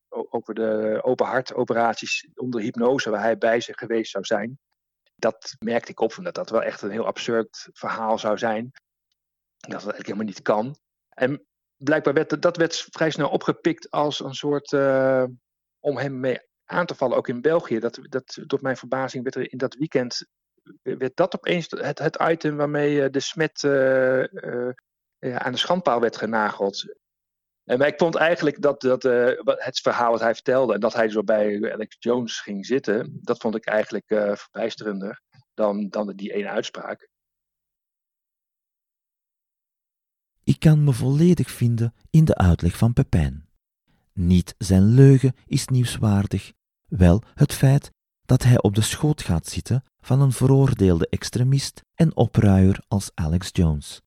over 0.09 0.53
de 0.53 0.99
open 1.01 1.25
hartoperaties 1.25 2.27
onder 2.35 2.61
hypnose, 2.61 3.09
waar 3.09 3.21
hij 3.21 3.37
bij 3.37 3.61
zich 3.61 3.75
geweest 3.75 4.11
zou 4.11 4.25
zijn. 4.25 4.59
Dat 5.15 5.55
merkte 5.59 5.91
ik 5.91 5.99
op, 5.99 6.17
omdat 6.17 6.35
dat 6.35 6.49
wel 6.49 6.63
echt 6.63 6.81
een 6.81 6.91
heel 6.91 7.05
absurd 7.05 7.69
verhaal 7.71 8.19
zou 8.19 8.37
zijn 8.37 8.71
dat 9.71 9.83
het 9.83 9.91
eigenlijk 9.91 10.05
helemaal 10.05 10.25
niet 10.25 10.41
kan. 10.41 10.77
En 11.09 11.45
blijkbaar 11.75 12.13
werd 12.13 12.41
dat 12.41 12.57
werd 12.57 12.87
vrij 12.89 13.09
snel 13.09 13.29
opgepikt 13.29 13.91
als 13.91 14.19
een 14.19 14.33
soort. 14.33 14.71
Uh, 14.71 15.23
om 15.79 15.97
hem 15.97 16.19
mee 16.19 16.39
aan 16.65 16.85
te 16.85 16.95
vallen, 16.95 17.17
ook 17.17 17.27
in 17.27 17.41
België. 17.41 17.79
Dat, 17.79 17.99
dat, 18.01 18.37
tot 18.47 18.61
mijn 18.61 18.77
verbazing 18.77 19.23
werd 19.23 19.35
er 19.35 19.51
in 19.51 19.57
dat 19.57 19.75
weekend. 19.75 20.27
werd 20.81 21.15
dat 21.15 21.35
opeens 21.35 21.67
het, 21.69 21.99
het 21.99 22.17
item 22.21 22.55
waarmee 22.55 23.03
eh, 23.03 23.11
de 23.11 23.19
smet 23.19 23.59
ja, 25.19 25.39
aan 25.39 25.51
de 25.51 25.57
schandpaal 25.57 25.99
werd 25.99 26.17
genageld. 26.17 26.95
En 27.63 27.81
ik 27.81 27.97
vond 27.97 28.15
eigenlijk 28.15 28.61
dat, 28.61 28.81
dat 28.81 29.03
het 29.43 29.79
verhaal 29.79 30.11
wat 30.11 30.19
hij 30.19 30.33
vertelde. 30.33 30.73
en 30.73 30.79
dat 30.79 30.93
hij 30.93 31.09
zo 31.09 31.23
bij 31.23 31.73
Alex 31.73 31.95
Jones 31.99 32.39
ging 32.39 32.65
zitten. 32.65 33.19
dat 33.21 33.37
vond 33.37 33.55
ik 33.55 33.65
eigenlijk 33.65 34.05
verbijsterender 34.37 35.21
dan, 35.53 35.89
dan 35.89 36.15
die 36.15 36.33
ene 36.33 36.49
uitspraak. 36.49 37.09
Ik 40.45 40.59
kan 40.59 40.83
me 40.83 40.93
volledig 40.93 41.51
vinden 41.51 41.93
in 42.09 42.25
de 42.25 42.35
uitleg 42.35 42.77
van 42.77 42.93
Pepijn. 42.93 43.47
Niet 44.13 44.55
zijn 44.57 44.83
leugen 44.83 45.33
is 45.45 45.67
nieuwswaardig, 45.67 46.53
wel 46.87 47.23
het 47.33 47.53
feit 47.53 47.91
dat 48.25 48.43
hij 48.43 48.61
op 48.61 48.75
de 48.75 48.81
schoot 48.81 49.21
gaat 49.21 49.47
zitten 49.47 49.83
van 49.99 50.21
een 50.21 50.31
veroordeelde 50.31 51.07
extremist 51.09 51.81
en 51.93 52.15
opruier 52.15 52.83
als 52.87 53.11
Alex 53.13 53.49
Jones. 53.51 54.01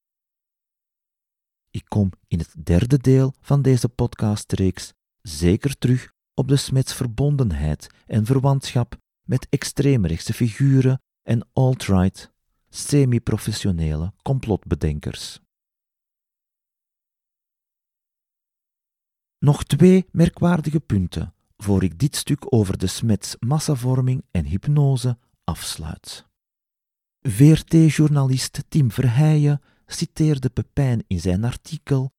Ik 1.71 1.85
kom 1.89 2.11
in 2.27 2.39
het 2.39 2.55
derde 2.65 2.99
deel 2.99 3.35
van 3.41 3.63
deze 3.63 3.89
podcastreeks 3.89 4.93
zeker 5.23 5.79
terug 5.79 6.13
op 6.35 6.49
de 6.49 6.57
Smets 6.57 6.95
verbondenheid 6.95 7.87
en 8.07 8.27
verwantschap 8.27 8.97
met 9.23 9.47
extreemrechtse 9.51 10.33
figuren 10.33 11.03
en 11.23 11.49
alt-right, 11.53 12.33
semi-professionele 12.69 14.13
complotbedenkers. 14.23 15.41
Nog 19.39 19.65
twee 19.65 20.09
merkwaardige 20.13 20.81
punten 20.81 21.35
voor 21.57 21.83
ik 21.83 21.99
dit 21.99 22.17
stuk 22.17 22.55
over 22.55 22.79
de 22.79 22.87
smets 22.87 23.37
massavorming 23.39 24.25
en 24.31 24.45
hypnose 24.45 25.19
afsluit. 25.45 26.27
VRT-journalist 27.21 28.65
Tim 28.69 28.91
Verheijen 28.91 29.61
citeerde 29.87 30.49
Pepijn 30.49 31.05
in 31.07 31.21
zijn 31.21 31.45
artikel 31.45 32.13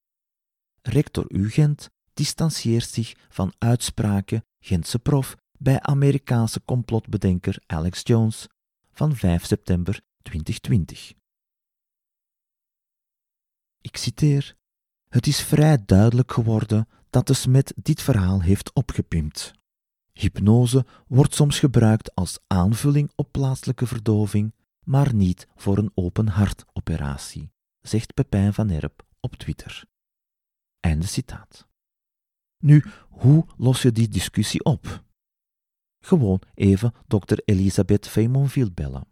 Rector 0.82 1.26
UGent 1.28 1.89
distancieert 2.13 2.89
zich 2.89 3.15
van 3.30 3.53
uitspraken 3.57 4.45
Gentse 4.59 4.99
prof 4.99 5.36
bij 5.57 5.82
Amerikaanse 5.82 6.61
complotbedenker 6.65 7.63
Alex 7.65 8.01
Jones 8.03 8.47
van 8.91 9.15
5 9.15 9.45
september 9.45 10.01
2020. 10.22 11.13
Ik 13.82 13.97
citeer: 13.97 14.55
Het 15.09 15.28
is 15.28 15.41
vrij 15.41 15.86
duidelijk 15.86 16.32
geworden 16.32 16.88
dat 17.10 17.28
de 17.28 17.34
Smet 17.34 17.74
dit 17.76 18.01
verhaal 18.01 18.41
heeft 18.41 18.74
opgepimpt. 18.74 19.53
Hypnose 20.14 20.86
wordt 21.07 21.36
soms 21.36 21.60
gebruikt 21.60 22.16
als 22.16 22.39
aanvulling 22.47 23.12
op 23.16 23.32
plaatselijke 23.32 23.88
verdoving, 23.88 24.55
maar 24.84 25.14
niet 25.14 25.47
voor 25.55 25.78
een 25.78 25.91
open 25.93 26.28
hartoperatie, 26.28 27.51
zegt 27.82 28.14
Pepijn 28.14 28.53
van 28.53 28.70
Erp 28.70 29.05
op 29.20 29.36
Twitter. 29.36 29.84
Einde 30.80 31.05
citaat. 31.05 31.68
Nu, 32.57 32.86
hoe 33.10 33.45
los 33.57 33.82
je 33.82 33.91
die 33.91 34.07
discussie 34.07 34.64
op? 34.64 35.03
Gewoon 35.99 36.41
even 36.53 36.93
dokter 37.07 37.41
Elisabeth 37.45 38.07
Feymonville 38.07 38.72
bellen. 38.72 39.07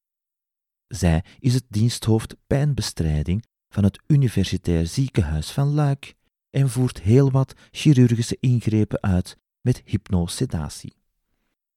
Zij 0.87 1.23
is 1.39 1.53
het 1.53 1.65
diensthoofd 1.69 2.35
pijnbestrijding 2.47 3.45
van 3.69 3.83
het 3.83 3.99
Universitair 4.07 4.87
Ziekenhuis 4.87 5.51
van 5.51 5.67
Luik 5.67 6.15
en 6.57 6.69
voert 6.69 7.01
heel 7.01 7.31
wat 7.31 7.53
chirurgische 7.71 8.37
ingrepen 8.39 9.01
uit 9.01 9.37
met 9.61 9.81
hypnosedatie. 9.85 10.95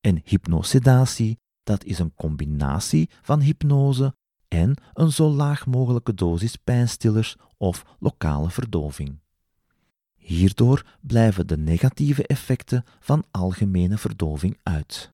En 0.00 0.20
hypnosedatie, 0.24 1.38
dat 1.62 1.84
is 1.84 1.98
een 1.98 2.14
combinatie 2.14 3.10
van 3.22 3.40
hypnose 3.40 4.14
en 4.48 4.76
een 4.92 5.12
zo 5.12 5.28
laag 5.30 5.66
mogelijke 5.66 6.14
dosis 6.14 6.56
pijnstillers 6.56 7.36
of 7.56 7.96
lokale 7.98 8.50
verdoving. 8.50 9.18
Hierdoor 10.16 10.98
blijven 11.00 11.46
de 11.46 11.56
negatieve 11.56 12.26
effecten 12.26 12.84
van 13.00 13.24
algemene 13.30 13.98
verdoving 13.98 14.58
uit. 14.62 15.12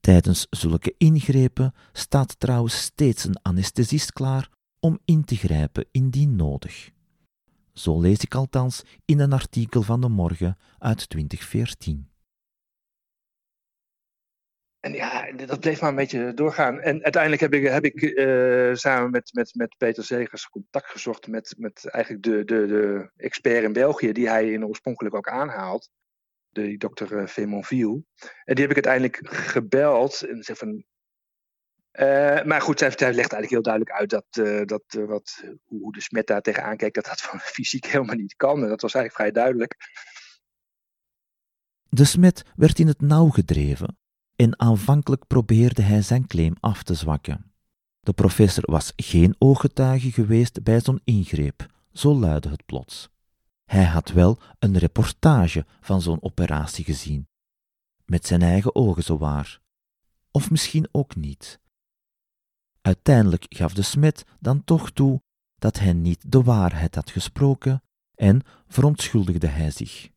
Tijdens 0.00 0.46
zulke 0.50 0.94
ingrepen 0.98 1.74
staat 1.92 2.40
trouwens 2.40 2.80
steeds 2.80 3.24
een 3.24 3.42
anesthesist 3.42 4.12
klaar 4.12 4.50
om 4.80 4.98
in 5.04 5.24
te 5.24 5.36
grijpen 5.36 5.86
indien 5.90 6.36
nodig. 6.36 6.96
Zo 7.78 8.00
lees 8.00 8.18
ik 8.18 8.34
althans 8.34 8.84
in 9.04 9.18
een 9.18 9.32
artikel 9.32 9.82
van 9.82 10.00
de 10.00 10.08
morgen 10.08 10.58
uit 10.78 11.08
2014. 11.08 12.10
En 14.80 14.92
ja, 14.92 15.32
dat 15.32 15.60
bleef 15.60 15.80
maar 15.80 15.90
een 15.90 15.96
beetje 15.96 16.34
doorgaan. 16.34 16.80
En 16.80 17.02
uiteindelijk 17.02 17.42
heb 17.42 17.54
ik, 17.54 17.62
heb 17.62 17.84
ik 17.84 18.02
uh, 18.02 18.74
samen 18.74 19.10
met, 19.10 19.32
met, 19.32 19.54
met 19.54 19.74
Peter 19.76 20.04
Zegers 20.04 20.48
contact 20.48 20.90
gezocht 20.90 21.26
met, 21.26 21.54
met 21.58 21.86
eigenlijk 21.86 22.24
de, 22.24 22.44
de, 22.44 22.66
de 22.66 23.10
expert 23.16 23.62
in 23.62 23.72
België, 23.72 24.12
die 24.12 24.28
hij 24.28 24.52
in 24.52 24.66
oorspronkelijk 24.66 25.14
ook 25.14 25.28
aanhaalt, 25.28 25.90
de 26.48 26.76
dokter 26.76 27.28
Femonville. 27.28 28.02
En 28.44 28.54
die 28.54 28.66
heb 28.66 28.76
ik 28.76 28.86
uiteindelijk 28.86 29.28
gebeld 29.34 30.22
en 30.22 30.42
zei 30.42 30.58
van. 30.58 30.84
Uh, 31.92 32.42
maar 32.42 32.60
goed, 32.60 32.78
zij, 32.78 32.88
legt 32.88 33.16
eigenlijk 33.16 33.50
heel 33.50 33.62
duidelijk 33.62 33.96
uit 33.96 34.10
dat, 34.10 34.26
uh, 34.38 34.64
dat 34.64 34.82
wat, 35.06 35.44
hoe 35.64 35.92
de 35.92 36.00
smet 36.00 36.26
daar 36.26 36.40
tegenaan 36.40 36.76
kijkt, 36.76 36.94
dat 36.94 37.04
dat 37.04 37.20
van 37.30 37.40
fysiek 37.40 37.86
helemaal 37.86 38.16
niet 38.16 38.36
kan. 38.36 38.62
En 38.62 38.68
dat 38.68 38.80
was 38.80 38.94
eigenlijk 38.94 39.14
vrij 39.14 39.42
duidelijk. 39.42 39.76
De 41.88 42.04
smet 42.04 42.42
werd 42.56 42.78
in 42.78 42.86
het 42.86 43.00
nauw 43.00 43.28
gedreven 43.28 43.98
en 44.36 44.60
aanvankelijk 44.60 45.26
probeerde 45.26 45.82
hij 45.82 46.02
zijn 46.02 46.26
claim 46.26 46.56
af 46.60 46.82
te 46.82 46.94
zwakken. 46.94 47.52
De 48.00 48.12
professor 48.12 48.70
was 48.70 48.92
geen 48.96 49.34
ooggetuige 49.38 50.12
geweest 50.12 50.62
bij 50.62 50.80
zo'n 50.80 51.00
ingreep, 51.04 51.66
zo 51.92 52.14
luidde 52.14 52.48
het 52.48 52.66
plots. 52.66 53.08
Hij 53.64 53.84
had 53.84 54.10
wel 54.10 54.38
een 54.58 54.78
reportage 54.78 55.66
van 55.80 56.00
zo'n 56.00 56.22
operatie 56.22 56.84
gezien, 56.84 57.28
met 58.04 58.26
zijn 58.26 58.42
eigen 58.42 58.74
ogen 58.74 59.02
zowaar. 59.02 59.60
Of 60.30 60.50
misschien 60.50 60.88
ook 60.92 61.16
niet. 61.16 61.60
Uiteindelijk 62.88 63.46
gaf 63.48 63.74
de 63.74 63.82
smet 63.82 64.24
dan 64.40 64.64
toch 64.64 64.90
toe 64.90 65.22
dat 65.54 65.78
hij 65.78 65.92
niet 65.92 66.32
de 66.32 66.42
waarheid 66.42 66.94
had 66.94 67.10
gesproken 67.10 67.82
en 68.14 68.42
verontschuldigde 68.66 69.46
hij 69.46 69.70
zich. 69.70 70.10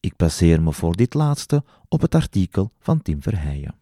Ik 0.00 0.16
baseer 0.16 0.62
me 0.62 0.72
voor 0.72 0.96
dit 0.96 1.14
laatste 1.14 1.64
op 1.88 2.00
het 2.00 2.14
artikel 2.14 2.72
van 2.78 3.02
Tim 3.02 3.22
Verheijen. 3.22 3.74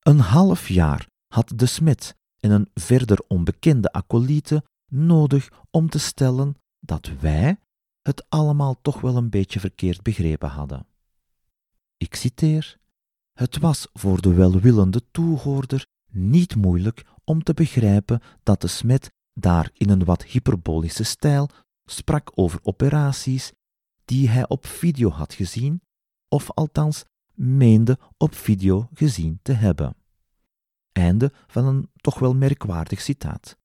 Een 0.00 0.18
half 0.18 0.68
jaar 0.68 1.08
had 1.26 1.52
de 1.56 1.66
smid 1.66 2.16
en 2.40 2.50
een 2.50 2.70
verder 2.74 3.24
onbekende 3.28 3.92
acolyte 3.92 4.64
nodig 4.86 5.50
om 5.70 5.88
te 5.88 5.98
stellen 5.98 6.54
dat 6.80 7.10
wij 7.20 7.60
het 8.02 8.24
allemaal 8.28 8.80
toch 8.82 9.00
wel 9.00 9.16
een 9.16 9.30
beetje 9.30 9.60
verkeerd 9.60 10.02
begrepen 10.02 10.48
hadden. 10.48 10.86
Ik 11.96 12.14
citeer: 12.14 12.78
Het 13.40 13.58
was 13.58 13.88
voor 13.92 14.20
de 14.20 14.34
welwillende 14.34 15.02
toehoorder 15.10 15.86
niet 16.12 16.56
moeilijk 16.56 17.04
om 17.24 17.42
te 17.42 17.54
begrijpen 17.54 18.20
dat 18.42 18.60
de 18.60 18.66
smid 18.66 19.12
daar 19.32 19.70
in 19.72 19.90
een 19.90 20.04
wat 20.04 20.24
hyperbolische 20.24 21.02
stijl 21.02 21.50
sprak 21.84 22.30
over 22.34 22.60
operaties 22.62 23.52
die 24.04 24.28
hij 24.28 24.48
op 24.48 24.66
video 24.66 25.10
had 25.10 25.34
gezien, 25.34 25.82
of 26.28 26.50
althans 26.50 27.04
meende 27.34 27.98
op 28.16 28.34
video 28.34 28.88
gezien 28.94 29.38
te 29.42 29.52
hebben. 29.52 29.96
Einde 30.92 31.32
van 31.46 31.64
een 31.64 31.90
toch 31.96 32.18
wel 32.18 32.34
merkwaardig 32.34 33.00
citaat. 33.00 33.56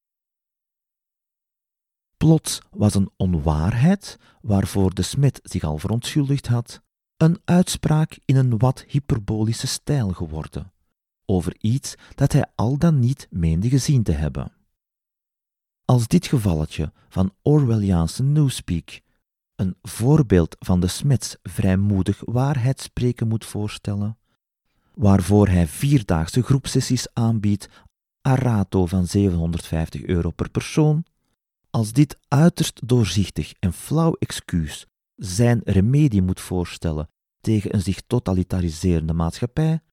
Plots 2.18 2.62
was 2.72 2.96
een 2.96 3.12
onwaarheid, 3.18 4.20
waarvoor 4.42 4.94
de 4.94 5.02
smid 5.02 5.40
zich 5.44 5.64
al 5.64 5.78
verontschuldigd 5.78 6.48
had, 6.48 6.84
een 7.18 7.42
uitspraak 7.46 8.20
in 8.26 8.36
een 8.36 8.58
wat 8.58 8.84
hyperbolische 8.88 9.68
stijl 9.68 10.10
geworden, 10.10 10.74
over 11.26 11.56
iets 11.60 11.96
dat 12.16 12.32
hij 12.32 12.46
al 12.56 12.78
dan 12.78 13.00
niet 13.00 13.28
meende 13.30 13.70
gezien 13.70 14.04
te 14.04 14.12
hebben. 14.12 14.52
Als 15.86 16.08
dit 16.08 16.28
gevalletje 16.28 16.92
van 17.10 17.34
Orwelliaanse 17.42 18.24
newspeak 18.24 19.02
een 19.56 19.76
voorbeeld 19.82 20.56
van 20.60 20.80
de 20.80 20.88
smets 20.88 21.38
vrijmoedig 21.44 22.22
waarheidspreken 22.26 23.28
moet 23.28 23.46
voorstellen, 23.46 24.18
waarvoor 24.94 25.48
hij 25.48 25.68
vierdaagse 25.68 26.42
groepsessies 26.42 27.08
aanbiedt 27.14 27.70
a 28.28 28.36
rato 28.36 28.86
van 28.86 29.08
750 29.08 30.04
euro 30.04 30.32
per 30.32 30.50
persoon, 30.50 31.06
als 31.70 31.94
dit 31.94 32.18
uiterst 32.28 32.88
doorzichtig 32.88 33.54
en 33.60 33.74
flauw 33.74 34.14
excuus 34.14 34.88
zijn 35.16 35.62
remedie 35.64 36.22
moet 36.22 36.40
voorstellen 36.40 37.10
tegen 37.42 37.74
een 37.74 37.82
zich 37.82 38.02
totalitariserende 38.02 39.14
maatschappij, 39.14 39.84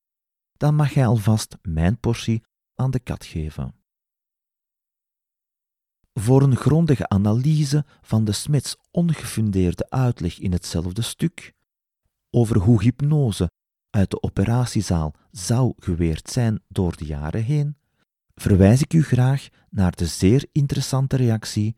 dan 0.53 0.75
mag 0.75 0.95
hij 0.95 1.07
alvast 1.07 1.57
mijn 1.63 1.99
portie 1.99 2.43
aan 2.75 2.91
de 2.91 2.99
kat 2.99 3.25
geven. 3.25 3.75
Voor 6.13 6.43
een 6.43 6.57
grondige 6.57 7.09
analyse 7.09 7.85
van 8.01 8.25
de 8.25 8.33
Smits 8.33 8.77
ongefundeerde 8.91 9.91
uitleg 9.91 10.39
in 10.39 10.53
hetzelfde 10.53 11.03
stuk 11.03 11.53
over 12.31 12.59
hoe 12.59 12.83
hypnose 12.83 13.51
uit 13.91 14.11
de 14.11 14.23
operatiezaal 14.23 15.15
zou 15.31 15.73
geweerd 15.77 16.31
zijn 16.31 16.63
door 16.69 16.97
de 16.97 17.05
jaren 17.05 17.45
heen, 17.45 17.77
verwijs 18.35 18.83
ik 18.83 18.93
u 18.93 19.03
graag 19.03 19.49
naar 19.71 19.97
de 19.97 20.07
zeer 20.07 20.49
interessante 20.53 21.17
reactie 21.17 21.77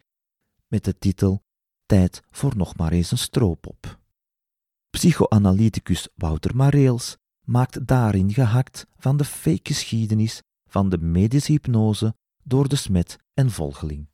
met 0.66 0.84
de 0.84 0.99
titel 0.99 1.42
Tijd 1.87 2.22
voor 2.30 2.57
nog 2.57 2.76
maar 2.76 2.93
eens 2.93 3.11
een 3.11 3.18
stroopop. 3.18 3.99
Psychoanalyticus 4.91 6.09
Wouter 6.14 6.57
Mareels 6.57 7.16
maakt 7.41 7.87
daarin 7.87 8.32
gehakt 8.32 8.87
van 8.97 9.16
de 9.16 9.24
fake 9.24 9.61
geschiedenis 9.62 10.43
van 10.66 10.89
de 10.89 10.99
medische 10.99 11.53
hypnose 11.53 12.14
door 12.43 12.68
de 12.68 12.76
smet 12.76 13.18
en 13.35 13.51
volgeling. 13.51 14.09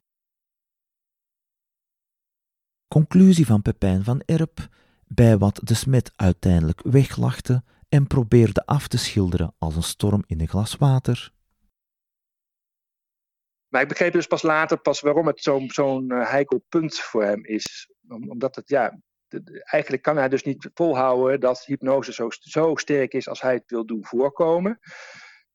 Conclusie 2.88 3.46
van 3.46 3.62
Pepijn 3.62 4.04
van 4.04 4.20
Erp, 4.20 4.68
bij 5.06 5.38
wat 5.38 5.60
de 5.64 5.74
smet 5.74 6.12
uiteindelijk 6.16 6.82
weglachte 6.82 7.64
en 7.88 8.06
probeerde 8.06 8.66
af 8.66 8.88
te 8.88 8.96
schilderen 8.96 9.54
als 9.58 9.76
een 9.76 9.82
storm 9.82 10.22
in 10.26 10.40
een 10.40 10.48
glas 10.48 10.76
water. 10.76 11.32
Maar 13.70 13.82
ik 13.82 13.88
begreep 13.88 14.12
dus 14.12 14.26
pas 14.26 14.42
later 14.42 14.80
pas 14.80 15.00
waarom 15.00 15.26
het 15.26 15.42
zo'n 15.42 15.70
zo'n 15.70 16.12
uh, 16.12 16.30
heikel 16.30 16.64
punt 16.68 16.98
voor 16.98 17.24
hem 17.24 17.44
is. 17.44 17.90
omdat 18.28 18.56
het, 18.56 18.68
ja, 18.68 19.00
eigenlijk 19.70 20.02
kan 20.02 20.16
hij 20.16 20.28
dus 20.28 20.42
niet 20.42 20.70
volhouden 20.74 21.40
dat 21.40 21.64
hypnose 21.64 22.12
zo, 22.12 22.28
zo 22.30 22.76
sterk 22.76 23.12
is 23.12 23.28
als 23.28 23.40
hij 23.40 23.54
het 23.54 23.70
wil 23.70 23.86
doen 23.86 24.04
voorkomen. 24.04 24.78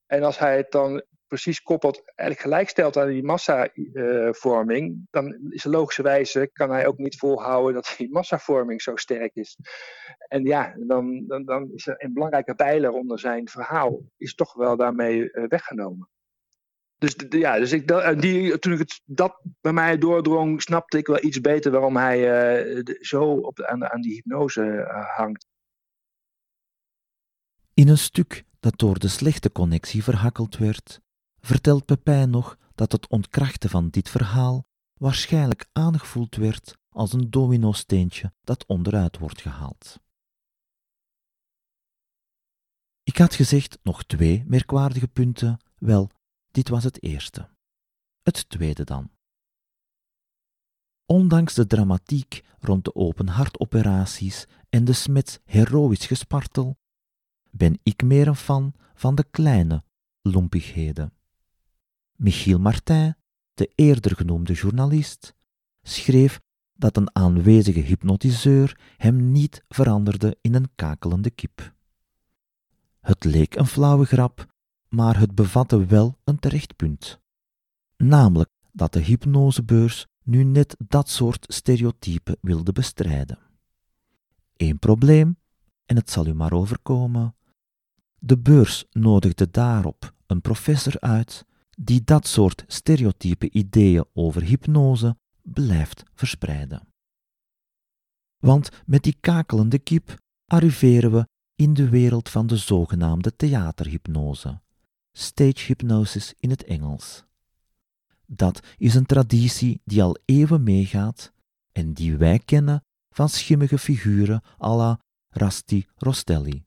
En 0.05 0.23
als 0.23 0.39
hij 0.39 0.57
het 0.57 0.71
dan 0.71 1.03
precies 1.27 1.61
koppelt, 1.61 2.01
eigenlijk 2.05 2.39
gelijkstelt 2.39 2.97
aan 2.97 3.07
die 3.07 3.23
massavorming, 3.23 5.07
dan 5.11 5.49
is 5.49 5.65
er 5.65 5.71
logischerwijze, 5.71 6.49
kan 6.53 6.71
hij 6.71 6.87
ook 6.87 6.97
niet 6.97 7.17
volhouden 7.17 7.73
dat 7.73 7.95
die 7.97 8.11
massavorming 8.11 8.81
zo 8.81 8.95
sterk 8.95 9.35
is. 9.35 9.57
En 10.27 10.43
ja, 10.43 10.75
dan, 10.77 11.27
dan, 11.27 11.45
dan 11.45 11.71
is 11.73 11.87
er 11.87 11.95
een 11.97 12.13
belangrijke 12.13 12.55
pijler 12.55 12.91
onder 12.91 13.19
zijn 13.19 13.47
verhaal, 13.47 14.01
is 14.17 14.35
toch 14.35 14.53
wel 14.53 14.77
daarmee 14.77 15.31
uh, 15.31 15.47
weggenomen. 15.47 16.09
Dus, 17.05 17.39
ja, 17.39 17.59
dus 17.59 17.71
ik, 17.71 17.87
die, 18.21 18.59
toen 18.59 18.73
ik 18.73 18.79
het, 18.79 19.01
dat 19.05 19.41
bij 19.61 19.73
mij 19.73 19.97
doordrong, 19.97 20.61
snapte 20.61 20.97
ik 20.97 21.07
wel 21.07 21.23
iets 21.23 21.41
beter 21.41 21.71
waarom 21.71 21.95
hij 21.97 22.19
de, 22.83 22.97
zo 23.01 23.23
op 23.23 23.61
aan, 23.61 24.01
die 24.01 24.13
hypnose 24.13 24.61
uh, 24.61 25.17
hangt. 25.17 25.47
In 27.73 27.87
een 27.87 27.97
stuk 27.97 28.43
dat 28.59 28.79
door 28.79 28.99
de 28.99 29.07
slechte 29.07 29.51
connectie 29.51 30.03
verhakkeld 30.03 30.57
werd, 30.57 31.01
vertelt 31.39 31.85
Pepijn 31.85 32.29
nog 32.29 32.57
dat 32.75 32.91
het 32.91 33.07
ontkrachten 33.07 33.69
van 33.69 33.89
dit 33.89 34.09
verhaal 34.09 34.65
waarschijnlijk 34.93 35.65
aangevoeld 35.71 36.35
werd 36.35 36.77
als 36.89 37.13
een 37.13 37.29
domino-steentje 37.29 38.33
dat 38.43 38.65
onderuit 38.65 39.17
wordt 39.17 39.41
gehaald. 39.41 39.99
Ik 43.03 43.17
had 43.17 43.35
gezegd 43.35 43.79
nog 43.83 44.03
twee 44.03 44.43
merkwaardige 44.47 45.07
punten. 45.07 45.59
Wel, 45.77 46.09
dit 46.55 46.69
was 46.69 46.83
het 46.83 47.03
eerste. 47.03 47.49
Het 48.21 48.49
tweede 48.49 48.83
dan. 48.83 49.09
Ondanks 51.05 51.53
de 51.53 51.67
dramatiek 51.67 52.43
rond 52.59 52.83
de 52.85 52.95
open 52.95 53.27
hartoperaties 53.27 54.45
en 54.69 54.85
de 54.85 54.93
smets 54.93 55.39
heroïsch 55.43 56.07
gespartel, 56.07 56.77
ben 57.51 57.79
ik 57.83 58.03
meer 58.03 58.27
een 58.27 58.35
fan 58.35 58.73
van 58.93 59.15
de 59.15 59.25
kleine 59.31 59.83
lompigheden. 60.21 61.13
Michiel 62.15 62.59
Martin, 62.59 63.15
de 63.53 63.71
eerder 63.75 64.15
genoemde 64.15 64.53
journalist, 64.53 65.35
schreef 65.81 66.41
dat 66.73 66.97
een 66.97 67.15
aanwezige 67.15 67.79
hypnotiseur 67.79 68.79
hem 68.97 69.31
niet 69.31 69.63
veranderde 69.67 70.37
in 70.41 70.53
een 70.53 70.69
kakelende 70.75 71.29
kip. 71.29 71.73
Het 72.99 73.23
leek 73.23 73.55
een 73.55 73.67
flauwe 73.67 74.05
grap, 74.05 74.54
maar 74.89 75.19
het 75.19 75.35
bevatte 75.35 75.85
wel 75.85 76.17
een 76.23 76.39
terecht 76.39 76.75
punt. 76.75 77.19
Namelijk 77.97 78.49
dat 78.71 78.93
de 78.93 78.99
hypnosebeurs 78.99 80.05
nu 80.23 80.43
net 80.43 80.75
dat 80.87 81.09
soort 81.09 81.45
stereotypen 81.53 82.37
wilde 82.41 82.71
bestrijden. 82.71 83.39
Eén 84.57 84.79
probleem, 84.79 85.37
en 85.85 85.95
het 85.95 86.09
zal 86.09 86.27
u 86.27 86.33
maar 86.33 86.53
overkomen. 86.53 87.35
De 88.19 88.37
beurs 88.37 88.85
nodigde 88.91 89.49
daarop 89.51 90.13
een 90.25 90.41
professor 90.41 90.99
uit 90.99 91.45
die 91.77 92.03
dat 92.03 92.27
soort 92.27 92.63
stereotype 92.67 93.49
ideeën 93.49 94.05
over 94.13 94.41
hypnose 94.41 95.17
blijft 95.41 96.03
verspreiden. 96.13 96.87
Want 98.37 98.69
met 98.85 99.03
die 99.03 99.17
kakelende 99.19 99.79
kip 99.79 100.17
arriveren 100.45 101.11
we 101.11 101.27
in 101.55 101.73
de 101.73 101.89
wereld 101.89 102.29
van 102.29 102.47
de 102.47 102.57
zogenaamde 102.57 103.35
theaterhypnose, 103.35 104.61
stage 105.17 105.65
hypnosis 105.65 106.33
in 106.39 106.49
het 106.49 106.63
Engels. 106.63 107.23
Dat 108.25 108.59
is 108.77 108.95
een 108.95 109.05
traditie 109.05 109.81
die 109.83 110.03
al 110.03 110.17
eeuwen 110.25 110.63
meegaat 110.63 111.31
en 111.71 111.93
die 111.93 112.17
wij 112.17 112.39
kennen 112.39 112.83
van 113.09 113.29
schimmige 113.29 113.77
figuren 113.77 114.43
à 114.61 114.75
la 114.75 114.99
Rasti 115.29 115.85
Rostelli. 115.95 116.65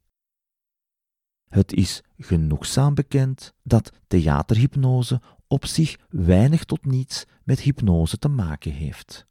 Het 1.49 1.73
is 1.73 2.03
genoegzaam 2.19 2.95
bekend 2.95 3.55
dat 3.63 3.93
theaterhypnose 4.07 5.23
op 5.47 5.67
zich 5.67 5.97
weinig 6.09 6.65
tot 6.65 6.85
niets 6.85 7.25
met 7.45 7.61
hypnose 7.61 8.19
te 8.19 8.29
maken 8.29 8.73
heeft. 8.73 9.27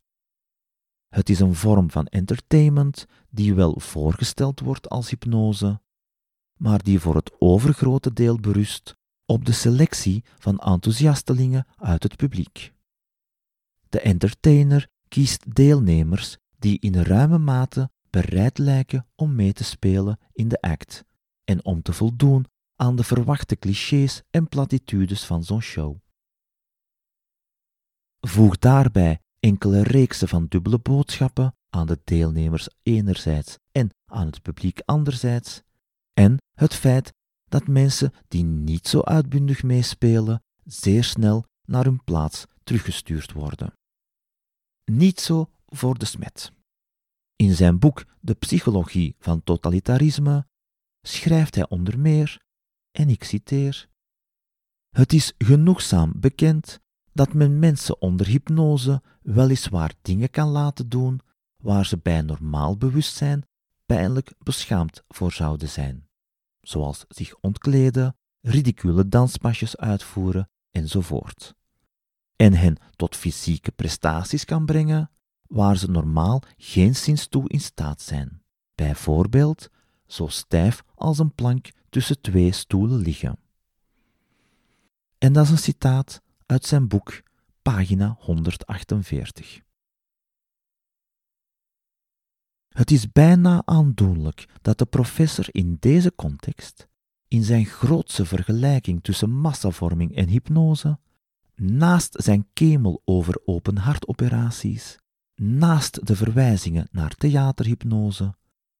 Het 1.07 1.29
is 1.29 1.39
een 1.39 1.55
vorm 1.55 1.91
van 1.91 2.05
entertainment 2.05 3.05
die 3.29 3.53
wel 3.53 3.79
voorgesteld 3.79 4.59
wordt 4.59 4.89
als 4.89 5.09
hypnose, 5.09 5.81
maar 6.59 6.83
die 6.83 6.99
voor 6.99 7.15
het 7.15 7.31
overgrote 7.39 8.13
deel 8.13 8.39
berust 8.39 8.97
op 9.27 9.45
de 9.45 9.51
selectie 9.51 10.23
van 10.37 10.59
enthousiastelingen 10.59 11.67
uit 11.75 12.03
het 12.03 12.15
publiek. 12.15 12.73
De 13.89 13.99
entertainer 13.99 14.87
kiest 15.07 15.55
deelnemers 15.55 16.37
die 16.59 16.79
in 16.79 16.95
ruime 16.95 17.37
mate 17.37 17.89
bereid 18.09 18.57
lijken 18.57 19.07
om 19.15 19.35
mee 19.35 19.53
te 19.53 19.63
spelen 19.63 20.19
in 20.33 20.47
de 20.47 20.61
act 20.61 21.03
en 21.43 21.65
om 21.65 21.81
te 21.81 21.93
voldoen 21.93 22.45
aan 22.75 22.95
de 22.95 23.03
verwachte 23.03 23.55
clichés 23.55 24.21
en 24.29 24.47
platitudes 24.47 25.25
van 25.25 25.43
zo'n 25.43 25.61
show. 25.61 25.97
Voeg 28.19 28.57
daarbij 28.57 29.19
enkele 29.39 29.83
reeksen 29.83 30.27
van 30.27 30.45
dubbele 30.45 30.79
boodschappen 30.79 31.55
aan 31.69 31.87
de 31.87 31.99
deelnemers 32.03 32.69
enerzijds 32.83 33.57
en 33.71 33.89
aan 34.05 34.25
het 34.25 34.41
publiek 34.41 34.79
anderzijds, 34.85 35.61
en 36.13 36.37
het 36.53 36.73
feit 36.73 37.13
dat 37.49 37.67
mensen 37.67 38.13
die 38.27 38.43
niet 38.43 38.87
zo 38.87 39.01
uitbundig 39.01 39.63
meespelen, 39.63 40.43
zeer 40.63 41.03
snel 41.03 41.45
naar 41.65 41.83
hun 41.83 42.03
plaats 42.03 42.45
teruggestuurd 42.63 43.31
worden. 43.31 43.73
Niet 44.91 45.19
zo 45.19 45.49
voor 45.65 45.97
de 45.97 46.05
smet. 46.05 46.51
In 47.35 47.55
zijn 47.55 47.79
boek 47.79 48.05
De 48.19 48.33
psychologie 48.33 49.15
van 49.19 49.43
totalitarisme 49.43 50.47
schrijft 51.01 51.55
hij 51.55 51.69
onder 51.69 51.99
meer, 51.99 52.39
en 52.91 53.09
ik 53.09 53.23
citeer: 53.23 53.89
Het 54.89 55.13
is 55.13 55.33
genoegzaam 55.37 56.13
bekend 56.15 56.79
dat 57.13 57.33
men 57.33 57.59
mensen 57.59 58.01
onder 58.01 58.27
hypnose 58.27 59.01
weliswaar 59.21 59.93
dingen 60.01 60.29
kan 60.29 60.47
laten 60.49 60.89
doen 60.89 61.21
waar 61.63 61.85
ze 61.85 61.97
bij 61.97 62.21
normaal 62.21 62.77
bewustzijn 62.77 63.45
pijnlijk 63.85 64.33
beschaamd 64.37 65.03
voor 65.07 65.31
zouden 65.31 65.69
zijn, 65.69 66.06
zoals 66.67 67.05
zich 67.07 67.35
ontkleden, 67.39 68.15
ridicule 68.41 69.07
danspasjes 69.07 69.77
uitvoeren 69.77 70.49
enzovoort. 70.71 71.55
En 72.35 72.53
hen 72.53 72.77
tot 72.95 73.15
fysieke 73.15 73.71
prestaties 73.71 74.45
kan 74.45 74.65
brengen 74.65 75.11
waar 75.47 75.77
ze 75.77 75.91
normaal 75.91 76.41
geen 76.57 76.95
sinds 76.95 77.27
toe 77.27 77.49
in 77.49 77.61
staat 77.61 78.01
zijn, 78.01 78.41
bijvoorbeeld 78.75 79.69
zo 80.07 80.27
stijf 80.27 80.83
als 80.95 81.19
een 81.19 81.33
plank 81.33 81.69
tussen 81.89 82.21
twee 82.21 82.51
stoelen 82.51 82.99
liggen. 82.99 83.39
En 85.17 85.33
dat 85.33 85.45
is 85.45 85.51
een 85.51 85.57
citaat 85.57 86.21
uit 86.45 86.65
zijn 86.65 86.87
boek, 86.87 87.21
pagina 87.61 88.15
148. 88.19 89.66
Het 92.77 92.91
is 92.91 93.11
bijna 93.11 93.61
aandoenlijk 93.65 94.47
dat 94.61 94.77
de 94.77 94.85
professor 94.85 95.47
in 95.51 95.77
deze 95.79 96.15
context, 96.15 96.87
in 97.27 97.43
zijn 97.43 97.65
grootse 97.65 98.25
vergelijking 98.25 99.03
tussen 99.03 99.31
massavorming 99.31 100.15
en 100.15 100.27
hypnose, 100.27 100.99
naast 101.55 102.15
zijn 102.23 102.47
kemel 102.53 103.01
over 103.05 103.41
open 103.45 103.77
hartoperaties, 103.77 104.97
naast 105.35 106.05
de 106.05 106.15
verwijzingen 106.15 106.87
naar 106.91 107.15
theaterhypnose, 107.15 108.35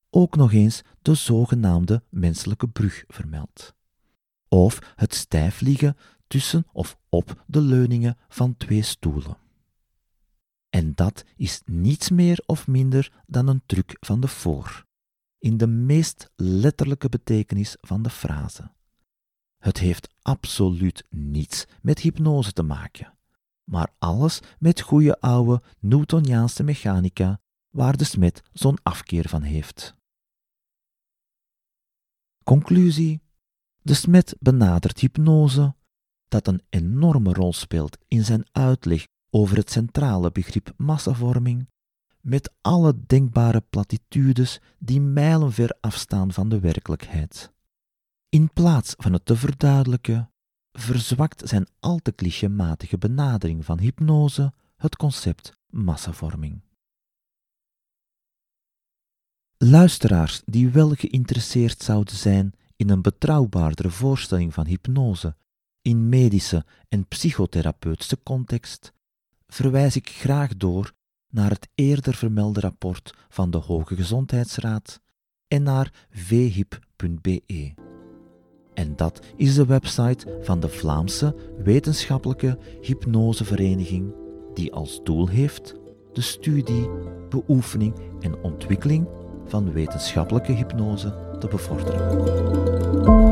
ook 0.10 0.36
nog 0.36 0.54
eens 0.54 0.82
de 1.02 1.14
zogenaamde 1.14 2.04
menselijke 2.10 2.68
brug 2.68 3.04
vermeldt. 3.08 3.74
Of 4.48 4.94
het 4.96 5.14
stijf 5.14 5.62
liggen 5.62 5.98
tussen 6.28 6.68
of 6.72 6.98
op 7.10 7.44
de 7.48 7.62
leuningen 7.62 8.18
van 8.28 8.58
twee 8.58 8.82
stoelen. 8.82 9.38
En 10.70 10.96
dat 10.96 11.24
is 11.36 11.62
niets 11.66 12.10
meer 12.10 12.44
of 12.46 12.68
minder 12.68 13.24
dan 13.26 13.48
een 13.48 13.62
truc 13.66 13.98
van 14.00 14.20
de 14.20 14.28
voor, 14.28 14.86
in 15.40 15.58
de 15.58 15.68
meest 15.68 16.32
letterlijke 16.36 17.10
betekenis 17.10 17.78
van 17.82 18.02
de 18.02 18.10
frase. 18.10 18.72
Het 19.58 19.78
heeft 19.78 20.16
absoluut 20.22 21.04
niets 21.10 21.66
met 21.82 22.00
hypnose 22.00 22.52
te 22.52 22.64
maken, 22.64 23.18
maar 23.64 23.94
alles 23.98 24.40
met 24.60 24.82
goede 24.82 25.20
oude 25.20 25.62
Newtoniaanse 25.80 26.64
mechanica, 26.64 27.40
waar 27.70 27.98
de 27.98 28.04
smet 28.04 28.42
zo'n 28.54 28.78
afkeer 28.84 29.30
van 29.30 29.42
heeft. 29.42 29.96
Conclusie: 32.44 33.22
De 33.82 33.94
smet 33.94 34.36
benadert 34.40 35.00
hypnose 35.00 35.76
dat 36.28 36.48
een 36.48 36.62
enorme 36.70 37.34
rol 37.34 37.54
speelt 37.54 37.98
in 38.08 38.26
zijn 38.26 38.48
uitleg 38.52 39.08
over 39.30 39.58
het 39.58 39.72
centrale 39.72 40.32
begrip 40.32 40.74
massavorming, 40.78 41.70
met 42.22 42.54
alle 42.62 42.94
denkbare 43.06 43.62
platitudes 43.62 44.62
die 44.80 45.02
mijlenver 45.02 45.78
afstaan 45.82 46.34
van 46.34 46.50
de 46.50 46.60
werkelijkheid. 46.60 47.52
In 48.30 48.54
plaats 48.54 48.94
van 48.98 49.14
het 49.14 49.26
te 49.26 49.36
verduidelijken, 49.36 50.32
verzwakt 50.72 51.50
zijn 51.50 51.68
al 51.80 52.00
te 52.00 52.16
clichématige 52.16 52.98
benadering 52.98 53.66
van 53.66 53.80
hypnose 53.80 54.54
het 54.76 54.96
concept 54.96 55.54
massavorming. 55.70 56.62
Luisteraars 59.58 60.42
die 60.46 60.70
wel 60.70 60.90
geïnteresseerd 60.90 61.82
zouden 61.82 62.16
zijn 62.16 62.54
in 62.76 62.90
een 62.90 63.02
betrouwbaardere 63.02 63.90
voorstelling 63.90 64.54
van 64.54 64.66
hypnose 64.66 65.36
in 65.82 66.10
medische 66.10 66.66
en 66.90 67.08
psychotherapeutische 67.08 68.24
context, 68.24 68.94
verwijs 69.48 69.96
ik 69.96 70.10
graag 70.10 70.58
door 70.58 70.92
naar 71.30 71.50
het 71.50 71.68
eerder 71.76 72.16
vermelde 72.16 72.60
rapport 72.60 73.14
van 73.30 73.52
de 73.52 73.58
Hoge 73.58 73.96
Gezondheidsraad 73.96 75.00
en 75.48 75.64
naar 75.64 76.08
vhip.be. 76.10 77.74
En 78.74 78.96
dat 78.96 79.26
is 79.36 79.56
de 79.56 79.66
website 79.66 80.40
van 80.42 80.60
de 80.60 80.70
Vlaamse 80.70 81.36
Wetenschappelijke 81.64 82.58
Hypnosevereniging, 82.82 84.14
die 84.54 84.74
als 84.74 85.00
doel 85.04 85.28
heeft 85.28 85.76
de 86.14 86.22
studie, 86.22 86.90
beoefening 87.30 87.94
en 88.20 88.42
ontwikkeling 88.42 89.08
van 89.46 89.74
wetenschappelijke 89.74 90.52
hypnose 90.52 91.38
te 91.40 91.48
bevorderen. 91.48 93.27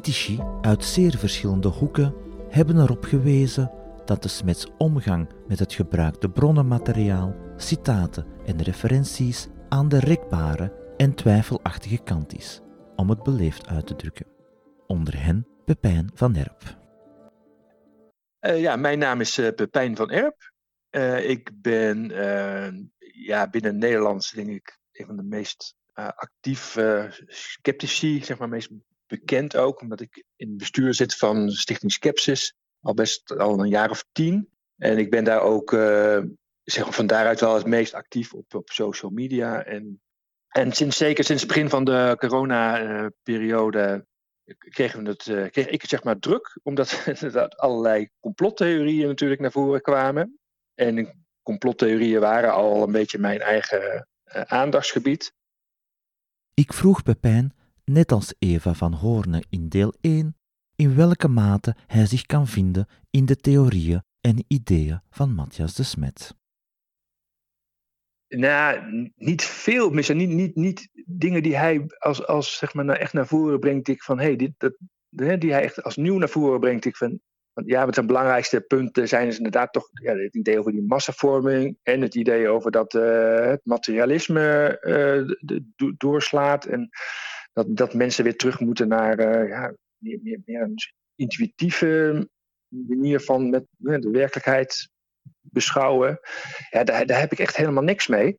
Critici 0.00 0.38
uit 0.60 0.84
zeer 0.84 1.18
verschillende 1.18 1.68
hoeken 1.68 2.14
hebben 2.48 2.80
erop 2.80 3.04
gewezen 3.04 3.70
dat 4.04 4.22
de 4.22 4.28
smets 4.28 4.66
omgang 4.78 5.28
met 5.48 5.58
het 5.58 5.72
gebruikte 5.72 6.28
bronnenmateriaal, 6.30 7.34
citaten 7.56 8.26
en 8.46 8.62
referenties 8.62 9.48
aan 9.68 9.88
de 9.88 9.98
rekbare 9.98 10.94
en 10.96 11.14
twijfelachtige 11.14 12.02
kant 12.02 12.36
is, 12.36 12.60
om 12.96 13.08
het 13.08 13.22
beleefd 13.22 13.66
uit 13.66 13.86
te 13.86 13.96
drukken. 13.96 14.26
Onder 14.86 15.22
hen 15.22 15.46
Pepijn 15.64 16.10
van 16.14 16.36
Erp. 16.36 16.78
Uh, 18.40 18.60
ja, 18.60 18.76
mijn 18.76 18.98
naam 18.98 19.20
is 19.20 19.38
uh, 19.38 19.48
Pepijn 19.54 19.96
van 19.96 20.10
Erp. 20.10 20.52
Uh, 20.90 21.28
ik 21.28 21.50
ben 21.54 22.08
ja, 23.12 23.48
binnen 23.50 23.78
Nederlands, 23.78 24.30
denk 24.30 24.48
ik, 24.48 24.78
een 24.92 25.06
van 25.06 25.16
de 25.16 25.22
meest 25.22 25.74
actief 25.94 26.76
sceptici, 27.26 28.24
zeg 28.24 28.38
maar, 28.38 28.48
meest 28.48 28.70
bekend 29.10 29.56
ook, 29.56 29.80
omdat 29.80 30.00
ik 30.00 30.24
in 30.36 30.48
het 30.48 30.56
bestuur 30.56 30.94
zit 30.94 31.16
van 31.16 31.50
Stichting 31.50 31.92
Skepsis, 31.92 32.54
al 32.80 32.94
best 32.94 33.36
al 33.36 33.60
een 33.60 33.68
jaar 33.68 33.90
of 33.90 34.04
tien. 34.12 34.48
En 34.76 34.98
ik 34.98 35.10
ben 35.10 35.24
daar 35.24 35.40
ook, 35.40 35.70
zeg 36.62 36.84
maar, 36.84 36.92
van 36.92 37.06
daaruit 37.06 37.40
wel 37.40 37.54
het 37.54 37.66
meest 37.66 37.94
actief 37.94 38.34
op, 38.34 38.54
op 38.54 38.70
social 38.70 39.10
media. 39.10 39.64
En, 39.64 40.00
en 40.48 40.72
sinds, 40.72 40.96
zeker 40.96 41.24
sinds 41.24 41.42
het 41.42 41.52
begin 41.52 41.68
van 41.68 41.84
de 41.84 42.16
corona-periode 42.18 44.06
kregen 44.58 45.02
we 45.02 45.08
het, 45.08 45.26
uh, 45.26 45.50
kreeg 45.50 45.66
ik 45.66 45.80
het 45.80 45.90
zeg 45.90 46.04
maar 46.04 46.18
druk, 46.18 46.58
omdat 46.62 47.02
er 47.20 47.48
allerlei 47.48 48.08
complottheorieën 48.20 49.06
natuurlijk 49.06 49.40
naar 49.40 49.52
voren 49.52 49.80
kwamen. 49.80 50.38
En 50.74 51.24
complottheorieën 51.42 52.20
waren 52.20 52.52
al 52.52 52.82
een 52.82 52.92
beetje 52.92 53.18
mijn 53.18 53.40
eigen 53.40 54.08
aandachtsgebied. 54.46 55.32
Ik 56.54 56.72
vroeg 56.72 57.02
Pepijn, 57.02 57.54
net 57.92 58.12
als 58.12 58.34
Eva 58.38 58.74
van 58.74 58.92
Hoorne 58.92 59.44
in 59.50 59.68
deel 59.68 59.94
1, 60.00 60.36
in 60.76 60.96
welke 60.96 61.28
mate 61.28 61.76
hij 61.86 62.06
zich 62.06 62.26
kan 62.26 62.46
vinden 62.46 62.88
in 63.10 63.26
de 63.26 63.36
theorieën 63.36 64.02
en 64.20 64.44
ideeën 64.48 65.00
van 65.10 65.34
Matthias 65.34 65.74
de 65.74 65.82
Smet. 65.82 66.38
Nou, 68.28 68.80
niet 69.16 69.42
veel, 69.42 69.90
misschien 69.90 70.16
niet, 70.16 70.30
niet, 70.30 70.56
niet 70.56 70.88
dingen 71.06 71.42
die 71.42 71.56
hij 71.56 71.84
als, 71.98 72.26
als 72.26 72.56
zeg 72.56 72.74
maar, 72.74 72.88
echt 72.88 73.12
naar 73.12 73.26
voren 73.26 73.60
brengt. 73.60 73.88
Ik 73.88 74.02
van, 74.02 74.18
hey, 74.18 74.36
dit, 74.36 74.52
dat, 74.56 74.76
die 75.40 75.52
hij 75.52 75.62
echt 75.62 75.82
als 75.82 75.96
nieuw 75.96 76.18
naar 76.18 76.28
voren 76.28 76.60
brengt. 76.60 76.84
Ik 76.84 76.96
van, 76.96 77.20
want 77.52 77.68
ja, 77.68 77.84
wat 77.84 77.94
zijn 77.94 78.06
belangrijkste 78.06 78.60
punten 78.60 79.08
zijn 79.08 79.26
is 79.26 79.36
inderdaad 79.36 79.72
toch 79.72 79.88
ja, 79.92 80.16
het 80.16 80.34
idee 80.34 80.58
over 80.58 80.72
die 80.72 80.86
massavorming 80.86 81.78
en 81.82 82.00
het 82.00 82.14
idee 82.14 82.48
over 82.48 82.70
dat 82.70 82.94
uh, 82.94 83.46
het 83.46 83.60
materialisme 83.64 84.78
de, 85.40 85.94
doorslaat 85.96 86.64
en 86.64 86.90
dat, 87.52 87.76
dat 87.76 87.94
mensen 87.94 88.24
weer 88.24 88.36
terug 88.36 88.60
moeten 88.60 88.88
naar 88.88 89.20
uh, 89.20 89.48
ja, 89.48 89.74
meer, 89.96 90.18
meer, 90.22 90.40
meer 90.44 90.62
een 90.62 90.78
intuïtieve 91.14 92.28
manier 92.68 93.20
van 93.20 93.50
met 93.50 93.66
de 94.02 94.10
werkelijkheid 94.10 94.90
beschouwen, 95.40 96.20
ja, 96.70 96.84
daar, 96.84 97.06
daar 97.06 97.20
heb 97.20 97.32
ik 97.32 97.38
echt 97.38 97.56
helemaal 97.56 97.82
niks 97.82 98.06
mee. 98.06 98.38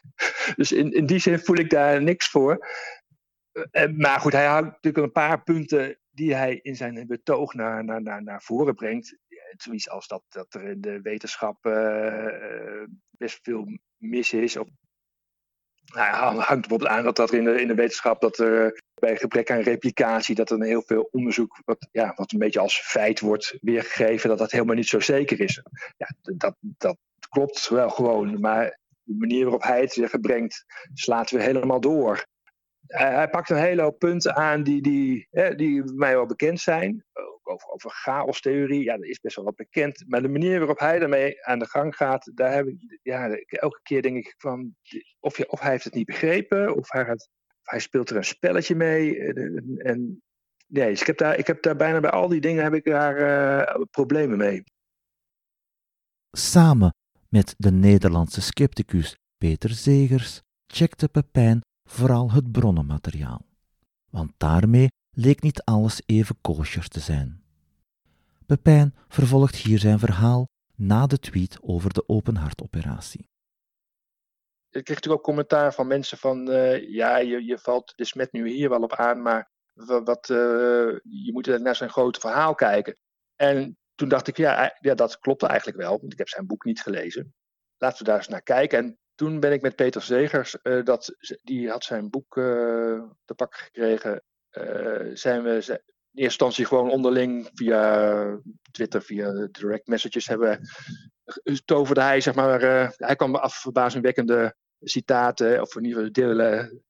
dus 0.56 0.72
in, 0.72 0.92
in 0.92 1.06
die 1.06 1.18
zin 1.18 1.38
voel 1.38 1.56
ik 1.56 1.70
daar 1.70 2.02
niks 2.02 2.28
voor. 2.28 2.66
Eh, 3.70 3.92
maar 3.96 4.20
goed, 4.20 4.32
hij 4.32 4.46
houdt 4.46 4.66
natuurlijk 4.66 5.04
een 5.04 5.12
paar 5.12 5.42
punten 5.42 5.98
die 6.10 6.34
hij 6.34 6.58
in 6.62 6.76
zijn 6.76 7.06
betoog 7.06 7.54
naar, 7.54 7.84
naar, 7.84 8.02
naar, 8.02 8.22
naar 8.22 8.42
voren 8.42 8.74
brengt. 8.74 9.16
Zoiets 9.56 9.88
als 9.88 10.06
dat, 10.06 10.22
dat 10.28 10.54
er 10.54 10.62
in 10.62 10.80
de 10.80 11.00
wetenschap 11.00 11.58
best 13.10 13.38
veel 13.42 13.78
mis 13.96 14.32
is. 14.32 14.56
Of, 14.56 14.68
nou, 15.84 16.36
hangt 16.36 16.60
bijvoorbeeld 16.60 16.90
aan 16.90 17.04
dat, 17.04 17.16
dat 17.16 17.32
in 17.32 17.44
de, 17.44 17.60
in 17.60 17.68
de 17.68 17.74
wetenschap 17.74 18.20
dat 18.20 18.38
er 18.38 18.82
bij 18.94 19.16
gebrek 19.16 19.50
aan 19.50 19.60
replicatie, 19.60 20.34
dat 20.34 20.50
er 20.50 20.62
heel 20.62 20.82
veel 20.86 21.08
onderzoek, 21.10 21.60
wat, 21.64 21.88
ja, 21.92 22.12
wat 22.16 22.32
een 22.32 22.38
beetje 22.38 22.60
als 22.60 22.80
feit 22.80 23.20
wordt 23.20 23.58
weergegeven, 23.60 24.28
dat 24.28 24.38
dat 24.38 24.50
helemaal 24.50 24.74
niet 24.74 24.88
zo 24.88 25.00
zeker 25.00 25.40
is. 25.40 25.62
Ja, 25.96 26.08
dat, 26.36 26.54
dat 26.60 26.96
klopt 27.28 27.68
wel 27.68 27.90
gewoon, 27.90 28.40
maar 28.40 28.78
de 29.02 29.14
manier 29.18 29.42
waarop 29.42 29.62
hij 29.62 29.80
het 29.80 29.92
zeggen 29.92 30.20
brengt, 30.20 30.64
slaat 30.94 31.30
weer 31.30 31.40
helemaal 31.40 31.80
door. 31.80 32.26
Hij, 32.86 33.14
hij 33.14 33.28
pakt 33.28 33.50
een 33.50 33.56
hele 33.56 33.82
hoop 33.82 33.98
punten 33.98 34.34
aan 34.36 34.62
die, 34.62 34.82
die, 34.82 35.28
die 35.56 35.82
mij 35.84 36.14
wel 36.14 36.26
bekend 36.26 36.60
zijn. 36.60 37.04
Over, 37.42 37.68
over 37.68 37.90
chaostheorie, 37.90 38.84
ja, 38.84 38.96
dat 38.96 39.06
is 39.06 39.20
best 39.20 39.36
wel 39.36 39.44
wat 39.44 39.56
bekend. 39.56 40.04
Maar 40.06 40.22
de 40.22 40.28
manier 40.28 40.58
waarop 40.58 40.78
hij 40.78 40.98
daarmee 40.98 41.44
aan 41.44 41.58
de 41.58 41.68
gang 41.68 41.96
gaat, 41.96 42.30
daar 42.34 42.52
heb 42.52 42.66
ik, 42.66 42.98
ja, 43.02 43.28
elke 43.46 43.80
keer 43.82 44.02
denk 44.02 44.16
ik 44.16 44.34
van, 44.38 44.74
of, 45.20 45.36
je, 45.36 45.50
of 45.50 45.60
hij 45.60 45.70
heeft 45.70 45.84
het 45.84 45.94
niet 45.94 46.06
begrepen, 46.06 46.76
of 46.76 46.90
hij 46.90 47.04
gaat 47.04 47.28
hij 47.62 47.80
speelt 47.80 48.10
er 48.10 48.16
een 48.16 48.24
spelletje 48.24 48.74
mee. 48.74 49.32
En, 49.78 50.22
nee, 50.66 50.90
dus 50.90 51.00
ik 51.00 51.06
heb, 51.06 51.18
daar, 51.18 51.38
ik 51.38 51.46
heb 51.46 51.62
daar 51.62 51.76
bijna 51.76 52.00
bij 52.00 52.10
al 52.10 52.28
die 52.28 52.40
dingen 52.40 52.62
heb 52.62 52.74
ik 52.74 52.84
daar 52.84 53.18
uh, 53.18 53.84
problemen 53.90 54.38
mee. 54.38 54.62
Samen 56.30 56.94
met 57.28 57.54
de 57.58 57.70
Nederlandse 57.70 58.40
scepticus 58.40 59.16
Peter 59.38 59.70
Zegers 59.70 60.40
checkte 60.66 61.08
Pepijn 61.08 61.60
vooral 61.88 62.32
het 62.32 62.52
bronnenmateriaal. 62.52 63.46
Want 64.10 64.32
daarmee 64.36 64.88
leek 65.12 65.42
niet 65.42 65.62
alles 65.64 66.02
even 66.06 66.36
kosher 66.40 66.88
te 66.88 67.00
zijn. 67.00 67.42
Pepijn 68.46 68.94
vervolgt 69.08 69.56
hier 69.56 69.78
zijn 69.78 69.98
verhaal 69.98 70.46
na 70.74 71.06
de 71.06 71.18
tweet 71.18 71.58
over 71.60 71.92
de 71.92 72.08
openhartoperatie 72.08 73.30
ik 74.72 74.84
kreeg 74.84 74.96
natuurlijk 74.96 75.20
ook 75.20 75.26
commentaar 75.26 75.74
van 75.74 75.86
mensen 75.86 76.18
van, 76.18 76.50
uh, 76.50 76.88
ja, 76.88 77.16
je, 77.16 77.44
je 77.44 77.58
valt 77.58 77.92
de 77.96 78.04
smet 78.04 78.32
nu 78.32 78.48
hier 78.48 78.68
wel 78.68 78.82
op 78.82 78.92
aan, 78.92 79.22
maar 79.22 79.50
wat, 80.04 80.28
uh, 80.28 80.38
je 81.02 81.30
moet 81.32 81.46
naar 81.46 81.76
zijn 81.76 81.90
grote 81.90 82.20
verhaal 82.20 82.54
kijken. 82.54 82.96
En 83.36 83.78
toen 83.94 84.08
dacht 84.08 84.28
ik, 84.28 84.36
ja, 84.36 84.76
ja, 84.80 84.94
dat 84.94 85.18
klopte 85.18 85.46
eigenlijk 85.46 85.78
wel, 85.78 85.98
want 86.00 86.12
ik 86.12 86.18
heb 86.18 86.28
zijn 86.28 86.46
boek 86.46 86.64
niet 86.64 86.80
gelezen. 86.80 87.34
Laten 87.76 87.98
we 87.98 88.04
daar 88.04 88.16
eens 88.16 88.28
naar 88.28 88.42
kijken. 88.42 88.78
En 88.78 88.98
toen 89.14 89.40
ben 89.40 89.52
ik 89.52 89.62
met 89.62 89.76
Peter 89.76 90.02
Zegers, 90.02 90.56
dat, 90.84 91.14
die 91.42 91.70
had 91.70 91.84
zijn 91.84 92.10
boek 92.10 92.34
te 93.24 93.34
pakken 93.36 93.58
gekregen, 93.58 94.22
zijn 95.12 95.42
we 95.42 95.50
in 95.50 95.58
eerste 95.58 95.80
instantie 96.14 96.64
gewoon 96.64 96.90
onderling 96.90 97.50
via 97.54 98.40
Twitter, 98.70 99.02
via 99.02 99.48
direct 99.50 99.86
messages 99.86 100.26
hebben 100.26 100.60
toverde 101.64 102.00
hij, 102.00 102.20
zeg 102.20 102.34
maar, 102.34 102.60
hij 102.96 103.16
kwam 103.16 103.34
af 103.34 103.54
verbazingwekkende 103.54 104.54
citaten, 104.80 105.60
of 105.60 105.76
in 105.76 105.84
ieder 105.84 105.98
geval 105.98 106.12
delen 106.12 106.82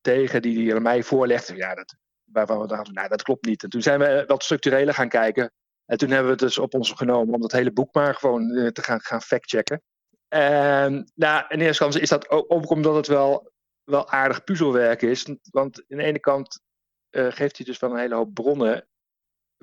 tegen, 0.00 0.42
die 0.42 0.66
hij 0.66 0.76
aan 0.76 0.82
mij 0.82 1.02
voorlegde. 1.02 1.56
Ja, 1.56 1.74
dat, 1.74 1.96
waarvan 2.24 2.60
we 2.60 2.66
dachten, 2.66 2.94
nou, 2.94 3.08
dat 3.08 3.22
klopt 3.22 3.46
niet. 3.46 3.62
En 3.62 3.68
toen 3.68 3.82
zijn 3.82 3.98
we 3.98 4.24
wat 4.26 4.42
structureler 4.42 4.94
gaan 4.94 5.08
kijken. 5.08 5.52
En 5.84 5.98
toen 5.98 6.08
hebben 6.08 6.26
we 6.26 6.32
het 6.32 6.40
dus 6.40 6.58
op 6.58 6.74
ons 6.74 6.92
genomen 6.92 7.34
om 7.34 7.40
dat 7.40 7.52
hele 7.52 7.72
boek 7.72 7.94
maar 7.94 8.14
gewoon 8.14 8.54
eh, 8.54 8.66
te 8.66 8.82
gaan, 8.82 9.00
gaan 9.00 9.22
factchecken. 9.22 9.82
En 10.28 11.12
nou, 11.14 11.44
in 11.48 11.60
eerste 11.60 11.66
instantie 11.66 12.00
is 12.00 12.08
dat 12.08 12.30
ook 12.30 12.70
omdat 12.70 12.94
het 12.94 13.06
wel, 13.06 13.52
wel 13.84 14.08
aardig 14.08 14.44
puzzelwerk 14.44 15.02
is. 15.02 15.24
Want 15.50 15.84
aan 15.88 15.98
de 15.98 16.04
ene 16.04 16.18
kant 16.18 16.60
geeft 17.10 17.56
hij 17.56 17.66
dus 17.66 17.78
wel 17.78 17.90
een 17.90 17.98
hele 17.98 18.14
hoop 18.14 18.34
bronnen. 18.34 18.88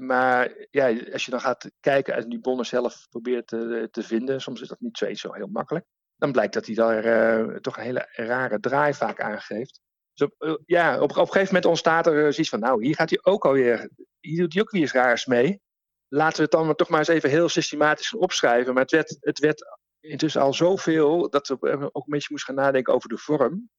Maar 0.01 0.67
ja, 0.71 1.11
als 1.11 1.25
je 1.25 1.31
dan 1.31 1.41
gaat 1.41 1.71
kijken 1.79 2.13
en 2.13 2.29
die 2.29 2.39
bronnen 2.39 2.65
zelf 2.65 3.07
probeert 3.09 3.47
te, 3.47 3.87
te 3.91 4.03
vinden, 4.03 4.41
soms 4.41 4.61
is 4.61 4.67
dat 4.67 4.79
niet 4.79 4.97
zo, 4.97 5.13
zo 5.13 5.33
heel 5.33 5.47
makkelijk 5.47 5.85
dan 6.17 6.31
blijkt 6.31 6.53
dat 6.53 6.65
hij 6.65 6.75
daar 6.75 7.05
uh, 7.05 7.55
toch 7.55 7.77
een 7.77 7.83
hele 7.83 8.07
rare 8.11 8.59
draai 8.59 8.93
vaak 8.93 9.21
aangeeft. 9.21 9.79
Dus 10.13 10.27
op, 10.27 10.61
ja, 10.65 10.95
op, 10.95 11.09
op, 11.09 11.17
een 11.17 11.25
gegeven 11.25 11.45
moment 11.45 11.65
ontstaat 11.65 12.07
er 12.07 12.33
zoiets 12.33 12.49
van, 12.49 12.59
nou, 12.59 12.85
hier 12.85 12.95
gaat 12.95 13.09
hij 13.09 13.19
ook 13.21 13.45
alweer, 13.45 13.89
hier 14.19 14.37
doet 14.37 14.53
hij 14.53 14.61
ook 14.61 14.71
weer 14.71 14.81
eens 14.81 14.91
raars 14.91 15.25
mee. 15.25 15.61
Laten 16.07 16.35
we 16.35 16.41
het 16.41 16.51
dan 16.51 16.65
maar 16.65 16.75
toch 16.75 16.89
maar 16.89 16.99
eens 16.99 17.07
even 17.07 17.29
heel 17.29 17.49
systematisch 17.49 18.13
opschrijven. 18.13 18.73
Maar 18.73 18.81
het 18.83 18.91
werd, 18.91 19.17
het 19.19 19.39
werd 19.39 19.77
intussen 19.99 20.41
al 20.41 20.53
zoveel 20.53 21.29
dat 21.29 21.47
we 21.47 21.89
ook 21.93 22.05
een 22.05 22.11
beetje 22.11 22.27
moesten 22.29 22.55
gaan 22.55 22.63
nadenken 22.63 22.93
over 22.93 23.09
de 23.09 23.17
vorm. 23.17 23.69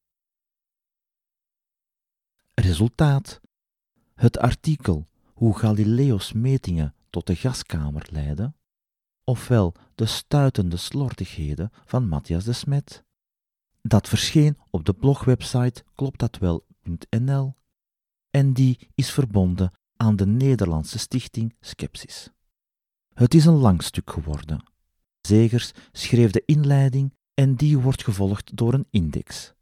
Resultaat. 2.53 3.39
Het 4.17 4.37
artikel 4.37 5.07
Hoe 5.33 5.57
Galileo's 5.57 6.33
metingen 6.33 6.95
tot 7.09 7.27
de 7.27 7.35
gaskamer 7.35 8.07
leiden 8.11 8.55
ofwel 9.23 9.73
de 9.95 10.05
stuitende 10.05 10.77
slordigheden 10.77 11.71
van 11.85 12.07
Matthias 12.07 12.43
de 12.43 12.53
Smet. 12.53 13.03
Dat 13.81 14.07
verscheen 14.07 14.57
op 14.69 14.85
de 14.85 14.93
blogwebsite 14.93 15.83
kloptdatwel.nl 15.95 17.55
en 18.29 18.53
die 18.53 18.89
is 18.95 19.11
verbonden 19.11 19.71
aan 19.95 20.15
de 20.15 20.25
Nederlandse 20.25 20.99
stichting 20.99 21.55
Skepsis. 21.59 22.29
Het 23.13 23.33
is 23.33 23.45
een 23.45 23.57
lang 23.57 23.83
stuk 23.83 24.11
geworden. 24.11 24.63
Zegers 25.21 25.71
schreef 25.91 26.31
de 26.31 26.43
inleiding 26.45 27.13
en 27.33 27.55
die 27.55 27.79
wordt 27.79 28.03
gevolgd 28.03 28.57
door 28.57 28.73
een 28.73 28.87
index. 28.89 29.53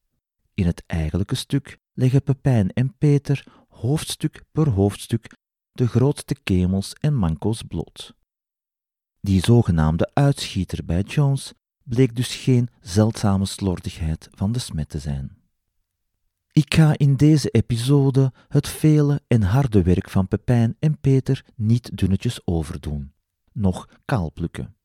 In 0.54 0.66
het 0.66 0.84
eigenlijke 0.86 1.36
stuk 1.36 1.80
leggen 1.96 2.24
Pepijn 2.24 2.74
en 2.74 2.98
Peter 2.98 3.46
hoofdstuk 3.70 4.44
per 4.52 4.70
hoofdstuk 4.70 5.36
de 5.72 5.88
grootste 5.88 6.36
kemels 6.44 6.94
en 6.94 7.16
manco's 7.16 7.62
bloot. 7.62 8.16
Die 9.22 9.44
zogenaamde 9.44 10.10
uitschieter 10.14 10.86
bij 10.86 11.02
Jones 11.02 11.54
bleek 11.84 12.16
dus 12.16 12.36
geen 12.36 12.70
zeldzame 12.82 13.46
slordigheid 13.46 14.28
van 14.32 14.52
de 14.52 14.60
smet 14.60 14.90
te 14.90 15.00
zijn. 15.00 15.38
Ik 16.52 16.74
ga 16.74 16.98
in 16.98 17.16
deze 17.16 17.50
episode 17.50 18.34
het 18.48 18.68
vele 18.68 19.22
en 19.28 19.42
harde 19.42 19.84
werk 19.84 20.10
van 20.10 20.28
Pepijn 20.28 20.76
en 20.80 21.00
Peter 21.00 21.46
niet 21.56 21.98
dunnetjes 21.98 22.48
overdoen. 22.48 23.14
nog 23.52 23.90
kaalplukken. 24.06 24.76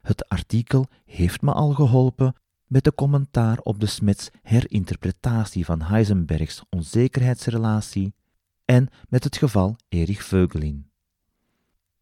Het 0.00 0.28
artikel 0.28 0.86
heeft 1.04 1.42
me 1.42 1.52
al 1.52 1.72
geholpen 1.72 2.34
met 2.70 2.84
de 2.84 2.94
commentaar 2.94 3.58
op 3.58 3.80
de 3.80 3.86
Smets 3.86 4.28
herinterpretatie 4.42 5.64
van 5.64 5.82
Heisenbergs 5.82 6.62
onzekerheidsrelatie 6.68 8.14
en 8.64 8.88
met 9.08 9.24
het 9.24 9.36
geval 9.36 9.76
Erich 9.88 10.24
Veugelin. 10.24 10.90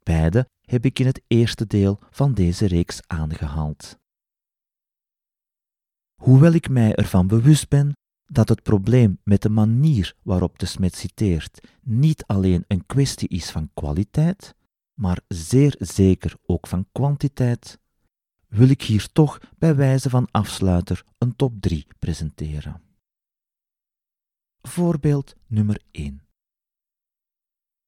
Beide 0.02 0.48
heb 0.60 0.84
ik 0.84 0.98
in 0.98 1.06
het 1.06 1.22
eerste 1.26 1.66
deel 1.66 1.98
van 2.10 2.34
deze 2.34 2.66
reeks 2.66 3.00
aangehaald. 3.06 3.98
Hoewel 6.14 6.52
ik 6.52 6.68
mij 6.68 6.94
ervan 6.94 7.26
bewust 7.26 7.68
ben 7.68 7.92
dat 8.26 8.48
het 8.48 8.62
probleem 8.62 9.18
met 9.22 9.42
de 9.42 9.50
manier 9.50 10.14
waarop 10.22 10.58
de 10.58 10.66
Smet 10.66 10.94
citeert 10.96 11.68
niet 11.82 12.26
alleen 12.26 12.64
een 12.66 12.86
kwestie 12.86 13.28
is 13.28 13.50
van 13.50 13.70
kwaliteit, 13.74 14.54
maar 14.94 15.20
zeer 15.28 15.74
zeker 15.78 16.36
ook 16.46 16.66
van 16.66 16.86
kwantiteit, 16.92 17.78
wil 18.48 18.68
ik 18.68 18.82
hier 18.82 19.12
toch 19.12 19.40
bij 19.58 19.74
wijze 19.74 20.10
van 20.10 20.28
afsluiter 20.30 21.04
een 21.18 21.36
top 21.36 21.60
3 21.60 21.86
presenteren. 21.98 22.80
Voorbeeld 24.62 25.34
nummer 25.46 25.80
1. 25.90 26.22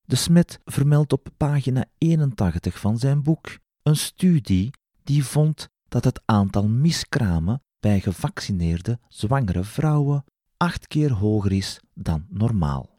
De 0.03 0.17
Smet 0.17 0.61
vermeldt 0.65 1.13
op 1.13 1.29
pagina 1.37 1.85
81 1.99 2.79
van 2.79 2.99
zijn 2.99 3.23
boek 3.23 3.59
een 3.83 3.97
studie 3.97 4.71
die 5.03 5.25
vond 5.25 5.69
dat 5.89 6.05
het 6.05 6.23
aantal 6.25 6.69
miskramen 6.69 7.63
bij 7.81 8.01
gevaccineerde 8.01 8.99
zwangere 9.09 9.65
vrouwen 9.65 10.25
acht 10.57 10.87
keer 10.87 11.13
hoger 11.13 11.53
is 11.53 11.81
dan 11.95 12.27
normaal. 12.29 12.99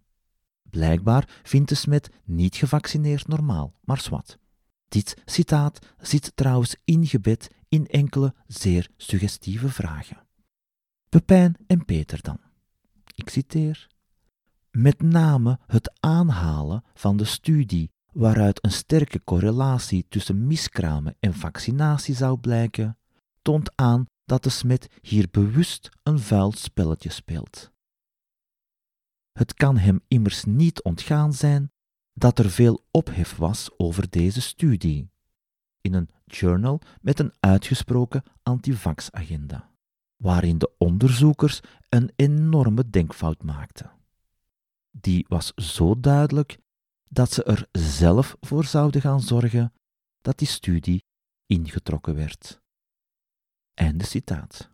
Blijkbaar 0.70 1.42
vindt 1.44 1.70
de 1.70 1.76
Smet 1.76 2.10
niet 2.24 2.56
gevaccineerd 2.56 3.28
normaal, 3.28 3.74
maar 3.84 4.00
zwart. 4.00 4.38
Dit 4.92 5.22
citaat 5.26 5.80
zit 6.02 6.32
trouwens 6.36 6.76
ingebed 6.86 7.50
in 7.70 7.88
enkele 7.88 8.34
zeer 8.48 8.90
suggestieve 8.98 9.70
vragen. 9.70 10.28
Pepijn 11.10 11.56
en 11.68 11.86
Peter 11.86 12.22
dan. 12.22 12.40
Ik 13.16 13.30
citeer. 13.30 13.88
Met 14.72 15.02
name 15.02 15.60
het 15.68 15.92
aanhalen 16.00 16.84
van 16.94 17.18
de 17.18 17.26
studie 17.26 17.92
waaruit 18.14 18.64
een 18.66 18.72
sterke 18.72 19.24
correlatie 19.24 20.06
tussen 20.10 20.48
miskramen 20.48 21.16
en 21.20 21.34
vaccinatie 21.34 22.16
zou 22.16 22.38
blijken, 22.38 22.98
toont 23.42 23.72
aan 23.76 24.06
dat 24.26 24.44
de 24.44 24.50
smet 24.50 24.88
hier 25.02 25.28
bewust 25.32 25.90
een 26.04 26.20
vuil 26.20 26.52
spelletje 26.52 27.10
speelt. 27.10 27.72
Het 29.32 29.54
kan 29.54 29.78
hem 29.78 30.02
immers 30.08 30.44
niet 30.44 30.84
ontgaan 30.84 31.34
zijn 31.34 31.72
dat 32.14 32.40
er 32.40 32.50
veel 32.50 32.86
ophef 32.92 33.36
was 33.36 33.70
over 33.78 34.10
deze 34.10 34.42
studie, 34.42 35.10
in 35.82 35.94
een 35.94 36.10
journal 36.26 36.82
met 37.02 37.20
een 37.20 37.34
uitgesproken 37.40 38.24
antivax-agenda, 38.44 39.72
waarin 40.16 40.58
de 40.58 40.72
onderzoekers 40.78 41.60
een 41.90 42.12
enorme 42.16 42.90
denkfout 42.90 43.44
maakten. 43.44 43.92
Die 44.92 45.26
was 45.28 45.54
zo 45.54 46.00
duidelijk 46.00 46.58
dat 47.10 47.32
ze 47.32 47.44
er 47.44 47.68
zelf 47.72 48.36
voor 48.40 48.64
zouden 48.64 49.02
gaan 49.02 49.22
zorgen 49.22 49.74
dat 50.22 50.38
die 50.38 50.48
studie 50.48 51.04
ingetrokken 51.46 52.16
werd. 52.16 52.62
Einde 53.74 54.06
citaat. 54.06 54.70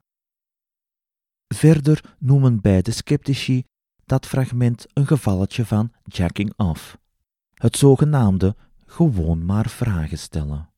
Verder 1.47 2.15
noemen 2.19 2.61
beide 2.61 2.91
sceptici 2.91 3.63
dat 4.05 4.25
fragment 4.25 4.85
een 4.93 5.07
gevalletje 5.07 5.65
van 5.65 5.93
jacking 6.03 6.53
off, 6.57 6.97
het 7.57 7.77
zogenaamde 7.77 8.55
gewoon 8.85 9.45
maar 9.45 9.69
vragen 9.69 10.19
stellen, 10.19 10.69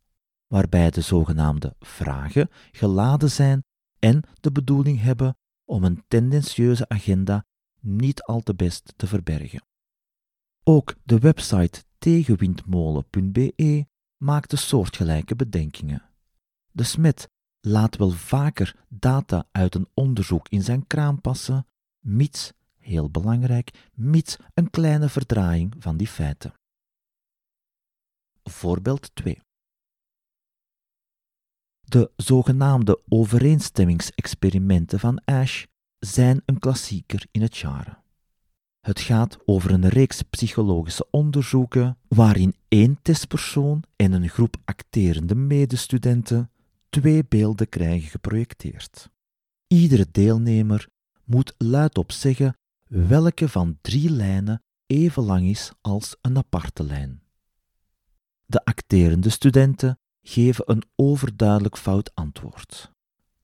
waarbij 0.47 0.89
de 0.89 1.01
zogenaamde 1.01 1.75
vragen 1.79 2.49
geladen 2.71 3.31
zijn 3.31 3.63
en 3.99 4.23
de 4.39 4.51
bedoeling 4.51 5.01
hebben 5.01 5.37
om 5.65 5.83
een 5.83 6.03
tendentieuze 6.07 6.89
agenda 6.89 7.45
niet 7.79 8.23
al 8.23 8.41
te 8.41 8.55
best 8.55 8.93
te 8.95 9.07
verbergen. 9.07 9.63
Ook 10.63 10.95
de 11.03 11.19
website 11.19 11.83
tegenwindmolen.be 11.97 13.85
maakte 14.17 14.57
soortgelijke 14.57 15.35
bedenkingen. 15.35 16.03
De 16.71 16.83
Smet 16.83 17.29
laat 17.59 17.95
wel 17.95 18.09
vaker 18.09 18.75
data 18.87 19.47
uit 19.51 19.75
een 19.75 19.87
onderzoek 19.93 20.47
in 20.49 20.61
zijn 20.61 20.87
kraam 20.87 21.21
passen, 21.21 21.67
mits, 21.99 22.53
heel 22.77 23.09
belangrijk, 23.09 23.89
mits 23.93 24.37
een 24.53 24.69
kleine 24.69 25.09
verdraaiing 25.09 25.75
van 25.79 25.97
die 25.97 26.07
feiten. 26.07 26.53
Voorbeeld 28.49 29.15
2. 29.15 29.41
De 31.81 32.11
zogenaamde 32.15 33.01
overeenstemmingsexperimenten 33.07 34.99
van 34.99 35.21
Ash 35.25 35.63
zijn 35.99 36.41
een 36.45 36.59
klassieker 36.59 37.25
in 37.31 37.41
het 37.41 37.57
genre. 37.57 37.97
Het 38.79 38.99
gaat 38.99 39.37
over 39.45 39.71
een 39.71 39.87
reeks 39.87 40.21
psychologische 40.21 41.07
onderzoeken 41.11 41.97
waarin 42.07 42.55
één 42.67 42.99
testpersoon 43.01 43.83
en 43.95 44.11
een 44.11 44.29
groep 44.29 44.55
acterende 44.65 45.35
medestudenten 45.35 46.51
twee 46.89 47.25
beelden 47.25 47.69
krijgen 47.69 48.09
geprojecteerd. 48.09 49.09
Iedere 49.67 50.07
deelnemer 50.11 50.87
moet 51.23 51.53
luidop 51.57 52.11
zeggen 52.11 52.57
welke 52.87 53.49
van 53.49 53.77
drie 53.81 54.09
lijnen 54.09 54.63
even 54.85 55.23
lang 55.23 55.47
is 55.47 55.71
als 55.81 56.15
een 56.21 56.37
aparte 56.37 56.83
lijn. 56.83 57.21
De 58.49 58.65
acterende 58.65 59.29
studenten 59.29 59.99
geven 60.21 60.71
een 60.71 60.83
overduidelijk 60.95 61.77
fout 61.77 62.15
antwoord. 62.15 62.91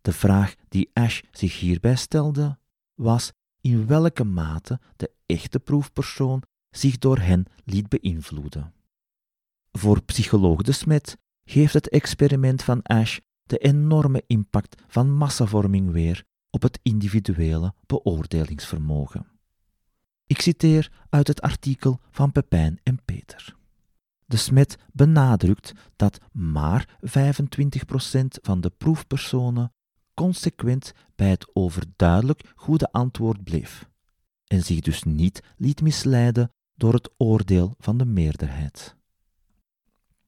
De 0.02 0.12
vraag 0.12 0.56
die 0.68 0.90
Ash 0.94 1.22
zich 1.32 1.60
hierbij 1.60 1.96
stelde 1.96 2.58
was 2.94 3.32
in 3.62 3.88
welke 3.88 4.24
mate 4.24 4.80
de 4.96 5.12
echte 5.26 5.60
proefpersoon 5.60 6.44
zich 6.70 6.98
door 6.98 7.20
hen 7.20 7.46
liet 7.64 7.90
beïnvloeden. 7.90 8.74
Voor 9.72 10.04
psycholoog 10.04 10.62
de 10.62 10.72
Smet 10.72 11.18
geeft 11.44 11.74
het 11.74 11.90
experiment 11.90 12.64
van 12.64 12.82
Ash 12.82 13.18
de 13.44 13.58
enorme 13.58 14.24
impact 14.28 14.82
van 14.88 15.12
massavorming 15.12 15.92
weer 15.92 16.24
op 16.50 16.62
het 16.62 16.80
individuele 16.84 17.74
beoordelingsvermogen. 17.86 19.28
Ik 20.28 20.42
citeer 20.42 20.92
uit 21.10 21.28
het 21.28 21.42
artikel 21.42 22.00
van 22.12 22.32
Pepijn 22.32 22.80
en 22.84 23.00
Peter. 23.06 23.56
De 24.26 24.38
Smet 24.38 24.78
benadrukt 24.94 25.74
dat 25.96 26.20
maar 26.32 26.98
25% 27.02 27.08
van 28.42 28.62
de 28.62 28.70
proefpersonen 28.70 29.74
consequent 30.14 30.92
bij 31.16 31.30
het 31.30 31.50
overduidelijk 31.54 32.54
goede 32.56 32.92
antwoord 32.92 33.44
bleef 33.44 33.90
en 34.48 34.64
zich 34.64 34.80
dus 34.80 35.04
niet 35.04 35.44
liet 35.58 35.82
misleiden 35.82 36.52
door 36.76 36.94
het 36.94 37.10
oordeel 37.18 37.76
van 37.78 37.98
de 37.98 38.06
meerderheid. 38.06 38.96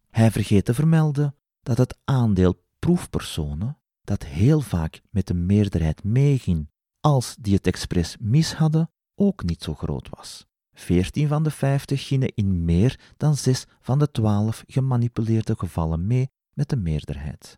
Hij 0.09 0.31
vergeet 0.31 0.65
te 0.65 0.73
vermelden 0.73 1.35
dat 1.61 1.77
het 1.77 1.97
aandeel 2.03 2.63
proefpersonen, 2.79 3.77
dat 4.01 4.23
heel 4.23 4.61
vaak 4.61 5.01
met 5.09 5.27
de 5.27 5.33
meerderheid 5.33 6.03
meeging 6.03 6.69
als 6.99 7.35
die 7.39 7.53
het 7.53 7.67
expres 7.67 8.17
mis 8.19 8.53
hadden, 8.53 8.91
ook 9.15 9.43
niet 9.43 9.63
zo 9.63 9.73
groot 9.73 10.09
was. 10.09 10.45
14 10.79 11.27
van 11.27 11.43
de 11.43 11.51
50 11.51 12.07
gingen 12.07 12.31
in 12.35 12.65
meer 12.65 12.99
dan 13.17 13.35
6 13.35 13.65
van 13.79 13.99
de 13.99 14.11
12 14.11 14.63
gemanipuleerde 14.67 15.55
gevallen 15.57 16.07
mee 16.07 16.29
met 16.53 16.69
de 16.69 16.75
meerderheid. 16.75 17.57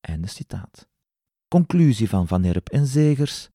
Einde 0.00 0.28
citaat. 0.28 0.88
Conclusie 1.48 2.08
van 2.08 2.28
Van 2.28 2.44
Erp 2.44 2.68
en 2.68 2.86
Zegers. 2.86 3.48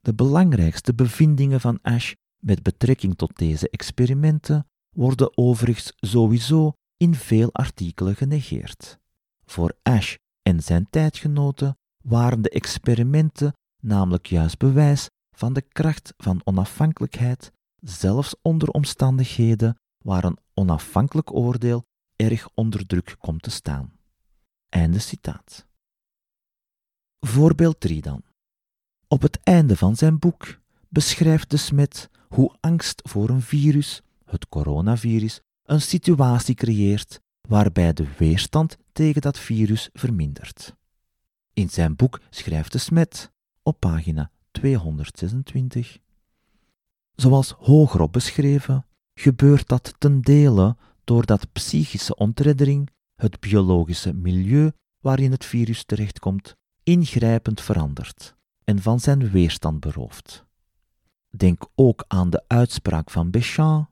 De 0.00 0.14
belangrijkste 0.14 0.94
bevindingen 0.94 1.60
van 1.60 1.78
Ash 1.82 2.12
met 2.36 2.62
betrekking 2.62 3.16
tot 3.16 3.36
deze 3.36 3.70
experimenten 3.70 4.66
worden 4.90 5.36
overigens 5.36 5.92
sowieso 5.96 6.72
in 6.96 7.14
veel 7.14 7.52
artikelen 7.52 8.16
genegeerd. 8.16 8.98
Voor 9.44 9.76
Ash 9.82 10.14
en 10.42 10.62
zijn 10.62 10.86
tijdgenoten 10.90 11.78
waren 12.02 12.42
de 12.42 12.50
experimenten 12.50 13.52
namelijk 13.82 14.26
juist 14.26 14.58
bewijs 14.58 15.08
van 15.36 15.52
de 15.52 15.62
kracht 15.62 16.14
van 16.16 16.40
onafhankelijkheid, 16.44 17.52
zelfs 17.80 18.34
onder 18.42 18.68
omstandigheden 18.68 19.78
waar 19.98 20.24
een 20.24 20.38
onafhankelijk 20.54 21.34
oordeel 21.34 21.86
erg 22.16 22.48
onder 22.54 22.86
druk 22.86 23.16
komt 23.18 23.42
te 23.42 23.50
staan. 23.50 23.92
Einde 24.68 24.98
citaat. 24.98 25.66
Voorbeeld 27.20 27.80
3 27.80 28.02
dan. 28.02 28.22
Op 29.08 29.22
het 29.22 29.40
einde 29.42 29.76
van 29.76 29.96
zijn 29.96 30.18
boek 30.18 30.60
beschrijft 30.88 31.50
de 31.50 31.56
Smet 31.56 32.10
hoe 32.28 32.56
angst 32.60 33.00
voor 33.08 33.28
een 33.28 33.42
virus, 33.42 34.02
het 34.24 34.48
coronavirus, 34.48 35.40
een 35.62 35.80
situatie 35.80 36.54
creëert 36.54 37.20
waarbij 37.48 37.92
de 37.92 38.06
weerstand 38.18 38.76
tegen 38.92 39.20
dat 39.20 39.38
virus 39.38 39.88
vermindert. 39.92 40.76
In 41.52 41.70
zijn 41.70 41.96
boek 41.96 42.20
schrijft 42.30 42.72
de 42.72 42.78
Smet 42.78 43.30
op 43.62 43.80
pagina 43.80 44.30
226. 44.50 45.98
Zoals 47.20 47.50
hogerop 47.50 48.12
beschreven, 48.12 48.86
gebeurt 49.14 49.68
dat 49.68 49.94
ten 49.98 50.20
dele 50.20 50.76
doordat 51.04 51.52
psychische 51.52 52.16
ontreddering, 52.16 52.90
het 53.14 53.40
biologische 53.40 54.12
milieu 54.12 54.72
waarin 55.00 55.30
het 55.30 55.44
virus 55.44 55.84
terechtkomt 55.84 56.56
ingrijpend 56.82 57.60
verandert 57.60 58.34
en 58.64 58.82
van 58.82 59.00
zijn 59.00 59.30
weerstand 59.30 59.80
berooft. 59.80 60.44
Denk 61.36 61.66
ook 61.74 62.04
aan 62.08 62.30
de 62.30 62.44
uitspraak 62.46 63.10
van 63.10 63.30
Béchamp, 63.30 63.90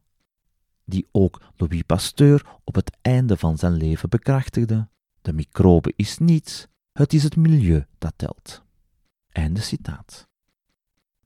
die 0.84 1.08
ook 1.12 1.42
Louis 1.56 1.82
Pasteur 1.82 2.46
op 2.64 2.74
het 2.74 2.96
einde 3.02 3.36
van 3.36 3.58
zijn 3.58 3.72
leven 3.72 4.08
bekrachtigde: 4.08 4.88
De 5.22 5.32
microbe 5.32 5.92
is 5.96 6.18
niets, 6.18 6.66
het 6.92 7.12
is 7.12 7.22
het 7.22 7.36
milieu 7.36 7.86
dat 7.98 8.12
telt. 8.16 8.62
Einde 9.28 9.60
citaat. 9.60 10.25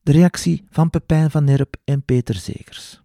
De 0.02 0.12
reactie 0.12 0.64
van 0.70 0.90
Pepijn 0.90 1.30
van 1.30 1.44
Nerp 1.44 1.76
en 1.84 2.04
Peter 2.04 2.34
Zegers. 2.34 3.02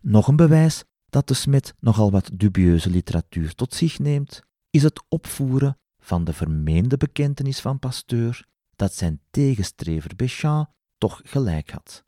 Nog 0.00 0.28
een 0.28 0.36
bewijs 0.36 0.84
dat 1.08 1.28
de 1.28 1.34
Smet 1.34 1.74
nogal 1.80 2.10
wat 2.10 2.30
dubieuze 2.32 2.90
literatuur 2.90 3.54
tot 3.54 3.74
zich 3.74 3.98
neemt, 3.98 4.42
is 4.70 4.82
het 4.82 5.02
opvoeren 5.08 5.78
van 5.98 6.24
de 6.24 6.32
vermeende 6.32 6.96
bekentenis 6.96 7.60
van 7.60 7.78
Pasteur 7.78 8.46
dat 8.76 8.94
zijn 8.94 9.20
tegenstrever 9.30 10.16
Béchamp 10.16 10.70
toch 10.98 11.20
gelijk 11.24 11.70
had. 11.70 12.04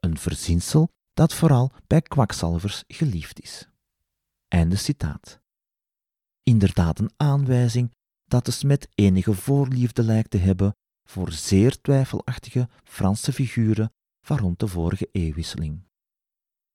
Een 0.00 0.18
verzinsel 0.18 0.88
dat 1.14 1.34
vooral 1.34 1.72
bij 1.86 2.02
kwakzalvers 2.02 2.84
geliefd 2.86 3.42
is. 3.42 3.68
Einde 4.48 4.76
citaat. 4.76 5.40
Inderdaad 6.42 6.98
een 6.98 7.12
aanwijzing 7.16 7.90
dat 8.24 8.44
de 8.44 8.50
smet 8.50 8.88
enige 8.94 9.34
voorliefde 9.34 10.02
lijkt 10.02 10.30
te 10.30 10.38
hebben 10.38 10.76
voor 11.04 11.32
zeer 11.32 11.80
twijfelachtige 11.80 12.68
Franse 12.84 13.32
figuren 13.32 13.92
van 14.26 14.38
rond 14.38 14.58
de 14.58 14.66
vorige 14.66 15.08
eeuwwisseling. 15.12 15.82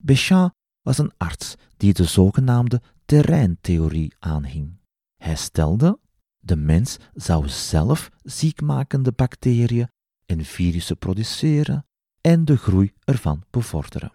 Béchamp 0.04 0.54
was 0.82 0.98
een 0.98 1.14
arts 1.18 1.56
die 1.78 1.94
de 1.94 2.04
zogenaamde 2.04 2.82
terreintheorie 3.06 4.14
aanhing. 4.20 4.80
Hij 5.18 5.36
stelde 5.36 6.00
de 6.40 6.56
mens 6.56 6.98
zou 7.14 7.50
zelf 7.50 8.10
ziekmakende 8.24 9.12
bacteriën 9.12 9.90
en 10.26 10.46
virussen 10.46 10.98
produceren 10.98 11.86
en 12.22 12.46
de 12.46 12.58
groei 12.58 12.94
ervan 13.04 13.44
bevorderen. 13.50 14.12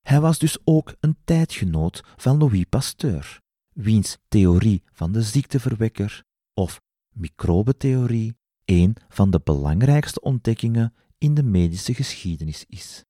Hij 0.00 0.20
was 0.20 0.38
dus 0.38 0.58
ook 0.64 0.94
een 1.00 1.16
tijdgenoot 1.24 2.02
van 2.16 2.38
Louis 2.38 2.64
Pasteur, 2.68 3.40
wiens 3.72 4.18
theorie 4.28 4.82
van 4.92 5.12
de 5.12 5.22
ziekteverwekker 5.22 6.24
of 6.54 6.80
microbetheorie 7.14 8.36
een 8.64 8.96
van 9.08 9.30
de 9.30 9.40
belangrijkste 9.44 10.20
ontdekkingen 10.20 10.94
in 11.18 11.34
de 11.34 11.42
medische 11.42 11.94
geschiedenis 11.94 12.64
is. 12.68 13.04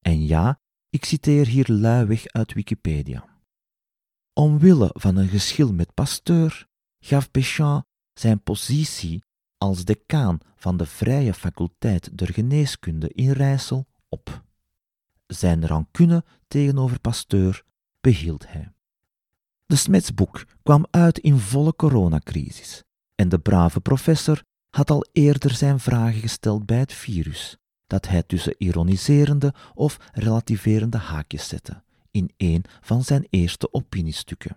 En 0.00 0.26
ja, 0.26 0.60
ik 0.90 1.04
citeer 1.04 1.46
hier 1.46 1.66
luiweg 1.70 2.26
uit 2.26 2.52
Wikipedia. 2.52 3.24
Omwille 4.32 4.90
van 4.92 5.16
een 5.16 5.28
geschil 5.28 5.72
met 5.72 5.94
Pasteur 5.94 6.66
gaf 7.00 7.30
Béchamp 7.30 7.86
zijn 8.12 8.42
positie 8.42 9.24
als 9.56 9.84
decaan 9.84 10.38
van 10.56 10.76
de 10.76 10.86
Vrije 10.86 11.34
Faculteit 11.34 12.18
der 12.18 12.32
Geneeskunde 12.32 13.08
in 13.08 13.30
Rijssel 13.30 13.86
op. 14.08 14.44
Zijn 15.26 15.66
rancune 15.66 16.24
tegenover 16.48 17.00
Pasteur 17.00 17.64
behield 18.00 18.48
hij. 18.48 18.72
De 19.66 19.76
Smetsboek 19.76 20.44
kwam 20.62 20.86
uit 20.90 21.18
in 21.18 21.38
volle 21.38 21.76
coronacrisis 21.76 22.82
en 23.14 23.28
de 23.28 23.38
brave 23.38 23.80
professor 23.80 24.42
had 24.70 24.90
al 24.90 25.06
eerder 25.12 25.54
zijn 25.54 25.80
vragen 25.80 26.20
gesteld 26.20 26.66
bij 26.66 26.78
het 26.78 26.92
virus, 26.92 27.56
dat 27.86 28.08
hij 28.08 28.22
tussen 28.22 28.54
ironiserende 28.58 29.54
of 29.74 30.10
relativerende 30.12 30.98
haakjes 30.98 31.48
zette 31.48 31.82
in 32.10 32.30
een 32.36 32.64
van 32.80 33.04
zijn 33.04 33.26
eerste 33.30 33.72
opiniestukken. 33.72 34.56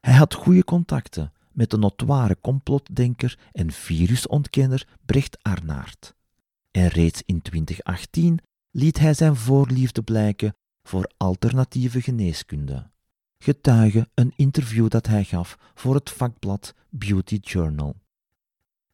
Hij 0.00 0.14
had 0.14 0.34
goede 0.34 0.64
contacten 0.64 1.32
met 1.52 1.70
de 1.70 1.76
notoire 1.76 2.36
complotdenker 2.40 3.38
en 3.52 3.70
virusontkenner 3.70 4.86
Brecht 5.04 5.42
Arnaert. 5.42 6.14
En 6.70 6.88
reeds 6.88 7.22
in 7.26 7.42
2018 7.42 8.38
liet 8.70 8.98
hij 8.98 9.14
zijn 9.14 9.36
voorliefde 9.36 10.02
blijken 10.02 10.56
voor 10.82 11.10
alternatieve 11.16 12.00
geneeskunde. 12.00 12.90
Getuige 13.38 14.08
een 14.14 14.32
interview 14.36 14.88
dat 14.88 15.06
hij 15.06 15.24
gaf 15.24 15.58
voor 15.74 15.94
het 15.94 16.10
vakblad 16.10 16.74
Beauty 16.88 17.38
Journal. 17.40 17.96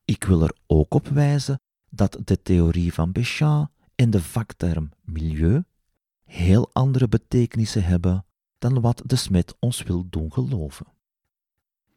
Ik 0.08 0.24
wil 0.24 0.42
er 0.42 0.56
ook 0.66 0.94
op 0.94 1.08
wijzen 1.08 1.60
dat 1.90 2.18
de 2.24 2.42
theorie 2.42 2.92
van 2.92 3.12
Béchamp 3.12 3.70
en 3.94 4.10
de 4.10 4.22
vakterm 4.22 4.90
milieu 5.04 5.62
heel 6.24 6.70
andere 6.72 7.08
betekenissen 7.08 7.84
hebben 7.84 8.24
dan 8.58 8.80
wat 8.80 9.02
de 9.06 9.16
smet 9.16 9.54
ons 9.58 9.82
wil 9.82 10.06
doen 10.10 10.32
geloven. 10.32 10.86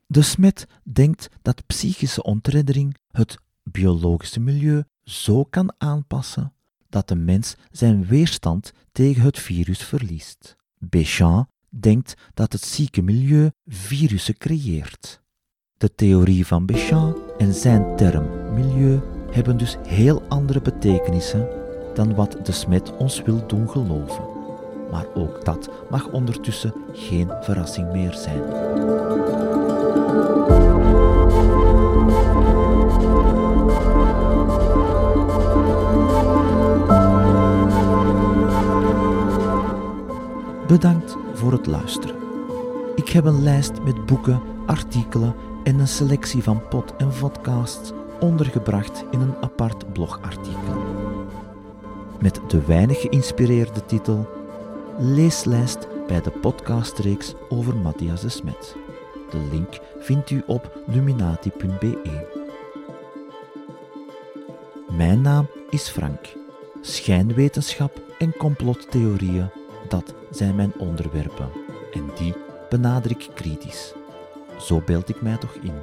De 0.08 0.22
smet 0.22 0.68
denkt 0.84 1.30
dat 1.42 1.66
psychische 1.66 2.24
ontreddering 2.24 2.98
het 3.12 3.38
biologische 3.64 4.40
milieu 4.40 4.84
zo 5.04 5.44
kan 5.44 5.74
aanpassen 5.78 6.54
dat 6.90 7.08
de 7.08 7.16
mens 7.16 7.56
zijn 7.70 8.06
weerstand 8.06 8.74
tegen 8.92 9.22
het 9.22 9.40
virus 9.40 9.84
verliest. 9.84 10.56
Béchamp 10.78 11.50
denkt 11.70 12.14
dat 12.34 12.52
het 12.52 12.64
zieke 12.64 13.02
milieu 13.02 13.52
virussen 13.66 14.38
creëert. 14.38 15.22
De 15.82 15.96
theorie 15.96 16.48
van 16.48 16.66
Béchamp 16.66 17.18
en 17.38 17.54
zijn 17.54 17.96
term 17.96 18.26
milieu 18.54 19.00
hebben 19.32 19.58
dus 19.58 19.78
heel 19.88 20.22
andere 20.28 20.62
betekenissen 20.62 21.48
dan 21.94 22.16
wat 22.16 22.38
de 22.44 22.52
smet 22.52 22.98
ons 22.98 23.22
wil 23.22 23.48
doen 23.48 23.70
geloven. 23.70 24.24
Maar 24.92 25.06
ook 25.14 25.46
dat 25.46 25.70
mag 25.90 26.12
ondertussen 26.12 26.74
geen 26.94 27.32
verrassing 27.42 27.92
meer 27.92 28.14
zijn. 28.14 28.42
Bedankt 40.68 41.16
voor 41.34 41.52
het 41.52 41.66
luisteren. 41.66 42.16
Ik 42.96 43.10
heb 43.10 43.26
een 43.26 43.44
lijst 43.44 43.84
met 43.84 44.06
boeken, 44.06 44.42
artikelen 44.66 45.36
en 45.64 45.80
een 45.80 45.88
selectie 45.88 46.44
van 46.44 46.68
pod- 46.68 46.96
en 46.98 47.12
podcasts 47.20 47.92
ondergebracht 48.20 49.04
in 49.12 49.22
een 49.22 49.36
apart 49.42 49.94
blogartikel. 49.94 50.84
Met 52.20 52.40
de 52.48 52.66
weinig 52.66 53.02
geïnspireerde 53.02 53.86
titel 53.86 54.30
Leeslijst 54.98 55.88
bij 56.08 56.22
de 56.22 56.32
podcastreeks 56.32 57.34
over 57.50 57.76
Matthias 57.76 58.22
de 58.22 58.30
Smet. 58.30 58.76
De 59.30 59.48
link 59.52 59.80
vindt 60.00 60.30
u 60.30 60.44
op 60.46 60.82
luminati.be. 60.88 62.28
Mijn 64.90 65.22
naam 65.22 65.48
is 65.70 65.88
Frank. 65.90 66.20
Schijnwetenschap 66.82 68.02
en 68.18 68.38
complottheorieën, 68.38 69.50
dat 69.88 70.14
zijn 70.30 70.56
mijn 70.56 70.74
onderwerpen. 70.78 71.50
En 71.94 72.10
die 72.16 72.34
benader 72.70 73.12
ik 73.12 73.30
kritisch. 73.34 73.94
Zo 74.62 74.82
beeld 74.86 75.10
ik 75.10 75.22
mij 75.22 75.38
toch 75.38 75.54
in. 75.62 75.74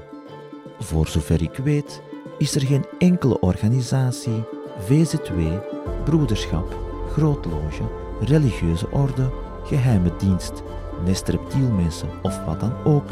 Voor 0.78 1.06
zover 1.06 1.42
ik 1.42 1.56
weet, 1.56 2.02
is 2.38 2.54
er 2.54 2.60
geen 2.60 2.84
enkele 2.98 3.40
organisatie, 3.40 4.44
VZW, 4.78 5.40
broederschap, 6.04 6.76
grootloge, 7.12 7.82
religieuze 8.20 8.90
orde, 8.90 9.30
geheime 9.64 10.16
dienst, 10.16 10.62
nestreptielmensen 11.04 12.08
of 12.22 12.44
wat 12.44 12.60
dan 12.60 12.72
ook, 12.84 13.10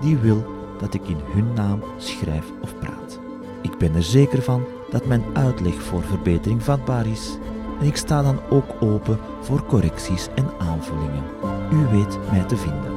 die 0.00 0.16
wil 0.16 0.44
dat 0.78 0.94
ik 0.94 1.08
in 1.08 1.18
hun 1.32 1.52
naam 1.52 1.82
schrijf 1.96 2.44
of 2.62 2.78
praat. 2.78 3.18
Ik 3.62 3.78
ben 3.78 3.94
er 3.94 4.02
zeker 4.02 4.42
van 4.42 4.64
dat 4.90 5.06
mijn 5.06 5.24
uitleg 5.32 5.82
voor 5.82 6.02
verbetering 6.02 6.62
vatbaar 6.62 7.06
is 7.06 7.38
en 7.80 7.86
ik 7.86 7.96
sta 7.96 8.22
dan 8.22 8.38
ook 8.50 8.68
open 8.80 9.18
voor 9.40 9.66
correcties 9.66 10.28
en 10.34 10.50
aanvullingen. 10.58 11.24
U 11.72 11.96
weet 11.96 12.18
mij 12.30 12.44
te 12.44 12.56
vinden. 12.56 12.92